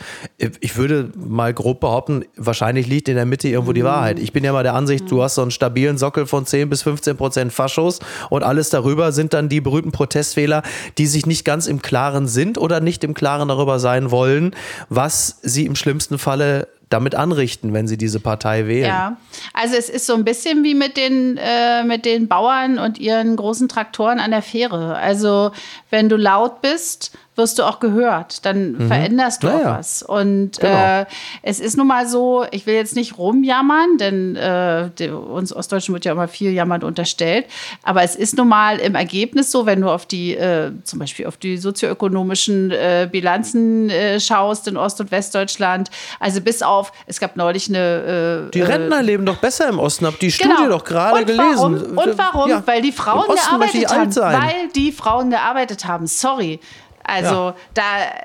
Ich 0.59 0.77
würde 0.77 1.11
mal 1.15 1.53
grob 1.53 1.79
behaupten, 1.79 2.25
wahrscheinlich 2.35 2.87
liegt 2.87 3.09
in 3.09 3.15
der 3.15 3.25
Mitte 3.25 3.47
irgendwo 3.47 3.73
die 3.73 3.81
mhm. 3.81 3.87
Wahrheit. 3.87 4.19
Ich 4.19 4.33
bin 4.33 4.43
ja 4.43 4.53
mal 4.53 4.63
der 4.63 4.73
Ansicht, 4.73 5.09
du 5.09 5.17
mhm. 5.17 5.21
hast 5.21 5.35
so 5.35 5.41
einen 5.41 5.51
stabilen 5.51 5.97
Sockel 5.97 6.25
von 6.25 6.45
10 6.45 6.69
bis 6.69 6.83
15 6.83 7.17
Prozent 7.17 7.53
Faschos 7.53 7.99
und 8.29 8.43
alles 8.43 8.69
darüber 8.69 9.11
sind 9.11 9.33
dann 9.33 9.49
die 9.49 9.61
berühmten 9.61 9.91
Protestwähler, 9.91 10.63
die 10.97 11.07
sich 11.07 11.25
nicht 11.25 11.45
ganz 11.45 11.67
im 11.67 11.81
Klaren 11.81 12.27
sind 12.27 12.57
oder 12.69 12.79
nicht 12.79 13.03
im 13.03 13.13
Klaren 13.13 13.47
darüber 13.47 13.79
sein 13.79 14.11
wollen, 14.11 14.55
was 14.89 15.39
sie 15.41 15.65
im 15.65 15.75
schlimmsten 15.75 16.19
Falle 16.19 16.67
damit 16.89 17.13
anrichten, 17.13 17.73
wenn 17.73 17.87
sie 17.87 17.97
diese 17.97 18.19
Partei 18.19 18.67
wählen. 18.67 18.87
Ja, 18.87 19.17
also 19.53 19.75
es 19.75 19.89
ist 19.89 20.07
so 20.07 20.15
ein 20.15 20.25
bisschen 20.25 20.63
wie 20.63 20.73
mit 20.73 20.97
den, 20.97 21.37
äh, 21.37 21.83
mit 21.83 22.03
den 22.03 22.27
Bauern 22.27 22.79
und 22.79 22.97
ihren 22.97 23.35
großen 23.35 23.69
Traktoren 23.69 24.19
an 24.19 24.31
der 24.31 24.41
Fähre. 24.41 24.95
Also 24.95 25.51
wenn 25.91 26.09
du 26.09 26.15
laut 26.15 26.61
bist, 26.61 27.11
wirst 27.39 27.57
du 27.57 27.63
auch 27.63 27.79
gehört. 27.79 28.45
Dann 28.45 28.73
mhm. 28.73 28.87
veränderst 28.87 29.41
du 29.41 29.47
ja, 29.47 29.55
auch 29.55 29.65
was. 29.79 30.03
Und 30.03 30.59
genau. 30.59 31.01
äh, 31.01 31.05
es 31.41 31.59
ist 31.59 31.77
nun 31.77 31.87
mal 31.87 32.07
so, 32.07 32.45
ich 32.51 32.67
will 32.67 32.75
jetzt 32.75 32.95
nicht 32.95 33.17
rumjammern, 33.17 33.97
denn 33.97 34.35
äh, 34.35 34.91
die, 34.99 35.09
uns 35.09 35.51
Ostdeutschen 35.51 35.95
wird 35.95 36.05
ja 36.05 36.11
immer 36.11 36.27
viel 36.27 36.51
jammern 36.51 36.83
unterstellt. 36.83 37.47
Aber 37.81 38.03
es 38.03 38.15
ist 38.15 38.37
nun 38.37 38.47
mal 38.47 38.77
im 38.77 38.93
Ergebnis 38.93 39.51
so, 39.51 39.65
wenn 39.65 39.81
du 39.81 39.89
auf 39.89 40.05
die, 40.05 40.35
äh, 40.35 40.71
zum 40.83 40.99
Beispiel 40.99 41.25
auf 41.25 41.37
die 41.37 41.57
sozioökonomischen 41.57 42.69
äh, 42.71 43.09
Bilanzen 43.11 43.89
äh, 43.89 44.19
schaust 44.19 44.67
in 44.67 44.77
Ost- 44.77 44.99
und 45.01 45.11
Westdeutschland. 45.11 45.89
Also 46.19 46.41
bis 46.41 46.61
auf, 46.61 46.91
es 47.07 47.19
gab 47.19 47.35
neulich 47.35 47.69
eine. 47.69 48.47
Äh, 48.47 48.51
die 48.51 48.61
Rentner 48.61 49.01
leben 49.01 49.25
doch 49.25 49.37
besser 49.37 49.69
im 49.69 49.79
Osten, 49.79 50.05
hab 50.05 50.19
die 50.19 50.29
genau. 50.29 50.55
Studie 50.55 50.69
doch 50.69 50.83
gerade 50.83 51.25
gelesen. 51.25 51.55
Warum? 51.55 51.73
Und 51.97 52.17
warum? 52.17 52.49
Ja. 52.49 52.63
Weil 52.65 52.81
die 52.81 52.91
Frauen 52.91 53.27
gearbeitet 53.33 53.89
haben. 53.89 54.15
Weil 54.15 54.67
die 54.75 54.91
Frauen 54.91 55.29
gearbeitet 55.29 55.85
haben. 55.85 56.07
Sorry. 56.07 56.59
Also 57.09 57.35
ja. 57.35 57.55
da, 57.73 57.83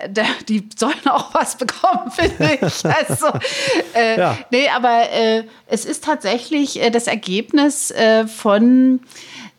da, 0.08 0.22
die 0.48 0.68
sollen 0.76 1.06
auch 1.08 1.32
was 1.34 1.56
bekommen, 1.56 2.10
finde 2.10 2.58
ich. 2.60 2.84
Also, 2.84 3.26
äh, 3.94 4.18
ja. 4.18 4.38
nee, 4.50 4.68
aber 4.68 5.10
äh, 5.10 5.44
es 5.66 5.84
ist 5.84 6.04
tatsächlich 6.04 6.80
äh, 6.82 6.90
das 6.90 7.06
Ergebnis 7.06 7.90
äh, 7.90 8.26
von 8.26 9.00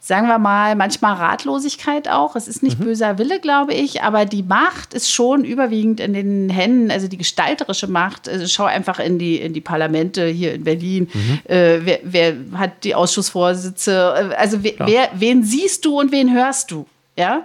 sagen 0.06 0.28
wir 0.28 0.38
mal, 0.38 0.76
manchmal 0.76 1.16
Ratlosigkeit 1.16 2.08
auch. 2.08 2.36
Es 2.36 2.48
ist 2.48 2.62
nicht 2.62 2.80
mhm. 2.80 2.86
böser 2.86 3.18
Wille, 3.18 3.40
glaube 3.40 3.74
ich, 3.74 4.04
aber 4.04 4.26
die 4.26 4.44
Macht 4.44 4.94
ist 4.94 5.12
schon 5.12 5.44
überwiegend 5.44 6.00
in 6.00 6.14
den 6.14 6.50
Händen, 6.50 6.92
also 6.92 7.08
die 7.08 7.18
gestalterische 7.18 7.88
Macht. 7.88 8.30
Also 8.30 8.46
schau 8.48 8.66
einfach 8.66 9.00
in 9.00 9.18
die, 9.18 9.38
in 9.38 9.54
die 9.54 9.62
Parlamente 9.62 10.28
hier 10.28 10.54
in 10.54 10.64
Berlin. 10.64 11.10
Mhm. 11.12 11.40
Äh, 11.46 11.80
wer, 11.86 12.00
wer, 12.04 12.36
hat 12.54 12.84
die 12.84 12.94
Ausschussvorsitze? 12.94 14.32
Äh, 14.32 14.36
also 14.36 14.60
wer, 14.62 15.10
wen 15.16 15.44
siehst 15.44 15.86
du 15.86 16.00
und 16.00 16.12
wen 16.12 16.32
hörst 16.32 16.70
du? 16.70 16.86
Ja, 17.18 17.44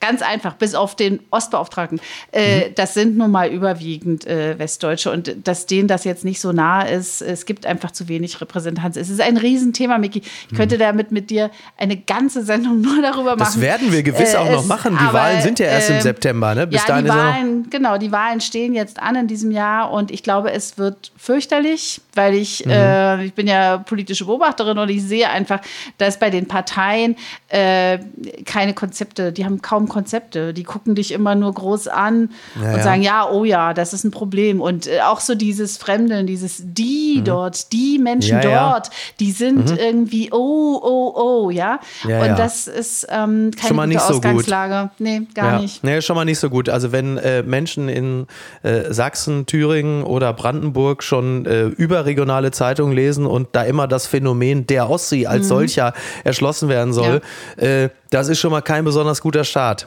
Ganz 0.00 0.22
einfach, 0.22 0.54
bis 0.54 0.74
auf 0.74 0.96
den 0.96 1.20
Ostbeauftragten. 1.30 2.00
Äh, 2.32 2.70
mhm. 2.70 2.74
Das 2.74 2.94
sind 2.94 3.18
nun 3.18 3.30
mal 3.30 3.50
überwiegend 3.50 4.26
äh, 4.26 4.58
Westdeutsche 4.58 5.10
und 5.10 5.36
dass 5.44 5.66
denen 5.66 5.88
das 5.88 6.04
jetzt 6.04 6.24
nicht 6.24 6.40
so 6.40 6.52
nah 6.52 6.82
ist, 6.82 7.20
es 7.20 7.44
gibt 7.44 7.66
einfach 7.66 7.90
zu 7.90 8.08
wenig 8.08 8.40
Repräsentanz. 8.40 8.96
Es 8.96 9.10
ist 9.10 9.20
ein 9.20 9.36
Riesenthema, 9.36 9.98
Miki. 9.98 10.22
Ich 10.50 10.56
könnte 10.56 10.76
mhm. 10.76 10.80
damit 10.80 11.12
mit 11.12 11.28
dir 11.28 11.50
eine 11.76 11.98
ganze 11.98 12.42
Sendung 12.42 12.80
nur 12.80 13.02
darüber 13.02 13.36
machen. 13.36 13.38
Das 13.40 13.60
werden 13.60 13.92
wir 13.92 14.02
gewiss 14.02 14.32
äh, 14.32 14.38
auch 14.38 14.50
noch 14.50 14.64
machen. 14.64 14.96
Die 14.98 15.04
aber, 15.04 15.18
Wahlen 15.18 15.42
sind 15.42 15.58
ja 15.58 15.66
erst 15.66 15.90
im 15.90 15.96
ähm, 15.96 16.02
September, 16.02 16.54
ne? 16.54 16.66
Bis 16.66 16.80
ja, 16.80 16.86
dahin 16.86 17.04
die 17.04 17.10
Wahlen, 17.10 17.70
genau, 17.70 17.98
die 17.98 18.10
Wahlen 18.10 18.40
stehen 18.40 18.72
jetzt 18.72 19.00
an 19.02 19.16
in 19.16 19.26
diesem 19.26 19.50
Jahr 19.50 19.92
und 19.92 20.10
ich 20.10 20.22
glaube, 20.22 20.50
es 20.50 20.78
wird 20.78 21.12
fürchterlich, 21.18 22.00
weil 22.14 22.34
ich, 22.34 22.64
mhm. 22.64 22.70
Äh, 22.70 23.24
ich 23.26 23.34
bin 23.34 23.46
ja 23.46 23.76
politische 23.76 24.24
Beobachterin 24.24 24.78
und 24.78 24.88
ich 24.88 25.02
sehe 25.02 25.28
einfach, 25.28 25.60
dass 25.98 26.18
bei 26.18 26.30
den 26.30 26.48
Parteien 26.48 27.16
äh, 27.48 27.98
keine 28.46 28.72
Konzepte, 28.72 29.30
die 29.32 29.44
haben 29.44 29.60
kaum 29.60 29.89
Konzepte. 29.90 30.54
Die 30.54 30.62
gucken 30.64 30.94
dich 30.94 31.12
immer 31.12 31.34
nur 31.34 31.52
groß 31.52 31.88
an 31.88 32.30
ja, 32.60 32.74
und 32.74 32.82
sagen, 32.82 33.02
ja, 33.02 33.28
oh 33.30 33.44
ja, 33.44 33.74
das 33.74 33.92
ist 33.92 34.04
ein 34.04 34.10
Problem. 34.10 34.62
Und 34.62 34.86
äh, 34.86 35.02
auch 35.02 35.20
so 35.20 35.34
dieses 35.34 35.76
Fremdeln, 35.76 36.26
dieses 36.26 36.62
die 36.64 37.16
mhm. 37.18 37.24
dort, 37.24 37.72
die 37.72 37.98
Menschen 37.98 38.40
ja, 38.42 38.70
dort, 38.72 38.90
die 39.20 39.32
sind 39.32 39.70
mhm. 39.70 39.76
irgendwie, 39.76 40.30
oh, 40.32 40.80
oh, 40.82 41.12
oh, 41.14 41.50
ja. 41.50 41.80
und 42.04 42.38
das 42.38 42.66
ist 42.66 43.06
ähm, 43.10 43.50
keine 43.54 43.68
schon 43.68 43.76
mal 43.76 43.86
nicht 43.86 44.00
Ausgangslage. 44.00 44.74
So 44.74 44.88
gut. 44.88 45.00
Nee, 45.00 45.22
gar 45.34 45.60
nicht. 45.60 45.84
Nee, 45.84 46.00
schon 46.00 46.16
mal 46.16 46.24
nicht 46.24 46.38
so 46.38 46.48
gut. 46.48 46.70
Also 46.70 46.92
wenn 46.92 47.18
äh, 47.18 47.42
Menschen 47.42 47.90
in 47.90 48.26
äh, 48.62 48.92
Sachsen, 48.92 49.44
Thüringen 49.44 50.02
oder 50.02 50.32
Brandenburg 50.32 51.02
schon 51.02 51.44
äh, 51.44 51.64
über 51.66 51.90
überregionale 51.90 52.50
Zeitungen 52.50 52.94
lesen 52.94 53.26
und 53.26 53.48
da 53.52 53.62
immer 53.64 53.88
das 53.88 54.06
Phänomen 54.06 54.66
der 54.66 54.88
Ossi 54.88 55.26
als 55.26 55.48
solcher 55.48 55.92
erschlossen 56.24 56.68
werden 56.68 56.92
soll, 56.92 57.20
äh, 57.56 57.88
das 58.10 58.28
ist 58.28 58.38
schon 58.40 58.50
mal 58.50 58.60
kein 58.60 58.84
besonders 58.84 59.20
guter 59.20 59.44
Start. 59.44 59.79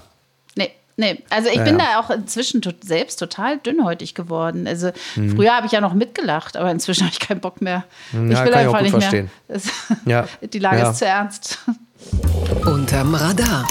Nee. 0.96 1.24
Also 1.30 1.50
ich 1.50 1.56
Ja, 1.56 1.64
bin 1.64 1.80
ja. 1.80 1.86
da 1.86 2.00
auch 2.00 2.10
inzwischen 2.12 2.62
tot, 2.62 2.76
selbst 2.84 3.18
total 3.18 3.58
dünnhäutig 3.58 4.14
geworden. 4.14 4.68
Also 4.68 4.92
Mhm. 5.16 5.36
früher 5.36 5.56
habe 5.56 5.66
ich 5.66 5.72
ja 5.72 5.82
noch 5.82 5.94
mitgelacht, 5.94 6.56
aber 6.56 6.70
inzwischen 6.72 7.06
habe 7.06 7.14
ich 7.14 7.20
keinen 7.20 7.40
Bock 7.42 7.62
mehr. 7.62 7.84
Ja, 8.12 8.20
ich 8.22 8.28
will 8.30 8.36
kann 8.36 8.48
ich 8.48 8.54
auch 8.54 8.74
einfach 8.74 8.74
gut 8.78 8.82
nicht 8.84 8.92
verstehen. 8.92 9.32
mehr. 9.48 9.58
Es, 9.58 9.70
Ja. 10.06 10.28
Die 10.54 10.60
Lage 10.60 10.80
Ja. 10.80 10.92
ist 10.92 11.00
zu 11.00 11.06
ernst. 11.06 11.58
Unterm 12.66 13.16
Radar. 13.16 13.68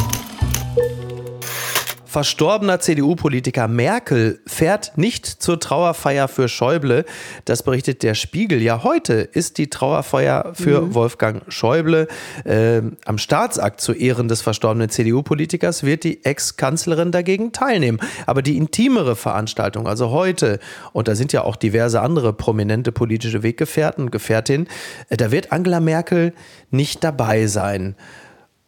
Verstorbener 2.13 2.79
CDU-Politiker 2.79 3.69
Merkel 3.69 4.41
fährt 4.47 4.99
nicht 4.99 5.25
zur 5.25 5.59
Trauerfeier 5.59 6.29
für 6.29 6.47
Schäuble. 6.47 7.07
Das 7.47 7.63
berichtet 7.63 8.03
der 8.03 8.15
Spiegel. 8.15 8.61
Ja, 8.61 8.83
heute 8.83 9.15
ist 9.15 9.57
die 9.57 9.71
Trauerfeier 9.71 10.53
für 10.53 10.93
Wolfgang 10.93 11.43
Schäuble. 11.49 12.09
Ähm, 12.45 12.99
am 13.07 13.17
Staatsakt 13.17 13.81
zu 13.81 13.95
Ehren 13.95 14.29
des 14.29 14.43
verstorbenen 14.43 14.91
CDU-Politikers 14.91 15.85
wird 15.85 16.05
die 16.05 16.23
Ex-Kanzlerin 16.23 17.13
dagegen 17.13 17.53
teilnehmen. 17.53 17.99
Aber 18.27 18.43
die 18.43 18.59
intimere 18.59 19.17
Veranstaltung, 19.17 19.89
also 19.89 20.11
heute, 20.11 20.59
und 20.93 21.09
da 21.09 21.15
sind 21.15 21.33
ja 21.33 21.45
auch 21.45 21.57
diverse 21.57 22.03
andere 22.03 22.35
prominente 22.35 22.93
politische 22.93 23.43
Weggefährten 23.43 24.05
und 24.05 24.11
Gefährtinnen, 24.11 24.69
äh, 25.09 25.17
da 25.17 25.31
wird 25.31 25.51
Angela 25.51 25.81
Merkel 25.81 26.35
nicht 26.71 27.03
dabei 27.03 27.47
sein. 27.47 27.97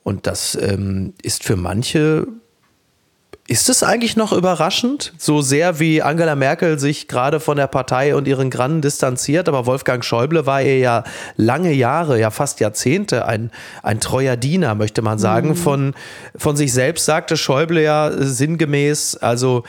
Und 0.02 0.26
das 0.26 0.56
ähm, 0.58 1.12
ist 1.22 1.44
für 1.44 1.56
manche 1.56 2.26
ist 3.46 3.68
es 3.68 3.82
eigentlich 3.82 4.16
noch 4.16 4.32
überraschend, 4.32 5.12
so 5.18 5.42
sehr 5.42 5.78
wie 5.78 6.00
Angela 6.00 6.34
Merkel 6.34 6.78
sich 6.78 7.08
gerade 7.08 7.40
von 7.40 7.58
der 7.58 7.66
Partei 7.66 8.16
und 8.16 8.26
ihren 8.26 8.48
Grannen 8.48 8.80
distanziert, 8.80 9.48
aber 9.48 9.66
Wolfgang 9.66 10.02
Schäuble 10.02 10.46
war 10.46 10.62
ihr 10.62 10.78
ja 10.78 11.04
lange 11.36 11.72
Jahre, 11.72 12.18
ja 12.18 12.30
fast 12.30 12.60
Jahrzehnte 12.60 13.26
ein, 13.26 13.50
ein 13.82 14.00
treuer 14.00 14.36
Diener, 14.36 14.74
möchte 14.74 15.02
man 15.02 15.18
sagen. 15.18 15.56
Von, 15.56 15.94
von 16.34 16.56
sich 16.56 16.72
selbst 16.72 17.04
sagte 17.04 17.36
Schäuble 17.36 17.82
ja 17.82 18.10
sinngemäß, 18.16 19.16
also 19.16 19.64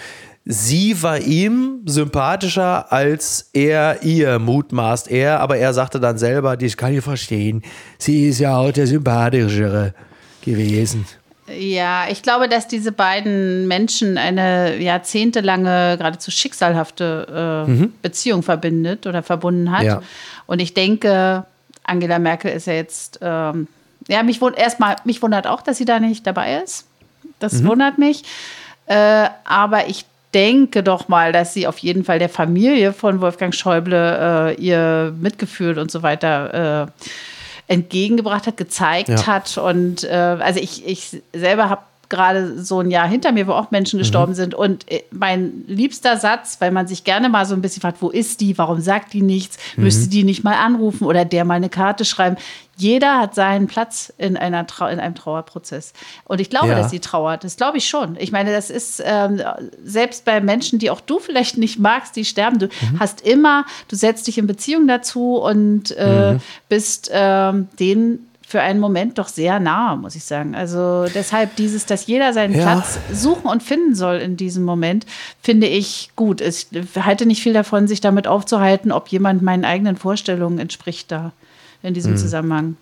sie 0.45 1.01
war 1.03 1.19
ihm 1.19 1.81
sympathischer 1.85 2.93
als 2.93 3.49
er 3.51 4.03
ihr 4.03 4.39
mutmaßt. 4.39 5.11
Er, 5.11 5.41
aber 5.41 5.57
er 5.57 5.73
sagte 5.73 5.99
dann 5.99 6.17
selber, 6.17 6.55
das 6.55 6.77
kann 6.77 6.93
ich 6.93 7.03
verstehen, 7.03 7.61
sie 7.97 8.29
ist 8.29 8.39
ja 8.39 8.55
auch 8.55 8.71
der 8.71 8.87
sympathischere 8.87 9.93
gewesen. 10.41 11.05
Ja, 11.47 12.05
ich 12.09 12.23
glaube, 12.23 12.49
dass 12.49 12.67
diese 12.67 12.91
beiden 12.91 13.67
Menschen 13.67 14.17
eine 14.17 14.77
jahrzehntelange, 14.77 15.95
geradezu 15.97 16.31
schicksalhafte 16.31 17.65
äh, 17.69 17.87
Beziehung 18.01 18.41
verbindet 18.41 19.05
oder 19.05 19.21
verbunden 19.21 19.71
hat. 19.71 19.81
Mhm. 19.81 19.87
Ja. 19.87 20.01
Und 20.47 20.59
ich 20.59 20.73
denke, 20.73 21.45
Angela 21.83 22.17
Merkel 22.17 22.51
ist 22.51 22.65
ja 22.65 22.73
jetzt, 22.73 23.19
ähm, 23.21 23.67
ja, 24.07 24.23
mich 24.23 24.41
wundert 24.41 24.59
erstmal, 24.59 24.95
mich 25.03 25.21
wundert 25.21 25.45
auch, 25.45 25.61
dass 25.61 25.77
sie 25.77 25.85
da 25.85 25.99
nicht 25.99 26.25
dabei 26.25 26.61
ist. 26.63 26.87
Das 27.39 27.53
Mhm. 27.61 27.67
wundert 27.67 27.97
mich. 27.99 28.23
Äh, 28.87 29.29
aber 29.43 29.87
ich 29.87 30.05
denke 30.33 30.81
doch 30.83 31.07
mal, 31.07 31.31
dass 31.31 31.53
sie 31.53 31.67
auf 31.67 31.77
jeden 31.77 32.03
Fall 32.03 32.17
der 32.19 32.29
Familie 32.29 32.91
von 32.91 33.21
Wolfgang 33.21 33.53
Schäuble 33.53 34.55
äh, 34.57 34.61
ihr 34.61 35.13
Mitgefühl 35.19 35.77
und 35.79 35.91
so 35.91 36.01
weiter 36.03 36.87
äh, 36.87 37.05
entgegengebracht 37.67 38.47
hat, 38.47 38.57
gezeigt 38.57 39.09
Ja. 39.09 39.27
hat. 39.27 39.57
Und 39.57 40.03
äh, 40.03 40.09
also 40.09 40.59
ich, 40.59 40.85
ich 40.85 41.21
selber 41.33 41.69
habe 41.69 41.81
gerade 42.09 42.61
so 42.63 42.79
ein 42.79 42.91
Jahr 42.91 43.07
hinter 43.07 43.31
mir, 43.31 43.47
wo 43.47 43.51
auch 43.53 43.71
Menschen 43.71 43.99
gestorben 43.99 44.33
sind. 44.35 44.53
Und 44.53 44.89
äh, 44.91 45.03
mein 45.11 45.63
liebster 45.67 46.17
Satz, 46.17 46.57
weil 46.59 46.71
man 46.71 46.87
sich 46.87 47.03
gerne 47.03 47.29
mal 47.29 47.45
so 47.45 47.55
ein 47.55 47.61
bisschen 47.61 47.81
fragt, 47.81 48.01
wo 48.01 48.09
ist 48.09 48.41
die, 48.41 48.57
warum 48.57 48.81
sagt 48.81 49.13
die 49.13 49.21
nichts, 49.21 49.57
müsste 49.75 50.09
die 50.09 50.23
nicht 50.23 50.43
mal 50.43 50.55
anrufen 50.55 51.05
oder 51.05 51.25
der 51.25 51.45
mal 51.45 51.55
eine 51.55 51.69
Karte 51.69 52.05
schreiben. 52.05 52.37
Jeder 52.77 53.19
hat 53.19 53.35
seinen 53.35 53.67
Platz 53.67 54.11
in, 54.17 54.35
einer 54.35 54.67
Trau 54.67 54.87
in 54.87 54.99
einem 54.99 55.15
Trauerprozess. 55.15 55.93
Und 56.25 56.41
ich 56.41 56.49
glaube, 56.49 56.69
Ja. 56.69 56.75
dass 56.75 56.91
sie 56.91 56.99
trauert. 56.99 57.45
Das 57.45 57.55
glaube 57.55 57.77
ich 57.77 57.87
schon. 57.87 58.17
Ich 58.19 58.33
meine, 58.33 58.51
das 58.51 58.69
ist 58.69 59.01
ähm, 59.05 59.41
selbst 59.83 60.25
bei 60.25 60.41
Menschen, 60.41 60.77
die 60.79 60.89
auch 60.89 60.99
du 60.99 61.19
vielleicht 61.19 61.57
nicht 61.57 61.79
magst, 61.79 62.15
die 62.17 62.25
sterben. 62.25 62.59
Du 62.59 62.67
hast 62.99 63.21
immer, 63.21 63.65
du 63.87 63.95
setzt 63.95 64.27
dich 64.27 64.37
in 64.37 64.45
Beziehung 64.47 64.87
dazu 64.87 65.35
und 65.37 65.91
äh, 65.91 66.37
bist 66.67 67.09
ähm, 67.13 67.69
denen 67.79 68.27
für 68.47 68.61
einen 68.61 68.79
Moment 68.79 69.17
doch 69.17 69.27
sehr 69.27 69.59
nahe, 69.59 69.97
muss 69.97 70.15
ich 70.15 70.23
sagen. 70.23 70.55
Also 70.55 71.05
deshalb 71.13 71.55
dieses, 71.55 71.85
dass 71.85 72.05
jeder 72.05 72.31
seinen 72.31 72.53
Ja. 72.53 72.61
Platz 72.61 72.99
suchen 73.11 73.47
und 73.49 73.63
finden 73.63 73.95
soll 73.95 74.17
in 74.17 74.37
diesem 74.37 74.63
Moment, 74.63 75.05
finde 75.41 75.67
ich 75.67 76.11
gut. 76.15 76.41
Ich 76.41 76.67
halte 76.95 77.25
nicht 77.25 77.41
viel 77.41 77.53
davon, 77.53 77.87
sich 77.87 78.01
damit 78.01 78.27
aufzuhalten, 78.27 78.91
ob 78.91 79.07
jemand 79.07 79.41
meinen 79.41 79.65
eigenen 79.65 79.97
Vorstellungen 79.97 80.59
entspricht 80.59 81.11
da 81.11 81.31
in 81.81 81.93
diesem 81.93 82.17
Zusammenhang. 82.17 82.77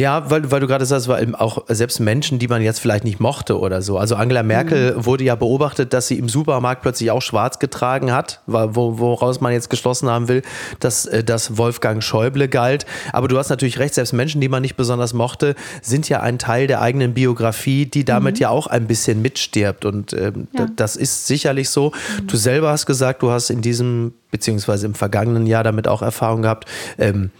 Ja, 0.00 0.30
weil, 0.30 0.50
weil 0.50 0.60
du 0.60 0.66
gerade 0.66 0.86
sagst, 0.86 1.08
weil 1.08 1.34
auch 1.34 1.64
selbst 1.68 2.00
Menschen, 2.00 2.38
die 2.38 2.48
man 2.48 2.62
jetzt 2.62 2.80
vielleicht 2.80 3.04
nicht 3.04 3.20
mochte 3.20 3.60
oder 3.60 3.82
so. 3.82 3.98
Also 3.98 4.16
Angela 4.16 4.42
Merkel 4.42 4.94
wurde 4.96 5.24
ja 5.24 5.34
beobachtet, 5.34 5.92
dass 5.92 6.08
sie 6.08 6.18
im 6.18 6.30
Supermarkt 6.30 6.80
plötzlich 6.80 7.10
auch 7.10 7.20
schwarz 7.20 7.58
getragen 7.58 8.10
hat, 8.10 8.40
wo, 8.46 8.98
woraus 8.98 9.42
man 9.42 9.52
jetzt 9.52 9.68
geschlossen 9.68 10.08
haben 10.08 10.28
will, 10.28 10.40
dass 10.78 11.04
äh, 11.04 11.22
das 11.22 11.58
Wolfgang 11.58 12.02
Schäuble 12.02 12.48
galt. 12.48 12.86
Aber 13.12 13.28
du 13.28 13.36
hast 13.36 13.50
natürlich 13.50 13.78
recht, 13.78 13.92
selbst 13.92 14.14
Menschen, 14.14 14.40
die 14.40 14.48
man 14.48 14.62
nicht 14.62 14.76
besonders 14.76 15.12
mochte, 15.12 15.54
sind 15.82 16.08
ja 16.08 16.20
ein 16.20 16.38
Teil 16.38 16.66
der 16.66 16.80
eigenen 16.80 17.12
Biografie, 17.12 17.84
die 17.84 18.06
damit 18.06 18.38
ja 18.38 18.48
auch 18.48 18.68
ein 18.68 18.86
bisschen 18.86 19.20
mitstirbt. 19.20 19.84
Und 19.84 20.14
ähm, 20.14 20.48
Ja. 20.56 20.66
das 20.76 20.96
ist 20.96 21.26
sicherlich 21.26 21.68
so. 21.68 21.92
Du 22.26 22.38
selber 22.38 22.70
hast 22.70 22.86
gesagt, 22.86 23.22
du 23.22 23.30
hast 23.30 23.50
in 23.50 23.60
diesem, 23.60 24.14
beziehungsweise 24.30 24.86
im 24.86 24.94
vergangenen 24.94 25.46
Jahr 25.46 25.62
damit 25.62 25.86
auch 25.88 26.00
Erfahrung 26.00 26.40
gehabt. 26.40 26.66
Ähm, 26.98 27.30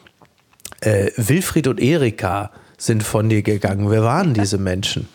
äh, 0.80 1.10
Wilfried 1.16 1.66
und 1.66 1.80
Erika 1.80 2.50
sind 2.76 3.02
von 3.02 3.28
dir 3.28 3.42
gegangen. 3.42 3.90
Wer 3.90 4.02
waren 4.02 4.34
diese 4.34 4.58
Menschen? 4.58 5.08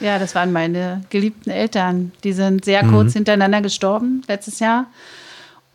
Ja, 0.00 0.18
das 0.18 0.34
waren 0.34 0.52
meine 0.52 1.02
geliebten 1.10 1.50
Eltern. 1.50 2.12
Die 2.22 2.32
sind 2.32 2.64
sehr 2.64 2.84
kurz 2.84 3.14
hintereinander 3.14 3.60
gestorben 3.60 4.22
letztes 4.28 4.60
Jahr. 4.60 4.86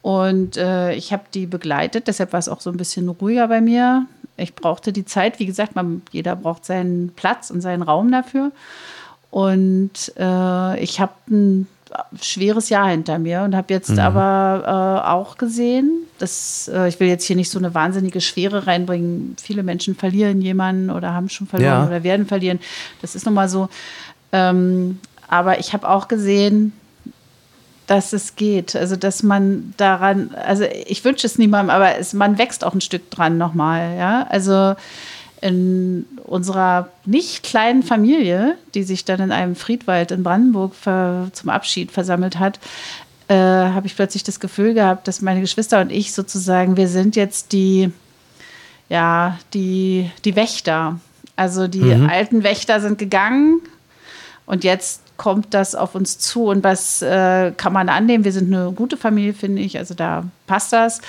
Und 0.01 0.57
äh, 0.57 0.93
ich 0.93 1.13
habe 1.13 1.23
die 1.33 1.45
begleitet, 1.45 2.07
deshalb 2.07 2.33
war 2.33 2.39
es 2.39 2.49
auch 2.49 2.61
so 2.61 2.69
ein 2.69 2.77
bisschen 2.77 3.07
ruhiger 3.09 3.47
bei 3.47 3.61
mir. 3.61 4.05
Ich 4.35 4.55
brauchte 4.55 4.91
die 4.91 5.05
Zeit, 5.05 5.39
wie 5.39 5.45
gesagt, 5.45 5.75
man, 5.75 6.01
jeder 6.11 6.35
braucht 6.35 6.65
seinen 6.65 7.09
Platz 7.09 7.49
und 7.49 7.61
seinen 7.61 7.81
Raum 7.81 8.11
dafür. 8.11 8.51
Und 9.29 10.13
äh, 10.17 10.79
ich 10.79 10.99
habe 10.99 11.13
ein 11.29 11.67
schweres 12.21 12.69
Jahr 12.69 12.87
hinter 12.89 13.19
mir 13.19 13.41
und 13.43 13.55
habe 13.55 13.73
jetzt 13.73 13.97
aber 13.97 14.63
äh, 15.05 15.07
auch 15.09 15.37
gesehen, 15.37 15.91
dass 16.19 16.69
äh, 16.73 16.87
ich 16.87 16.99
will 16.99 17.07
jetzt 17.07 17.25
hier 17.25 17.35
nicht 17.35 17.49
so 17.49 17.59
eine 17.59 17.73
wahnsinnige 17.73 18.21
Schwere 18.21 18.67
reinbringen. 18.67 19.35
Viele 19.41 19.63
Menschen 19.63 19.95
verlieren 19.95 20.41
jemanden 20.41 20.89
oder 20.89 21.13
haben 21.13 21.29
schon 21.29 21.47
verloren 21.47 21.71
Ja. 21.83 21.87
oder 21.87 22.03
werden 22.03 22.25
verlieren. 22.25 22.59
Das 23.01 23.15
ist 23.15 23.25
nun 23.25 23.35
mal 23.35 23.49
so. 23.49 23.69
Ähm, 24.31 24.99
aber 25.27 25.59
ich 25.59 25.73
habe 25.73 25.87
auch 25.89 26.07
gesehen, 26.07 26.73
dass 27.87 28.13
es 28.13 28.35
geht. 28.35 28.75
Also, 28.75 28.95
dass 28.95 29.23
man 29.23 29.73
daran, 29.77 30.31
also 30.45 30.63
ich 30.85 31.03
wünsche 31.03 31.27
es 31.27 31.37
niemandem, 31.37 31.69
aber 31.75 31.97
es, 31.97 32.13
man 32.13 32.37
wächst 32.37 32.63
auch 32.63 32.73
ein 32.73 32.81
Stück 32.81 33.11
dran 33.11 33.37
nochmal. 33.37 33.97
Ja? 33.97 34.25
Also 34.29 34.75
in 35.43 36.05
unserer 36.23 36.87
nicht 37.05 37.43
kleinen 37.43 37.83
Familie, 37.83 38.55
die 38.73 38.83
sich 38.83 39.03
dann 39.03 39.19
in 39.19 39.31
einem 39.31 39.55
Friedwald 39.57 40.11
in 40.11 40.23
Brandenburg 40.23 40.73
zum 41.33 41.49
Abschied 41.49 41.91
versammelt 41.91 42.39
hat, 42.39 42.59
äh, 43.27 43.35
habe 43.35 43.85
ich 43.85 43.95
plötzlich 43.95 44.23
das 44.23 44.39
Gefühl 44.39 44.73
gehabt, 44.73 45.07
dass 45.07 45.21
meine 45.21 45.41
Geschwister 45.41 45.81
und 45.81 45.91
ich 45.91 46.13
sozusagen, 46.13 46.77
wir 46.77 46.87
sind 46.87 47.17
jetzt 47.17 47.51
die, 47.51 47.91
ja, 48.87 49.37
die, 49.53 50.09
die 50.23 50.35
Wächter. 50.37 50.99
Also 51.35 51.67
die 51.67 51.91
alten 51.91 52.43
Wächter 52.43 52.79
sind 52.79 52.97
gegangen 52.97 53.59
und 54.45 54.63
jetzt 54.63 55.01
kommt 55.17 55.53
das 55.53 55.75
auf 55.75 55.95
uns 55.95 56.19
zu 56.19 56.45
und 56.45 56.63
was 56.63 57.01
äh, 57.01 57.51
kann 57.57 57.73
man 57.73 57.89
annehmen? 57.89 58.23
Wir 58.23 58.31
sind 58.31 58.53
eine 58.53 58.71
gute 58.71 58.97
Familie, 58.97 59.33
finde 59.33 59.61
ich. 59.61 59.77
Also 59.77 59.93
da 59.93 60.25
passt 60.47 60.73
das. 60.73 61.01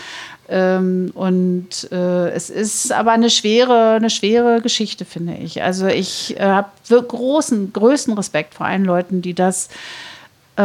Ähm, 0.49 1.11
und 1.15 1.91
äh, 1.91 2.31
es 2.31 2.51
ist 2.51 2.93
aber 2.93 3.13
eine 3.13 3.31
schwere, 3.31 3.93
eine 3.93 4.11
schwere 4.11 4.61
Geschichte, 4.61 5.05
finde 5.05 5.35
ich. 5.35 5.63
Also 5.63 5.87
ich 5.87 6.39
äh, 6.39 6.43
habe 6.43 6.69
großen, 6.89 7.73
größten 7.73 8.15
Respekt 8.15 8.55
vor 8.55 8.67
allen 8.67 8.85
Leuten, 8.85 9.23
die 9.23 9.35
das 9.35 9.69
äh, 10.57 10.63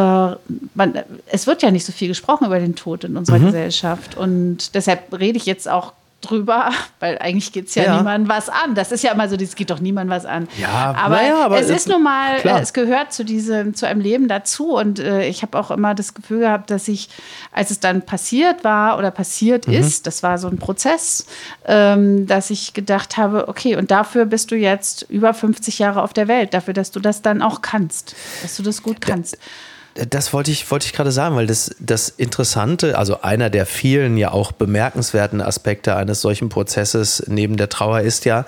man, 0.76 0.94
es 1.28 1.48
wird 1.48 1.64
ja 1.64 1.72
nicht 1.72 1.86
so 1.86 1.92
viel 1.92 2.10
gesprochen 2.10 2.46
über 2.46 2.60
den 2.60 2.76
Tod 2.76 3.04
in 3.04 3.18
unserer 3.18 3.40
Gesellschaft. 3.40 4.16
Und 4.16 4.76
deshalb 4.76 5.18
rede 5.18 5.38
ich 5.38 5.46
jetzt 5.46 5.68
auch 5.68 5.94
drüber, 6.22 6.72
weil 7.00 7.18
eigentlich 7.20 7.52
geht 7.54 7.68
es 7.68 7.76
ja, 7.76 7.84
Ja. 7.84 7.98
niemandem 7.98 8.30
was 8.30 8.50
an. 8.50 8.76
Das 8.76 8.92
ist 8.92 9.04
ja 9.04 9.12
immer 9.14 9.30
so, 9.30 9.38
das 9.38 9.56
geht 9.56 9.70
doch 9.70 9.80
niemandem 9.80 10.16
was 10.16 10.26
an. 10.26 10.48
Ja, 10.60 10.94
aber, 10.98 11.16
naja, 11.16 11.46
aber 11.46 11.60
es 11.60 11.70
es- 11.70 11.78
ist 11.78 11.88
nun 11.90 12.04
mal, 12.04 12.38
klar. 12.40 12.60
äh, 12.60 12.62
es 12.62 12.74
gehört 12.74 13.14
zu 13.14 13.24
diesem, 13.24 13.74
zu 13.74 13.88
einem 13.88 14.02
Leben 14.02 14.28
dazu. 14.28 14.76
Und 14.76 15.00
äh, 15.00 15.26
ich 15.28 15.42
habe 15.44 15.58
auch 15.58 15.72
immer 15.72 15.96
das 15.96 16.14
Gefühl 16.14 16.40
gehabt, 16.40 16.72
dass 16.72 16.88
ich, 16.88 17.10
als 17.52 17.72
es 17.72 17.80
dann 17.80 18.02
passiert 18.02 18.64
war 18.64 18.98
oder 18.98 19.12
passiert 19.12 19.68
Mhm. 19.68 19.74
ist, 19.76 20.08
das 20.08 20.22
war 20.24 20.38
so 20.38 20.48
ein 20.50 20.58
Prozess, 20.58 21.26
ähm, 21.66 22.28
dass 22.28 22.50
ich 22.50 22.74
gedacht 22.74 23.18
habe, 23.18 23.48
okay, 23.48 23.76
und 23.78 23.92
dafür 23.92 24.26
bist 24.26 24.52
du 24.52 24.56
jetzt 24.56 25.04
über 25.10 25.34
50 25.34 25.80
Jahre 25.80 26.02
auf 26.04 26.14
der 26.14 26.28
Welt, 26.28 26.54
dafür, 26.54 26.74
dass 26.74 26.92
du 26.92 27.00
das 27.00 27.22
dann 27.22 27.42
auch 27.42 27.62
kannst, 27.62 28.16
dass 28.42 28.56
du 28.58 28.64
das 28.64 28.84
gut 28.84 29.02
kannst. 29.02 29.38
Das 29.96 30.34
wollte 30.34 30.52
ich, 30.52 30.70
wollte 30.72 30.86
ich 30.86 30.94
gerade 30.94 31.12
sagen, 31.12 31.36
weil 31.36 31.48
das, 31.48 31.76
das 31.80 32.10
Interessante, 32.10 32.98
also 32.98 33.22
einer 33.22 33.50
der 33.50 33.66
vielen 33.66 34.18
ja 34.18 34.32
auch 34.32 34.52
bemerkenswerten 34.52 35.42
Aspekte 35.42 35.96
eines 35.96 36.22
solchen 36.22 36.50
Prozesses 36.50 37.24
neben 37.28 37.58
der 37.58 37.70
Trauer 37.70 38.02
ist 38.02 38.26
ja, 38.26 38.46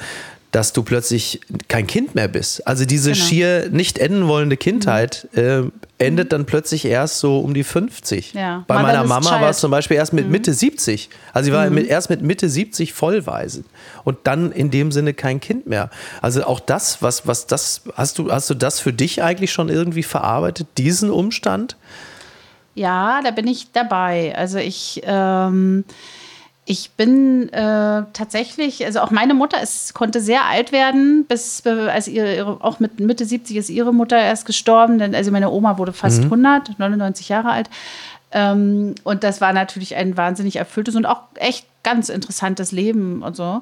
dass 0.51 0.73
du 0.73 0.83
plötzlich 0.83 1.39
kein 1.69 1.87
Kind 1.87 2.13
mehr 2.13 2.27
bist. 2.27 2.67
Also 2.67 2.85
diese 2.85 3.13
Genau. 3.13 3.23
schier 3.23 3.69
nicht 3.71 3.97
enden 3.97 4.27
wollende 4.27 4.57
Kindheit 4.57 5.27
äh, 5.33 5.63
endet 5.97 6.33
dann 6.33 6.45
plötzlich 6.45 6.83
erst 6.83 7.19
so 7.19 7.39
um 7.39 7.53
die 7.53 7.63
50. 7.63 8.33
Ja. 8.33 8.65
Bei 8.67 8.81
meiner 8.81 9.03
Motherless 9.03 9.25
Mama 9.25 9.41
war 9.41 9.49
es 9.51 9.59
zum 9.59 9.71
Beispiel 9.71 9.97
erst 9.97 10.13
mit 10.13 10.29
Mitte 10.29 10.53
70. 10.53 11.09
Also 11.31 11.45
sie 11.45 11.53
war 11.53 11.69
mit, 11.69 11.87
erst 11.87 12.09
mit 12.09 12.21
Mitte 12.21 12.49
70 12.49 12.91
vollweise 12.91 13.63
und 14.03 14.17
dann 14.23 14.51
in 14.51 14.71
dem 14.71 14.91
Sinne 14.91 15.13
kein 15.13 15.39
Kind 15.39 15.67
mehr. 15.67 15.89
Also 16.21 16.43
auch 16.43 16.59
das, 16.59 17.01
was, 17.01 17.27
was 17.27 17.47
das, 17.47 17.83
hast 17.95 18.17
du, 18.17 18.31
hast 18.31 18.49
du 18.49 18.53
das 18.53 18.79
für 18.79 18.91
dich 18.91 19.23
eigentlich 19.23 19.51
schon 19.53 19.69
irgendwie 19.69 20.03
verarbeitet, 20.03 20.67
diesen 20.77 21.11
Umstand? 21.11 21.77
Ja, 22.73 23.21
da 23.23 23.31
bin 23.31 23.47
ich 23.47 23.71
dabei. 23.71 24.33
Also 24.35 24.57
ich, 24.57 25.01
ähm, 25.05 25.83
ich 26.71 26.91
bin 26.91 27.51
äh, 27.51 28.03
tatsächlich, 28.13 28.85
also 28.85 29.01
auch 29.01 29.11
meine 29.11 29.33
Mutter 29.33 29.61
ist, 29.61 29.93
konnte 29.93 30.21
sehr 30.21 30.45
alt 30.45 30.71
werden, 30.71 31.25
bis 31.25 31.67
als 31.67 32.07
ihre, 32.07 32.33
ihre, 32.33 32.63
auch 32.63 32.79
mit 32.79 33.01
Mitte 33.01 33.25
70 33.25 33.57
ist 33.57 33.69
ihre 33.69 33.93
Mutter 33.93 34.17
erst 34.17 34.45
gestorben, 34.45 34.97
denn 34.97 35.13
also 35.13 35.31
meine 35.31 35.51
Oma 35.51 35.77
wurde 35.77 35.91
fast 35.91 36.23
100, 36.23 36.79
99 36.79 37.27
Jahre 37.27 37.49
alt. 37.49 37.69
Ähm, 38.31 38.95
und 39.03 39.25
das 39.25 39.41
war 39.41 39.51
natürlich 39.51 39.97
ein 39.97 40.15
wahnsinnig 40.15 40.55
erfülltes 40.55 40.95
und 40.95 41.05
auch 41.05 41.23
echt 41.35 41.65
ganz 41.83 42.07
interessantes 42.07 42.71
Leben 42.71 43.21
und 43.21 43.35
so. 43.35 43.61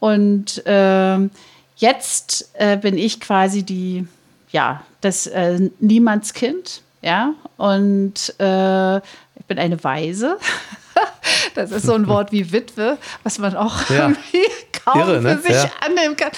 Und 0.00 0.62
ähm, 0.64 1.30
jetzt 1.76 2.48
äh, 2.54 2.78
bin 2.78 2.96
ich 2.96 3.20
quasi 3.20 3.64
die, 3.64 4.08
ja, 4.50 4.82
das 5.02 5.26
äh, 5.26 5.68
Niemandskind, 5.80 6.80
ja, 7.02 7.34
und 7.58 8.34
äh, 8.40 8.96
ich 8.96 9.44
bin 9.46 9.58
eine 9.58 9.84
Waise. 9.84 10.38
Das 11.54 11.70
ist 11.70 11.86
so 11.86 11.94
ein 11.94 12.06
Wort 12.06 12.32
wie 12.32 12.52
Witwe, 12.52 12.98
was 13.22 13.38
man 13.38 13.56
auch 13.56 13.88
Ja. 13.88 14.08
irgendwie 14.08 14.44
kaum 14.84 15.00
Irre, 15.00 15.22
ne? 15.22 15.36
für 15.38 15.42
sich 15.42 15.52
Ja. 15.62 15.70
annehmen 15.86 16.16
kann. 16.16 16.30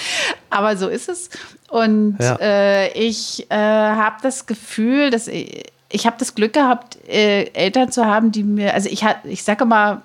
Aber 0.50 0.76
so 0.76 0.88
ist 0.88 1.09
es. 1.09 1.28
Und 1.68 2.16
Ja. 2.20 2.36
äh, 2.40 2.92
ich 2.92 3.50
äh, 3.50 3.54
habe 3.56 4.16
das 4.22 4.46
Gefühl, 4.46 5.11
dass 5.11 5.26
ich, 5.26 5.64
ich 5.90 6.06
habe 6.06 6.16
das 6.18 6.34
Glück 6.34 6.52
gehabt, 6.52 6.98
äh, 7.09 7.44
Eltern 7.52 7.90
zu 7.90 8.04
haben, 8.06 8.30
die 8.32 8.42
mir, 8.44 8.74
also 8.74 8.88
ich, 8.88 9.04
ich 9.24 9.42
sage 9.42 9.64
mal, 9.64 10.02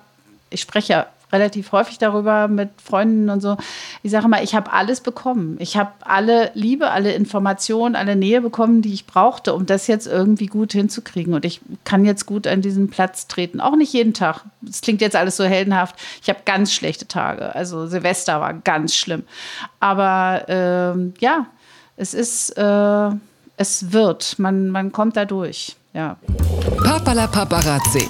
ich 0.50 0.60
spreche 0.60 0.92
ja 0.92 1.06
relativ 1.34 1.72
häufig 1.72 1.98
darüber 1.98 2.48
mit 2.48 2.70
Freunden 2.82 3.28
und 3.28 3.40
so. 3.40 3.56
Ich 4.02 4.10
sage 4.10 4.28
mal, 4.28 4.42
ich 4.42 4.54
habe 4.54 4.72
alles 4.72 5.00
bekommen. 5.00 5.56
Ich 5.58 5.76
habe 5.76 5.90
alle 6.00 6.50
Liebe, 6.54 6.90
alle 6.90 7.12
Informationen, 7.12 7.96
alle 7.96 8.16
Nähe 8.16 8.40
bekommen, 8.40 8.80
die 8.80 8.94
ich 8.94 9.06
brauchte, 9.06 9.52
um 9.52 9.66
das 9.66 9.86
jetzt 9.86 10.06
irgendwie 10.06 10.46
gut 10.46 10.72
hinzukriegen. 10.72 11.34
Und 11.34 11.44
ich 11.44 11.60
kann 11.84 12.04
jetzt 12.04 12.24
gut 12.26 12.46
an 12.46 12.62
diesen 12.62 12.88
Platz 12.88 13.26
treten. 13.26 13.60
Auch 13.60 13.76
nicht 13.76 13.92
jeden 13.92 14.14
Tag. 14.14 14.44
Das 14.62 14.80
klingt 14.80 15.00
jetzt 15.00 15.16
alles 15.16 15.36
so 15.36 15.44
heldenhaft. 15.44 15.96
Ich 16.22 16.28
habe 16.28 16.40
ganz 16.44 16.72
schlechte 16.72 17.06
Tage. 17.06 17.54
Also 17.54 17.86
Silvester 17.86 18.40
war 18.40 18.54
ganz 18.54 18.94
schlimm. 18.94 19.24
Aber 19.80 20.44
ähm, 20.48 21.14
ja, 21.18 21.46
es 21.96 22.14
ist, 22.14 22.50
äh, 22.56 23.10
es 23.56 23.92
wird. 23.92 24.38
Man, 24.38 24.70
man 24.70 24.92
kommt 24.92 25.16
da 25.16 25.24
durch. 25.24 25.76
Ja. 25.92 26.16
Papala 26.82 27.26
Paparazzi. 27.26 28.08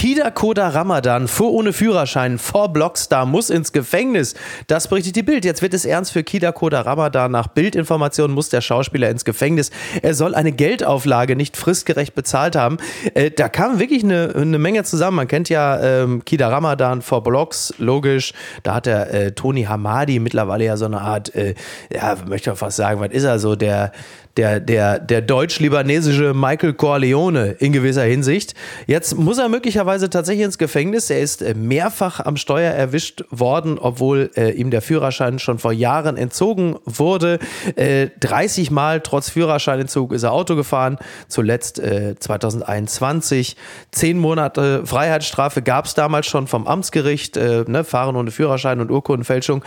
Kida 0.00 0.30
Koda 0.30 0.68
Ramadan 0.68 1.28
fuhr 1.28 1.52
ohne 1.52 1.74
Führerschein 1.74 2.38
vor 2.38 2.72
Blockstar, 2.72 3.26
muss 3.26 3.50
ins 3.50 3.70
Gefängnis. 3.70 4.34
Das 4.66 4.88
berichtet 4.88 5.14
die 5.14 5.22
Bild. 5.22 5.44
Jetzt 5.44 5.60
wird 5.60 5.74
es 5.74 5.84
ernst 5.84 6.12
für 6.12 6.24
Kida 6.24 6.52
Koda 6.52 6.80
Ramadan. 6.80 7.30
Nach 7.30 7.48
Bildinformationen 7.48 8.34
muss 8.34 8.48
der 8.48 8.62
Schauspieler 8.62 9.10
ins 9.10 9.26
Gefängnis. 9.26 9.70
Er 10.00 10.14
soll 10.14 10.34
eine 10.34 10.52
Geldauflage 10.52 11.36
nicht 11.36 11.54
fristgerecht 11.54 12.14
bezahlt 12.14 12.56
haben. 12.56 12.78
Äh, 13.12 13.30
da 13.30 13.50
kam 13.50 13.78
wirklich 13.78 14.02
eine, 14.02 14.32
eine 14.34 14.58
Menge 14.58 14.84
zusammen. 14.84 15.18
Man 15.18 15.28
kennt 15.28 15.50
ja 15.50 15.78
ähm, 15.78 16.24
Kida 16.24 16.48
Ramadan 16.48 17.02
vor 17.02 17.22
Blocks, 17.22 17.74
logisch. 17.76 18.32
Da 18.62 18.76
hat 18.76 18.86
der 18.86 19.12
äh, 19.12 19.32
Tony 19.32 19.64
Hamadi 19.64 20.18
mittlerweile 20.18 20.64
ja 20.64 20.78
so 20.78 20.86
eine 20.86 21.02
Art, 21.02 21.34
äh, 21.34 21.54
ja, 21.92 22.16
möchte 22.26 22.48
man 22.48 22.56
fast 22.56 22.78
sagen, 22.78 23.00
was 23.00 23.10
ist 23.10 23.24
er 23.24 23.38
so, 23.38 23.54
der 23.54 23.92
der, 24.36 24.60
der, 24.60 24.98
der 24.98 25.22
deutsch-libanesische 25.22 26.34
Michael 26.34 26.74
Corleone 26.74 27.56
in 27.58 27.72
gewisser 27.72 28.04
Hinsicht. 28.04 28.54
Jetzt 28.86 29.16
muss 29.16 29.38
er 29.38 29.48
möglicherweise 29.48 30.08
tatsächlich 30.08 30.44
ins 30.44 30.58
Gefängnis. 30.58 31.10
Er 31.10 31.20
ist 31.20 31.42
äh, 31.42 31.54
mehrfach 31.54 32.20
am 32.20 32.36
Steuer 32.36 32.72
erwischt 32.72 33.24
worden, 33.30 33.78
obwohl 33.78 34.30
äh, 34.36 34.50
ihm 34.52 34.70
der 34.70 34.82
Führerschein 34.82 35.38
schon 35.38 35.58
vor 35.58 35.72
Jahren 35.72 36.16
entzogen 36.16 36.76
wurde. 36.84 37.38
Äh, 37.76 38.08
30 38.20 38.70
Mal 38.70 39.00
trotz 39.00 39.30
Führerscheinentzug 39.30 40.12
ist 40.12 40.22
er 40.22 40.32
Auto 40.32 40.56
gefahren, 40.56 40.98
zuletzt 41.28 41.78
äh, 41.78 42.14
2021. 42.18 43.56
Zehn 43.90 44.18
Monate 44.18 44.86
Freiheitsstrafe 44.86 45.62
gab 45.62 45.86
es 45.86 45.94
damals 45.94 46.26
schon 46.26 46.46
vom 46.46 46.66
Amtsgericht, 46.66 47.36
äh, 47.36 47.64
ne, 47.66 47.84
Fahren 47.84 48.16
ohne 48.16 48.30
Führerschein 48.30 48.80
und 48.80 48.90
Urkundenfälschung. 48.90 49.64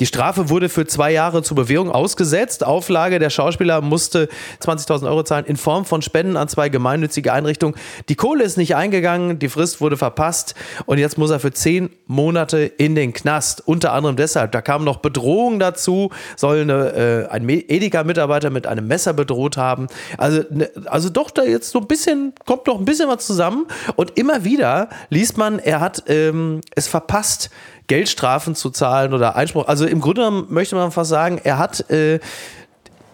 Die 0.00 0.06
Strafe 0.06 0.50
wurde 0.50 0.68
für 0.68 0.86
zwei 0.86 1.12
Jahre 1.12 1.42
zur 1.42 1.56
Bewährung 1.56 1.90
ausgesetzt. 1.90 2.64
Auflage, 2.64 3.20
der 3.20 3.30
Schauspieler 3.30 3.80
musste 3.80 4.28
20.000 4.60 5.06
Euro 5.06 5.22
zahlen 5.22 5.44
in 5.44 5.56
Form 5.56 5.84
von 5.84 6.02
Spenden 6.02 6.36
an 6.36 6.48
zwei 6.48 6.68
gemeinnützige 6.68 7.32
Einrichtungen. 7.32 7.76
Die 8.08 8.16
Kohle 8.16 8.42
ist 8.42 8.56
nicht 8.56 8.74
eingegangen, 8.74 9.38
die 9.38 9.48
Frist 9.48 9.80
wurde 9.80 9.96
verpasst 9.96 10.56
und 10.86 10.98
jetzt 10.98 11.16
muss 11.16 11.30
er 11.30 11.38
für 11.38 11.52
zehn 11.52 11.90
Monate 12.06 12.58
in 12.58 12.96
den 12.96 13.12
Knast. 13.12 13.62
Unter 13.66 13.92
anderem 13.92 14.16
deshalb, 14.16 14.50
da 14.50 14.62
kam 14.62 14.82
noch 14.82 14.96
Bedrohung 14.96 15.60
dazu, 15.60 16.10
soll 16.36 16.62
eine, 16.62 17.28
äh, 17.28 17.32
ein 17.32 17.48
Edeka-Mitarbeiter 17.48 18.50
mit 18.50 18.66
einem 18.66 18.88
Messer 18.88 19.12
bedroht 19.12 19.56
haben. 19.56 19.86
Also, 20.18 20.42
ne, 20.50 20.70
also 20.86 21.08
doch 21.08 21.30
da 21.30 21.44
jetzt 21.44 21.70
so 21.70 21.78
ein 21.78 21.86
bisschen, 21.86 22.32
kommt 22.46 22.66
doch 22.66 22.78
ein 22.78 22.84
bisschen 22.84 23.08
was 23.08 23.26
zusammen 23.26 23.66
und 23.94 24.18
immer 24.18 24.44
wieder 24.44 24.88
liest 25.08 25.38
man, 25.38 25.60
er 25.60 25.78
hat 25.80 26.02
ähm, 26.08 26.62
es 26.74 26.88
verpasst, 26.88 27.50
Geldstrafen 27.86 28.54
zu 28.54 28.70
zahlen 28.70 29.12
oder 29.12 29.36
Einspruch. 29.36 29.66
Also 29.66 29.86
im 29.86 30.00
Grunde 30.00 30.30
möchte 30.30 30.74
man 30.74 30.90
fast 30.90 31.10
sagen, 31.10 31.40
er 31.42 31.58
hat, 31.58 31.90
äh, 31.90 32.20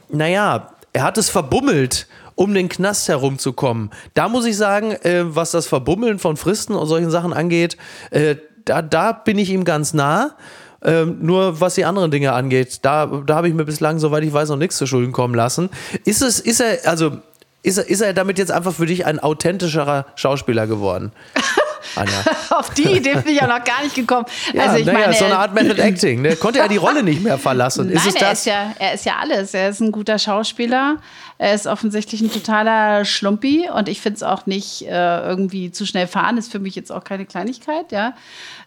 naja, 0.08 0.68
er 0.92 1.02
hat 1.02 1.18
es 1.18 1.30
verbummelt, 1.30 2.06
um 2.34 2.54
den 2.54 2.68
Knast 2.68 3.08
herumzukommen. 3.08 3.90
Da 4.14 4.28
muss 4.28 4.46
ich 4.46 4.56
sagen, 4.56 4.92
äh, 4.92 5.24
was 5.24 5.50
das 5.50 5.66
Verbummeln 5.66 6.18
von 6.18 6.36
Fristen 6.36 6.74
und 6.74 6.86
solchen 6.86 7.10
Sachen 7.10 7.32
angeht, 7.32 7.76
äh, 8.10 8.36
da, 8.64 8.82
da 8.82 9.12
bin 9.12 9.38
ich 9.38 9.50
ihm 9.50 9.64
ganz 9.64 9.92
nah. 9.92 10.36
Ähm, 10.82 11.18
nur 11.20 11.60
was 11.60 11.74
die 11.74 11.84
anderen 11.84 12.10
Dinge 12.10 12.32
angeht, 12.32 12.78
da, 12.82 13.04
da 13.04 13.36
habe 13.36 13.48
ich 13.48 13.54
mir 13.54 13.66
bislang, 13.66 13.98
soweit 13.98 14.24
ich 14.24 14.32
weiß, 14.32 14.48
noch 14.48 14.56
nichts 14.56 14.78
zu 14.78 14.86
Schulden 14.86 15.12
kommen 15.12 15.34
lassen. 15.34 15.68
Ist 16.06 16.22
es, 16.22 16.40
ist 16.40 16.60
er, 16.60 16.78
also 16.88 17.18
ist 17.62 17.76
er, 17.76 17.90
ist 17.90 18.00
er 18.00 18.14
damit 18.14 18.38
jetzt 18.38 18.50
einfach 18.50 18.72
für 18.72 18.86
dich 18.86 19.04
ein 19.04 19.18
authentischerer 19.18 20.06
Schauspieler 20.14 20.66
geworden? 20.66 21.12
Anja. 21.96 22.12
Auf 22.50 22.70
die 22.70 22.84
Idee 22.96 23.14
bin 23.14 23.34
ich 23.34 23.42
auch 23.42 23.48
noch 23.48 23.64
gar 23.64 23.82
nicht 23.82 23.94
gekommen. 23.94 24.26
Ja, 24.52 24.64
also 24.64 24.76
ich 24.76 24.86
naja, 24.86 24.98
meine, 25.00 25.12
so 25.14 25.24
eine 25.24 25.38
Art 25.38 25.54
Method 25.54 25.80
Acting. 25.80 26.22
Ne? 26.22 26.36
Konnte 26.36 26.60
er 26.60 26.68
die 26.68 26.76
Rolle 26.76 27.02
nicht 27.02 27.22
mehr 27.22 27.38
verlassen? 27.38 27.90
Nein, 27.92 28.08
ist 28.08 28.20
er, 28.20 28.32
ist 28.32 28.46
ja, 28.46 28.72
er 28.78 28.94
ist 28.94 29.04
ja 29.04 29.14
alles. 29.20 29.54
Er 29.54 29.68
ist 29.70 29.80
ein 29.80 29.92
guter 29.92 30.18
Schauspieler. 30.18 30.96
Er 31.38 31.54
ist 31.54 31.66
offensichtlich 31.66 32.20
ein 32.20 32.30
totaler 32.30 33.04
Schlumpi 33.06 33.68
und 33.74 33.88
ich 33.88 34.00
finde 34.02 34.16
es 34.16 34.22
auch 34.22 34.44
nicht 34.46 34.82
äh, 34.82 35.20
irgendwie 35.26 35.70
zu 35.72 35.86
schnell 35.86 36.06
fahren. 36.06 36.36
Ist 36.36 36.52
für 36.52 36.58
mich 36.58 36.74
jetzt 36.74 36.92
auch 36.92 37.02
keine 37.04 37.24
Kleinigkeit, 37.24 37.90
ja. 37.92 38.12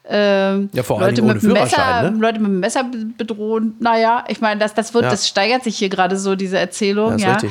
Ähm, 0.06 0.70
Ja, 0.74 0.84
vor 0.84 1.00
allen 1.02 1.12
Leute, 1.16 1.22
ohne 1.24 1.34
mit 1.36 1.44
dem 1.44 1.54
Messer, 1.54 2.02
ne? 2.12 2.18
Leute 2.20 2.40
mit 2.40 2.48
dem 2.50 2.60
Messer 2.60 2.84
be- 2.84 3.06
bedrohen, 3.18 3.76
naja, 3.80 4.26
ich 4.28 4.42
meine, 4.42 4.60
das, 4.60 4.74
das 4.74 4.94
wird, 4.94 5.06
Ja. 5.06 5.12
das 5.12 5.28
steigert 5.28 5.64
sich 5.64 5.78
hier 5.78 5.88
gerade 5.90 6.18
so, 6.18 6.36
diese 6.36 6.58
Erzählung, 6.60 7.18
Ja, 7.20 7.38
ja. 7.42 7.50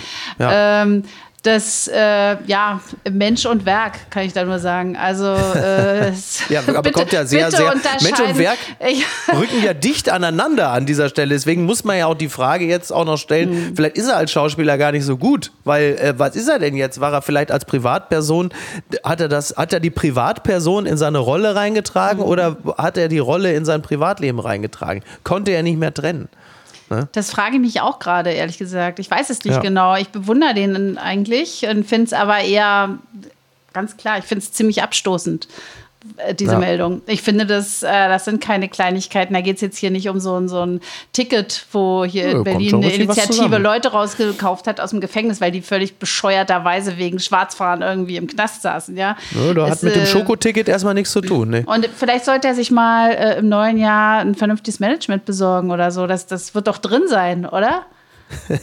Ja. 0.51 0.83
Ähm, 0.83 1.05
das, 1.43 1.89
äh, 1.89 2.37
ja, 2.47 2.81
Mensch 3.11 3.47
und 3.47 3.67
Werk, 3.67 4.11
kann 4.11 4.25
ich 4.25 4.33
da 4.33 4.45
nur 4.45 4.61
sagen. 4.61 4.97
Also, 4.97 5.25
äh, 5.27 6.09
es- 6.11 6.43
Ja, 6.49 6.61
aber 6.61 6.83
bitte- 6.83 6.93
kommt 6.95 7.13
ja 7.13 7.25
sehr, 7.27 7.51
sehr. 7.51 7.75
Mensch 8.01 8.21
und 8.21 8.39
Werk 8.39 8.59
rücken 9.37 9.63
ja 9.65 9.75
dicht 9.75 10.09
aneinander 10.09 10.71
an 10.71 10.87
dieser 10.87 11.09
Stelle. 11.09 11.31
Deswegen 11.35 11.65
muss 11.65 11.83
man 11.83 11.99
ja 11.99 12.07
auch 12.07 12.15
die 12.15 12.29
Frage 12.29 12.65
jetzt 12.67 12.93
auch 12.93 13.05
noch 13.05 13.17
stellen: 13.19 13.51
Mhm. 13.71 13.77
Vielleicht 13.77 13.97
ist 13.99 14.09
er 14.09 14.17
als 14.19 14.31
Schauspieler 14.31 14.79
gar 14.79 14.93
nicht 14.93 15.05
so 15.05 15.17
gut, 15.17 15.51
weil 15.65 15.97
äh, 16.01 16.15
was 16.17 16.37
ist 16.37 16.49
er 16.49 16.61
denn 16.61 16.77
jetzt? 16.77 17.01
War 17.01 17.13
er 17.13 17.23
vielleicht 17.23 17.51
als 17.51 17.65
Privatperson? 17.65 18.51
Hat 19.03 19.21
er 19.21 19.29
das? 19.29 19.57
Hat 19.57 19.73
er 19.73 19.81
die 19.81 19.91
Privatperson 19.91 20.87
in 20.87 20.97
seine 20.97 21.19
Rolle 21.19 21.57
reingetragen 21.57 22.21
Mhm. 22.21 22.25
oder 22.29 22.57
hat 22.79 22.97
er 22.97 23.09
die 23.09 23.19
Rolle 23.19 23.53
in 23.53 23.65
sein 23.65 23.83
Privatleben 23.83 24.39
reingetragen? 24.39 25.03
Konnte 25.25 25.51
er 25.51 25.63
nicht 25.65 25.79
mehr 25.79 25.93
trennen? 25.93 26.29
Das 27.13 27.31
frage 27.31 27.57
ich 27.57 27.61
mich 27.61 27.81
auch 27.81 27.99
gerade, 27.99 28.31
ehrlich 28.31 28.59
gesagt. 28.59 28.99
Ich 28.99 29.11
weiß 29.11 29.31
es 29.31 29.45
nicht 29.45 29.55
Ja. 29.55 29.61
genau. 29.61 29.97
Ich 29.97 30.09
bewundere 30.09 30.55
den 30.55 30.99
eigentlich 30.99 31.67
und 31.67 31.85
finde 31.85 32.07
es 32.07 32.13
aber 32.13 32.41
eher, 32.41 32.99
ganz 33.73 33.97
klar, 33.97 34.19
ich 34.19 34.25
finde 34.25 34.45
es 34.45 34.53
ziemlich 34.53 34.83
abstoßend, 34.83 35.49
diese 36.39 36.53
Ja. 36.53 36.59
Meldung. 36.59 37.03
Ich 37.07 37.23
finde, 37.23 37.47
das, 37.47 37.83
äh, 37.83 37.89
das 38.09 38.25
sind 38.25 38.43
keine 38.43 38.69
Kleinigkeiten. 38.69 39.35
Da 39.35 39.41
geht 39.41 39.57
es 39.57 39.63
jetzt 39.63 39.79
hier 39.79 39.91
nicht 39.91 40.09
um 40.09 40.19
so, 40.21 40.37
ein- 40.39 40.49
so 40.49 40.65
ein 40.65 40.81
Ticket, 41.13 41.67
wo 41.73 42.05
hier 42.05 42.25
Ja, 42.27 42.31
in 42.39 42.45
Berlin 42.45 42.75
eine 42.77 42.93
Initiative. 42.93 43.59
Leute 43.59 43.93
rausgekauft 43.93 44.67
hat 44.67 44.81
aus 44.81 44.91
dem 44.91 45.01
Gefängnis, 45.01 45.41
weil 45.41 45.51
die 45.53 45.63
völlig 45.63 45.99
bescheuerterweise 45.99 46.99
wegen 46.99 47.19
Schwarzfahren 47.19 47.83
irgendwie 47.83 48.17
im 48.17 48.27
Knast 48.27 48.63
saßen. 48.63 48.97
Ja, 48.97 49.17
Ja, 49.33 49.55
da 49.55 49.67
hat 49.67 49.73
Es, 49.75 49.83
mit 49.83 49.95
dem 49.97 50.03
äh, 50.03 50.07
Schokoticket 50.07 50.69
erstmal 50.69 50.95
nichts 50.95 51.13
zu 51.13 51.21
tun. 51.21 51.51
Ne? 51.51 51.65
und 51.67 51.89
vielleicht 51.97 52.25
sollte 52.25 52.49
er 52.49 52.55
sich 52.55 52.71
mal 52.71 53.11
äh, 53.13 53.39
im 53.39 53.49
neuen 53.49 53.79
Jahr 53.79 54.21
ein 54.21 54.35
vernünftiges 54.35 54.81
Management 54.81 55.25
besorgen 55.25 55.71
oder 55.71 55.91
so. 55.91 56.07
Das, 56.07 56.27
das 56.27 56.55
wird 56.55 56.67
doch 56.67 56.79
drin 56.79 57.03
sein, 57.09 57.47
oder? 57.47 57.83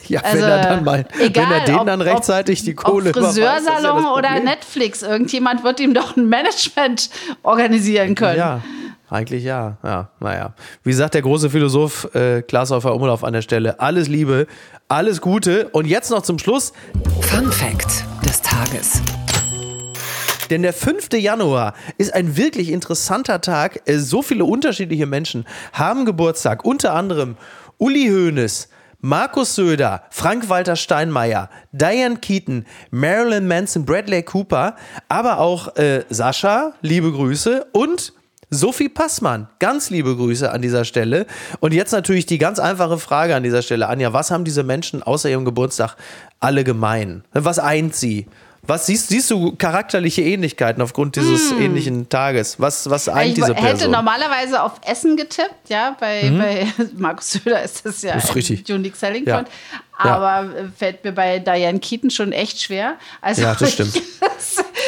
Ja, 0.07 0.21
Also, 0.21 0.37
wenn 0.43 0.49
er 0.49 0.61
dann 0.61 0.83
mal, 0.83 1.05
egal, 1.19 1.45
wenn 1.45 1.51
er 1.59 1.65
denen 1.65 1.79
ob- 1.79 1.85
dann 1.87 2.01
rechtzeitig 2.01 2.63
die 2.63 2.77
ob, 2.77 2.83
Kohle 2.83 3.09
ob 3.11 3.15
ja 3.15 3.21
Friseursalon 3.23 4.03
das 4.03 4.11
oder. 4.17 4.39
Netflix. 4.39 5.01
Irgendjemand 5.01 5.63
wird 5.63 5.79
ihm 5.79 5.93
doch 5.93 6.15
ein 6.17 6.27
Management 6.29 7.09
organisieren 7.43 8.15
können. 8.15 8.37
Ja, 8.37 8.61
eigentlich 9.09 9.43
ja. 9.43 9.77
Ja, 9.83 10.09
naja. 10.19 10.53
Wie 10.83 10.93
sagt 10.93 11.13
der 11.13 11.21
große 11.21 11.49
Philosoph 11.49 12.13
äh, 12.15 12.41
Klaas 12.41 12.71
Häufer 12.71 12.93
Umlauf 12.95 13.23
an 13.23 13.33
der 13.33 13.41
Stelle, 13.41 13.79
alles 13.79 14.07
Liebe, 14.07 14.47
alles 14.87 15.21
Gute. 15.21 15.69
Und 15.69 15.85
jetzt 15.87 16.11
noch 16.11 16.21
zum 16.23 16.39
Schluss, 16.39 16.73
Fun 17.21 17.51
Fact 17.51 18.03
des 18.25 18.41
Tages. 18.41 19.01
Denn 20.49 20.63
der 20.63 20.73
5. 20.73 21.09
Januar 21.13 21.75
ist 21.99 22.11
ein 22.13 22.35
wirklich 22.35 22.69
interessanter 22.71 23.39
Tag. 23.39 23.81
Äh, 23.87 23.99
So 23.99 24.21
viele 24.23 24.45
unterschiedliche 24.45 25.05
Menschen 25.05 25.45
haben 25.73 26.05
Geburtstag. 26.05 26.65
Unter 26.65 26.95
anderem 26.95 27.37
Uli 27.77 28.07
Hoeneß, 28.09 28.67
Markus 29.01 29.55
Söder, 29.55 30.03
Frank-Walter 30.09 30.75
Steinmeier, 30.75 31.49
Diane 31.71 32.17
Keaton, 32.17 32.65
Marilyn 32.91 33.47
Manson, 33.47 33.85
Bradley 33.85 34.23
Cooper, 34.23 34.75
aber 35.07 35.39
auch 35.39 35.77
äh, 35.77 36.03
Sascha, 36.09 36.73
liebe 36.81 37.09
Grüße, 37.09 37.67
und 37.71 38.11
Sophie 38.49 38.89
Passmann, 38.89 39.47
ganz 39.59 39.89
liebe 39.89 40.15
Grüße 40.17 40.51
an 40.51 40.61
dieser 40.61 40.83
Stelle. 40.83 41.27
Und 41.61 41.73
jetzt 41.73 41.93
natürlich 41.93 42.25
die 42.25 42.39
ganz 42.39 42.59
einfache 42.59 42.97
Frage 42.97 43.35
an 43.35 43.43
dieser 43.43 43.61
Stelle, 43.61 43.87
Anja, 43.87 44.11
was 44.11 44.31
haben 44.31 44.43
diese 44.43 44.63
Menschen 44.63 45.01
außer 45.01 45.29
ihrem 45.29 45.45
Geburtstag 45.45 45.95
alle 46.41 46.65
gemein? 46.65 47.23
Was 47.31 47.57
eint 47.57 47.95
sie? 47.95 48.27
Was 48.69 48.85
siehst, 48.85 49.09
siehst 49.09 49.31
du 49.31 49.55
charakterliche 49.55 50.21
Ähnlichkeiten 50.21 50.81
aufgrund 50.81 51.15
dieses 51.15 51.51
ähnlichen 51.53 52.07
Tages? 52.07 52.59
Was, 52.59 52.89
was 52.89 53.09
eint 53.09 53.29
Ich 53.29 53.33
diese 53.35 53.55
hätte 53.55 53.61
Person? 53.65 53.91
normalerweise 53.91 54.61
auf 54.61 54.73
Essen 54.85 55.17
getippt, 55.17 55.69
ja, 55.69 55.97
bei, 55.99 56.29
bei 56.29 56.67
Markus 56.95 57.31
Söder 57.31 57.63
ist 57.63 57.85
das 57.85 58.01
ja 58.03 58.15
Mhm. 58.15 58.37
Ist 58.39 58.69
Unique 58.69 58.95
Selling 58.95 59.25
Ja. 59.27 59.35
Point. 59.37 59.47
Ja. 60.03 60.15
Aber 60.15 60.55
äh, 60.55 60.65
fällt 60.77 61.03
mir 61.03 61.11
bei 61.11 61.39
Diane 61.39 61.79
Keaton 61.79 62.09
schon 62.11 62.31
echt 62.31 62.61
schwer. 62.61 62.95
Also 63.21 63.41
Ja, 63.41 63.55
das 63.55 63.73
stimmt. 63.73 63.95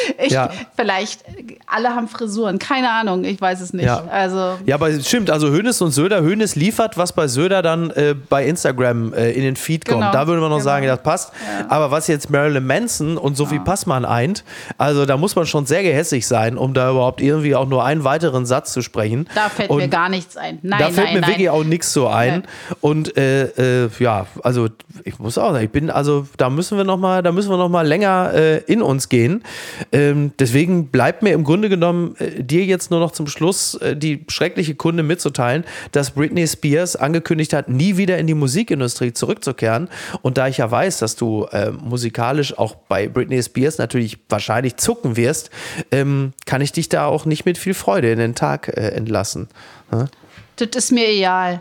ich, 0.18 0.32
Ja. 0.32 0.50
Vielleicht, 0.76 1.24
alle 1.66 1.90
haben 1.90 2.08
Frisuren, 2.08 2.58
keine 2.58 2.90
Ahnung, 2.90 3.24
ich 3.24 3.40
weiß 3.40 3.60
es 3.60 3.72
nicht. 3.72 3.86
Ja. 3.86 4.04
Also 4.10 4.58
Ja, 4.64 4.76
aber 4.76 4.90
es 4.90 5.06
stimmt, 5.06 5.30
also 5.30 5.50
Hönes 5.50 5.80
und 5.80 5.90
Söder, 5.90 6.22
Hönes 6.22 6.56
liefert, 6.56 6.96
was 6.96 7.12
bei 7.12 7.28
Söder 7.28 7.62
dann 7.62 7.90
äh, 7.90 8.14
bei 8.28 8.46
Instagram 8.46 9.12
äh, 9.12 9.30
in 9.32 9.42
den 9.42 9.56
Feed 9.56 9.84
kommt. 9.84 10.00
Genau, 10.00 10.12
Da 10.12 10.26
würde 10.26 10.40
man 10.40 10.50
noch 10.50 10.58
genau. 10.58 10.64
sagen, 10.64 10.86
das 10.86 11.02
passt. 11.02 11.32
Aber 11.68 11.90
was 11.90 12.06
jetzt 12.06 12.30
Marilyn 12.30 12.66
Manson 12.66 13.16
und 13.16 13.36
Sophie 13.36 13.58
Passmann 13.58 14.04
eint, 14.04 14.44
also 14.78 15.06
da 15.06 15.16
muss 15.16 15.36
man 15.36 15.46
schon 15.46 15.66
sehr 15.66 15.82
gehässig 15.82 16.26
sein, 16.26 16.56
um 16.56 16.74
da 16.74 16.90
überhaupt 16.90 17.20
irgendwie 17.20 17.54
auch 17.54 17.68
nur 17.68 17.84
einen 17.84 18.04
weiteren 18.04 18.46
Satz 18.46 18.72
zu 18.72 18.82
sprechen. 18.82 19.28
da 19.34 19.48
fällt 19.48 19.70
und 19.70 19.78
mir 19.78 19.88
gar 19.88 20.08
nichts 20.08 20.36
ein. 20.36 20.58
Nein, 20.62 20.78
da 20.78 20.90
fällt 20.90 21.06
nein, 21.06 21.14
mir 21.14 21.20
nein. 21.20 21.30
wirklich 21.30 21.50
auch 21.50 21.64
nichts 21.64 21.92
so 21.92 22.08
ein. 22.08 22.44
Und 22.80 23.16
äh, 23.16 23.84
äh, 23.84 23.90
ja, 23.98 24.26
also 24.42 24.68
ich 25.04 25.18
muss 25.18 25.38
auch 25.38 25.52
sagen, 25.52 25.64
ich 25.64 25.70
bin, 25.70 25.90
also 25.90 26.26
da 26.36 26.50
müssen 26.50 26.76
wir 26.76 26.84
noch 26.84 26.98
mal, 26.98 27.22
da 27.22 27.32
müssen 27.32 27.50
wir 27.50 27.56
noch 27.56 27.68
mal 27.68 27.86
länger 27.86 28.32
äh, 28.34 28.58
in 28.58 28.82
uns 28.82 29.08
gehen. 29.08 29.42
Ähm, 29.92 30.32
deswegen 30.38 30.88
bleibt 30.88 31.22
mir 31.22 31.32
im 31.32 31.44
Grunde 31.44 31.68
genommen 31.68 32.16
äh, 32.18 32.42
dir 32.42 32.64
jetzt 32.64 32.90
nur 32.90 33.00
noch 33.00 33.12
zum 33.12 33.26
Schluss 33.26 33.74
äh, 33.74 33.96
die 33.96 34.24
schreckliche 34.28 34.74
Kunde 34.74 35.02
mitzuteilen, 35.02 35.64
dass 35.92 36.12
Britney 36.12 36.46
Spears 36.46 36.96
angekündigt 36.96 37.52
hat, 37.52 37.68
nie 37.68 37.96
wieder 37.96 38.18
in 38.18 38.26
die 38.26 38.34
Musikindustrie 38.34 39.12
zurückzukehren. 39.12 39.88
Und 40.22 40.38
da 40.38 40.48
ich 40.48 40.58
ja 40.58 40.70
weiß, 40.70 40.98
dass 40.98 41.16
du 41.16 41.44
äh, 41.52 41.70
musikalisch 41.70 42.58
auch 42.58 42.74
bei 42.74 43.08
Britney 43.08 43.42
Spears 43.42 43.78
natürlich 43.78 44.18
wahrscheinlich 44.28 44.76
zucken 44.76 45.16
wirst, 45.16 45.50
ähm, 45.90 46.32
kann 46.46 46.62
ich 46.62 46.72
dich 46.72 46.88
da 46.88 47.06
auch 47.06 47.26
nicht 47.26 47.44
mit 47.44 47.58
viel 47.58 47.74
Freude 47.74 48.10
in 48.10 48.18
den 48.18 48.34
Tag 48.34 48.68
äh, 48.68 48.88
entlassen. 48.88 49.48
Das 50.56 50.68
ist 50.74 50.92
mir 50.92 51.08
egal. 51.08 51.60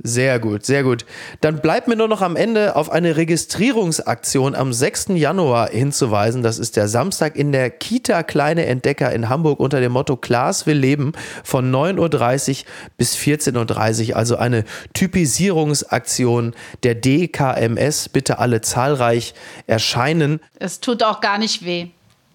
Sehr 0.00 0.38
gut, 0.38 0.64
sehr 0.64 0.84
gut. 0.84 1.04
Dann 1.40 1.60
bleibt 1.60 1.88
mir 1.88 1.96
nur 1.96 2.06
noch 2.06 2.22
am 2.22 2.36
Ende 2.36 2.76
auf 2.76 2.88
eine 2.88 3.16
Registrierungsaktion 3.16 4.54
am 4.54 4.72
6. 4.72 5.08
Januar 5.14 5.70
hinzuweisen. 5.70 6.44
Das 6.44 6.60
ist 6.60 6.76
der 6.76 6.86
Samstag 6.86 7.34
in 7.34 7.50
der 7.50 7.70
Kita 7.70 8.22
Kleine 8.22 8.66
Entdecker 8.66 9.12
in 9.12 9.28
Hamburg 9.28 9.58
unter 9.58 9.80
dem 9.80 9.90
Motto 9.90 10.16
Klaas 10.16 10.66
will 10.66 10.78
leben 10.78 11.12
von 11.42 11.72
9.30 11.74 12.60
Uhr 12.60 12.66
bis 12.96 13.16
14.30 13.16 14.10
Uhr. 14.10 14.16
Also 14.16 14.36
eine 14.36 14.64
Typisierungsaktion 14.94 16.54
der 16.84 16.94
DKMS. 16.94 18.08
Bitte 18.08 18.38
alle 18.38 18.60
zahlreich 18.60 19.34
erscheinen. 19.66 20.38
Es 20.60 20.78
tut 20.78 21.02
auch 21.02 21.20
gar 21.20 21.38
nicht 21.38 21.64
weh. 21.64 21.88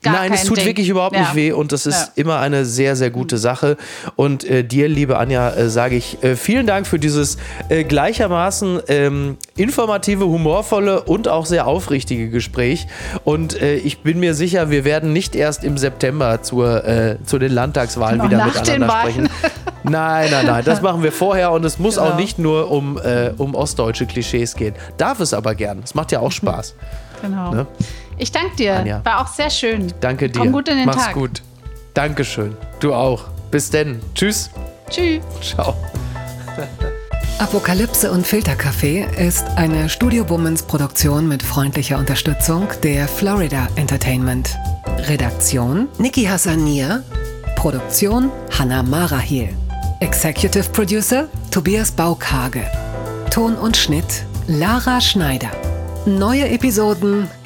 Gar 0.03 0.13
Nein, 0.13 0.33
es 0.33 0.43
tut 0.43 0.57
Ding. 0.57 0.65
wirklich 0.65 0.89
überhaupt 0.89 1.15
Ja. 1.15 1.21
nicht 1.21 1.35
weh 1.35 1.51
und 1.53 1.71
das 1.71 1.85
ist 1.85 1.95
Ja. 1.99 2.07
immer 2.15 2.39
eine 2.39 2.65
sehr, 2.65 2.95
sehr 2.95 3.09
gute 3.09 3.37
Sache. 3.37 3.77
Und 4.15 4.43
äh, 4.43 4.63
dir, 4.63 4.87
liebe 4.89 5.17
Anja, 5.17 5.49
äh, 5.51 5.69
sage 5.69 5.95
ich 5.95 6.21
äh, 6.23 6.35
vielen 6.35 6.67
Dank 6.67 6.85
für 6.87 6.99
dieses 6.99 7.37
äh, 7.69 7.83
gleichermaßen 7.83 8.81
ähm, 8.89 9.37
informative, 9.55 10.25
humorvolle 10.25 11.03
und 11.03 11.27
auch 11.27 11.45
sehr 11.45 11.67
aufrichtige 11.67 12.29
Gespräch. 12.29 12.87
Und 13.23 13.59
äh, 13.61 13.75
ich 13.75 13.99
bin 13.99 14.19
mir 14.19 14.33
sicher, 14.33 14.69
wir 14.69 14.83
werden 14.85 15.13
nicht 15.13 15.35
erst 15.35 15.63
im 15.63 15.77
September 15.77 16.41
zur, 16.43 16.83
äh, 16.85 17.17
zu 17.25 17.39
den 17.39 17.53
Landtagswahlen 17.53 18.17
Noch 18.17 18.25
wieder 18.25 18.45
miteinander 18.45 18.89
sprechen. 18.89 19.29
Nein, 19.83 20.29
nein, 20.31 20.45
nein, 20.45 20.63
das 20.65 20.81
machen 20.81 21.03
wir 21.03 21.11
vorher 21.11 21.51
und 21.51 21.63
es 21.65 21.79
muss 21.79 21.95
Genau. 21.95 22.09
auch 22.09 22.15
nicht 22.17 22.39
nur 22.39 22.71
um, 22.71 22.99
um 23.37 23.53
ostdeutsche 23.55 24.05
Klischees 24.05 24.55
gehen. 24.55 24.73
Darf 24.97 25.19
es 25.19 25.33
aber 25.33 25.55
gern. 25.55 25.81
Es 25.83 25.93
macht 25.95 26.11
ja 26.11 26.19
auch 26.19 26.31
Spaß. 26.43 26.75
Genau. 27.21 27.53
Ne? 27.53 27.67
Ich 28.17 28.31
danke 28.31 28.55
dir. 28.55 28.77
Anja. 28.77 29.05
War 29.05 29.21
auch 29.21 29.27
sehr 29.27 29.49
schön. 29.49 29.91
Danke 29.99 30.29
dir. 30.29 30.39
Komm 30.39 30.51
gut 30.51 30.67
in 30.69 30.77
den 30.77 30.85
Mach's 30.85 31.05
Tag. 31.05 31.13
gut. 31.13 31.41
Dankeschön. 31.93 32.55
Du 32.79 32.93
auch. 32.93 33.25
Bis 33.51 33.69
denn. 33.69 33.99
Tschüss. 34.15 34.49
Tschüss. 34.89 35.21
Ciao. 35.41 35.75
Apokalypse 37.39 38.11
und 38.11 38.25
Filterkaffee 38.25 39.05
ist 39.17 39.45
eine 39.55 39.89
Studio 39.89 40.23
Bummens 40.23 40.63
Produktion 40.63 41.27
mit 41.27 41.43
freundlicher 41.43 41.97
Unterstützung 41.97 42.67
der 42.83 43.07
Florida 43.07 43.67
Entertainment. 43.75 44.55
Redaktion 45.07 45.87
Niki 45.97 46.23
Hassania. 46.25 47.03
Produktion 47.55 48.31
Hanna 48.57 48.83
Marahiel. 48.83 49.49
Executive 49.99 50.69
Producer 50.71 51.27
Tobias 51.51 51.91
Baukage. 51.91 52.63
Ton 53.29 53.55
und 53.55 53.75
Schnitt 53.77 54.25
Lara 54.47 55.01
Schneider. 55.01 55.49
Neue 56.05 56.49
Episoden 56.49 57.27